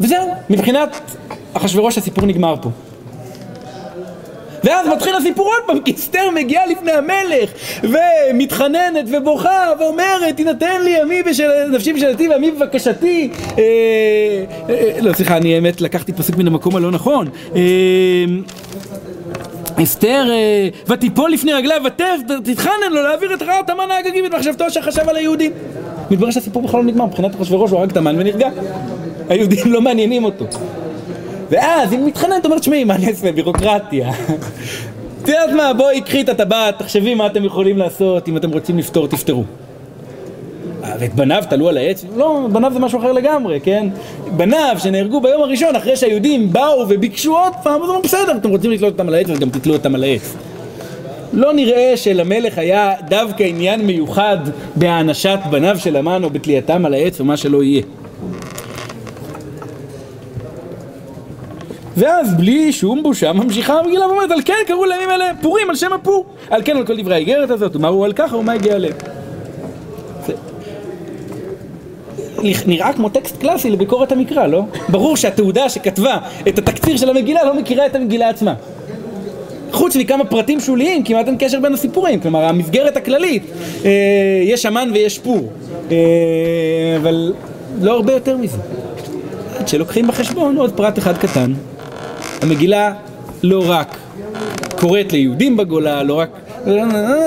וזהו, 0.00 0.34
מבחינת 0.50 1.00
אחשוורוש 1.54 1.98
הסיפור 1.98 2.26
נגמר 2.26 2.54
פה. 2.62 2.70
ואז 4.64 4.88
מתחיל 4.88 5.14
הסיפור 5.14 5.46
עוד 5.46 5.62
פעם, 5.66 5.80
כי 5.80 5.94
אסתר 5.94 6.30
מגיעה 6.34 6.66
לפני 6.66 6.92
המלך 6.92 7.50
ומתחננת 7.82 9.04
ובוכה 9.06 9.72
ואומרת 9.78 10.36
תינתן 10.36 10.82
לי 10.84 11.00
עמי 11.00 11.22
בשל 11.22 11.50
נפשי 11.70 11.92
בשלתי 11.92 12.28
ועמי 12.28 12.50
בבקשתי. 12.50 13.30
אה, 13.58 13.62
אה, 14.68 14.98
לא 15.00 15.12
סליחה 15.12 15.36
אני 15.36 15.54
האמת 15.54 15.80
לקחתי 15.80 16.12
פסוק 16.12 16.36
מן 16.36 16.46
המקום 16.46 16.76
הלא 16.76 16.90
נכון. 16.90 17.28
אה, 17.56 17.60
אסתר 19.82 20.26
אה, 20.30 20.68
ותיפול 20.88 21.30
לפני 21.30 21.52
רגליו 21.52 21.82
ותתחנן 21.84 22.72
לו 22.90 23.02
להעביר 23.02 23.34
את 23.34 23.42
רעת 23.42 23.70
המן 23.70 23.90
האגגי 23.90 24.22
ואת 24.22 24.34
מחשבתו 24.34 24.70
שחשב 24.70 25.08
על 25.08 25.16
היהודים. 25.16 25.52
מתברר 26.10 26.30
שהסיפור 26.30 26.62
בכלל 26.62 26.80
לא 26.80 26.86
נגמר 26.86 27.06
מבחינת 27.06 27.34
אחשוורוש 27.34 27.70
הוא 27.70 27.78
הרג 27.78 27.90
את 27.90 27.96
המן 27.96 28.16
ונרגע. 28.18 28.48
היהודים 29.28 29.72
לא 29.72 29.80
מעניינים 29.80 30.24
אותו 30.24 30.44
ואז 31.50 31.92
היא 31.92 32.00
מתחננת, 32.00 32.44
אומרת, 32.44 32.62
שמעי, 32.62 32.84
מה 32.84 32.94
אני 32.94 33.08
אעשה? 33.08 33.32
בירוקרטיה. 33.32 34.10
את 35.22 35.28
יודעת 35.28 35.50
מה, 35.56 35.72
בואי, 35.72 36.00
קחי 36.00 36.20
את 36.20 36.28
הטבעת, 36.28 36.78
תחשבי 36.78 37.14
מה 37.14 37.26
אתם 37.26 37.44
יכולים 37.44 37.78
לעשות, 37.78 38.28
אם 38.28 38.36
אתם 38.36 38.50
רוצים 38.50 38.78
לפתור, 38.78 39.08
תפתרו. 39.08 39.44
ואת 40.98 41.14
בניו 41.14 41.42
תלו 41.50 41.68
על 41.68 41.76
העץ? 41.76 42.04
לא, 42.16 42.46
בניו 42.52 42.72
זה 42.72 42.78
משהו 42.78 42.98
אחר 42.98 43.12
לגמרי, 43.12 43.60
כן? 43.60 43.86
בניו 44.36 44.76
שנהרגו 44.78 45.20
ביום 45.20 45.42
הראשון, 45.42 45.76
אחרי 45.76 45.96
שהיהודים 45.96 46.52
באו 46.52 46.86
וביקשו 46.88 47.36
עוד 47.36 47.52
פעם, 47.62 47.82
אז 47.82 47.90
אמרו, 47.90 48.02
בסדר, 48.02 48.36
אתם 48.36 48.50
רוצים 48.50 48.70
לתלות 48.70 48.92
אותם 48.92 49.08
על 49.08 49.14
העץ, 49.14 49.30
אז 49.30 49.38
גם 49.38 49.50
תתלו 49.50 49.72
אותם 49.72 49.94
על 49.94 50.04
העץ. 50.04 50.36
לא 51.32 51.52
נראה 51.52 51.96
שלמלך 51.96 52.58
היה 52.58 52.92
דווקא 53.08 53.42
עניין 53.42 53.80
מיוחד 53.86 54.38
בהענשת 54.76 55.38
בניו 55.50 55.78
של 55.78 55.96
המן 55.96 56.24
או 56.24 56.30
בתלייתם 56.30 56.86
על 56.86 56.94
העץ 56.94 57.20
או 57.20 57.24
מה 57.24 57.36
שלא 57.36 57.62
יהיה. 57.62 57.82
ואז 61.96 62.34
בלי 62.34 62.72
שום 62.72 63.02
בושה 63.02 63.32
ממשיכה 63.32 63.78
המגילה 63.78 64.06
ואומרת 64.06 64.30
על 64.30 64.40
כן 64.44 64.54
קראו 64.66 64.84
לימים 64.84 65.10
אלה 65.10 65.30
פורים 65.42 65.70
על 65.70 65.76
שם 65.76 65.92
הפור. 65.92 66.26
על 66.50 66.62
כן 66.64 66.76
על 66.76 66.86
כל 66.86 67.00
דברי 67.00 67.14
האיגרת 67.14 67.50
הזאת 67.50 67.76
ומה 67.76 67.88
הוא 67.88 68.04
על 68.04 68.12
ככה 68.12 68.36
ומה 68.36 68.52
הגיע 68.52 68.74
עליהם 68.74 68.94
זה... 70.26 70.32
נראה 72.66 72.92
כמו 72.92 73.08
טקסט 73.08 73.40
קלאסי 73.40 73.70
לביקורת 73.70 74.12
המקרא, 74.12 74.46
לא? 74.46 74.62
ברור 74.88 75.16
שהתעודה 75.16 75.68
שכתבה 75.68 76.18
את 76.48 76.58
התקציר 76.58 76.96
של 76.96 77.10
המגילה 77.10 77.44
לא 77.44 77.54
מכירה 77.54 77.86
את 77.86 77.94
המגילה 77.94 78.28
עצמה. 78.28 78.54
חוץ 79.72 79.96
מכמה 79.96 80.24
פרטים 80.24 80.60
שוליים 80.60 81.04
כמעט 81.04 81.26
אין 81.26 81.36
קשר 81.38 81.60
בין 81.60 81.74
הסיפורים. 81.74 82.20
כלומר 82.20 82.44
המסגרת 82.44 82.96
הכללית 82.96 83.42
אה, 83.84 83.90
יש 84.42 84.66
המן 84.66 84.90
ויש 84.94 85.18
פור. 85.18 85.52
אה, 85.90 85.96
אבל 86.96 87.32
לא 87.80 87.92
הרבה 87.92 88.12
יותר 88.12 88.36
מזה. 88.36 88.58
עד 89.58 89.68
שלוקחים 89.68 90.06
בחשבון 90.06 90.56
עוד 90.56 90.72
פרט 90.76 90.98
אחד 90.98 91.18
קטן 91.18 91.52
המגילה 92.44 92.92
לא 93.42 93.64
רק 93.66 93.96
קוראת 94.76 95.12
ליהודים 95.12 95.56
בגולה, 95.56 96.02
לא 96.02 96.14
רק... 96.14 96.30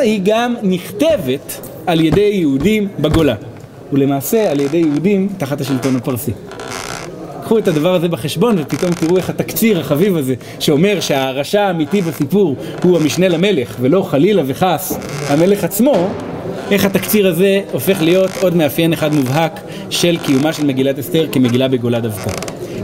היא 0.02 0.22
גם 0.24 0.56
נכתבת 0.64 1.60
על 1.86 2.02
ידי 2.02 2.30
יהודים 2.34 2.88
בגולה 3.00 3.36
ולמעשה 3.94 4.52
על 4.52 4.60
ידי 4.60 4.78
יהודים 4.78 5.30
תחת 5.38 5.62
השלטון 5.62 5.96
הפרסי. 5.96 6.32
קחו 7.44 7.58
את 7.58 7.68
הדבר 7.68 7.96
הזה 7.96 8.08
בחשבון 8.08 8.56
ופתאום 8.60 8.92
תראו 8.92 9.18
איך 9.18 9.30
התקציר 9.30 9.80
החביב 9.80 10.18
הזה 10.18 10.36
שאומר 10.60 11.00
שהרשע 11.00 11.62
האמיתי 11.62 12.02
בסיפור 12.02 12.56
הוא 12.84 12.98
המשנה 12.98 13.28
למלך 13.28 13.76
ולא 13.82 14.02
חלילה 14.02 14.44
וחס 14.46 14.98
המלך 15.28 15.64
עצמו 15.64 16.10
איך 16.72 16.86
התקציר 16.86 17.28
הזה 17.28 17.62
הופך 17.72 18.02
להיות 18.02 18.32
עוד 18.42 18.56
מאפיין 18.56 18.94
אחד 18.94 19.14
מובהק 19.14 19.60
של 19.90 20.18
קיומה 20.26 20.54
של 20.54 20.66
מגילת 20.66 21.00
אסתר 21.00 21.28
כמגילה 21.32 21.68
בגולה 21.68 22.00
דווקא. 22.00 22.32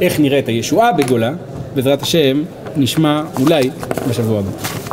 איך 0.01 0.19
נראית 0.19 0.47
הישועה 0.47 0.91
בגולה 0.91 1.31
בעזרת 1.75 2.01
השם 2.01 2.43
נשמע 2.75 3.23
אולי 3.39 3.69
בשבוע 4.09 4.39
הבא. 4.39 4.92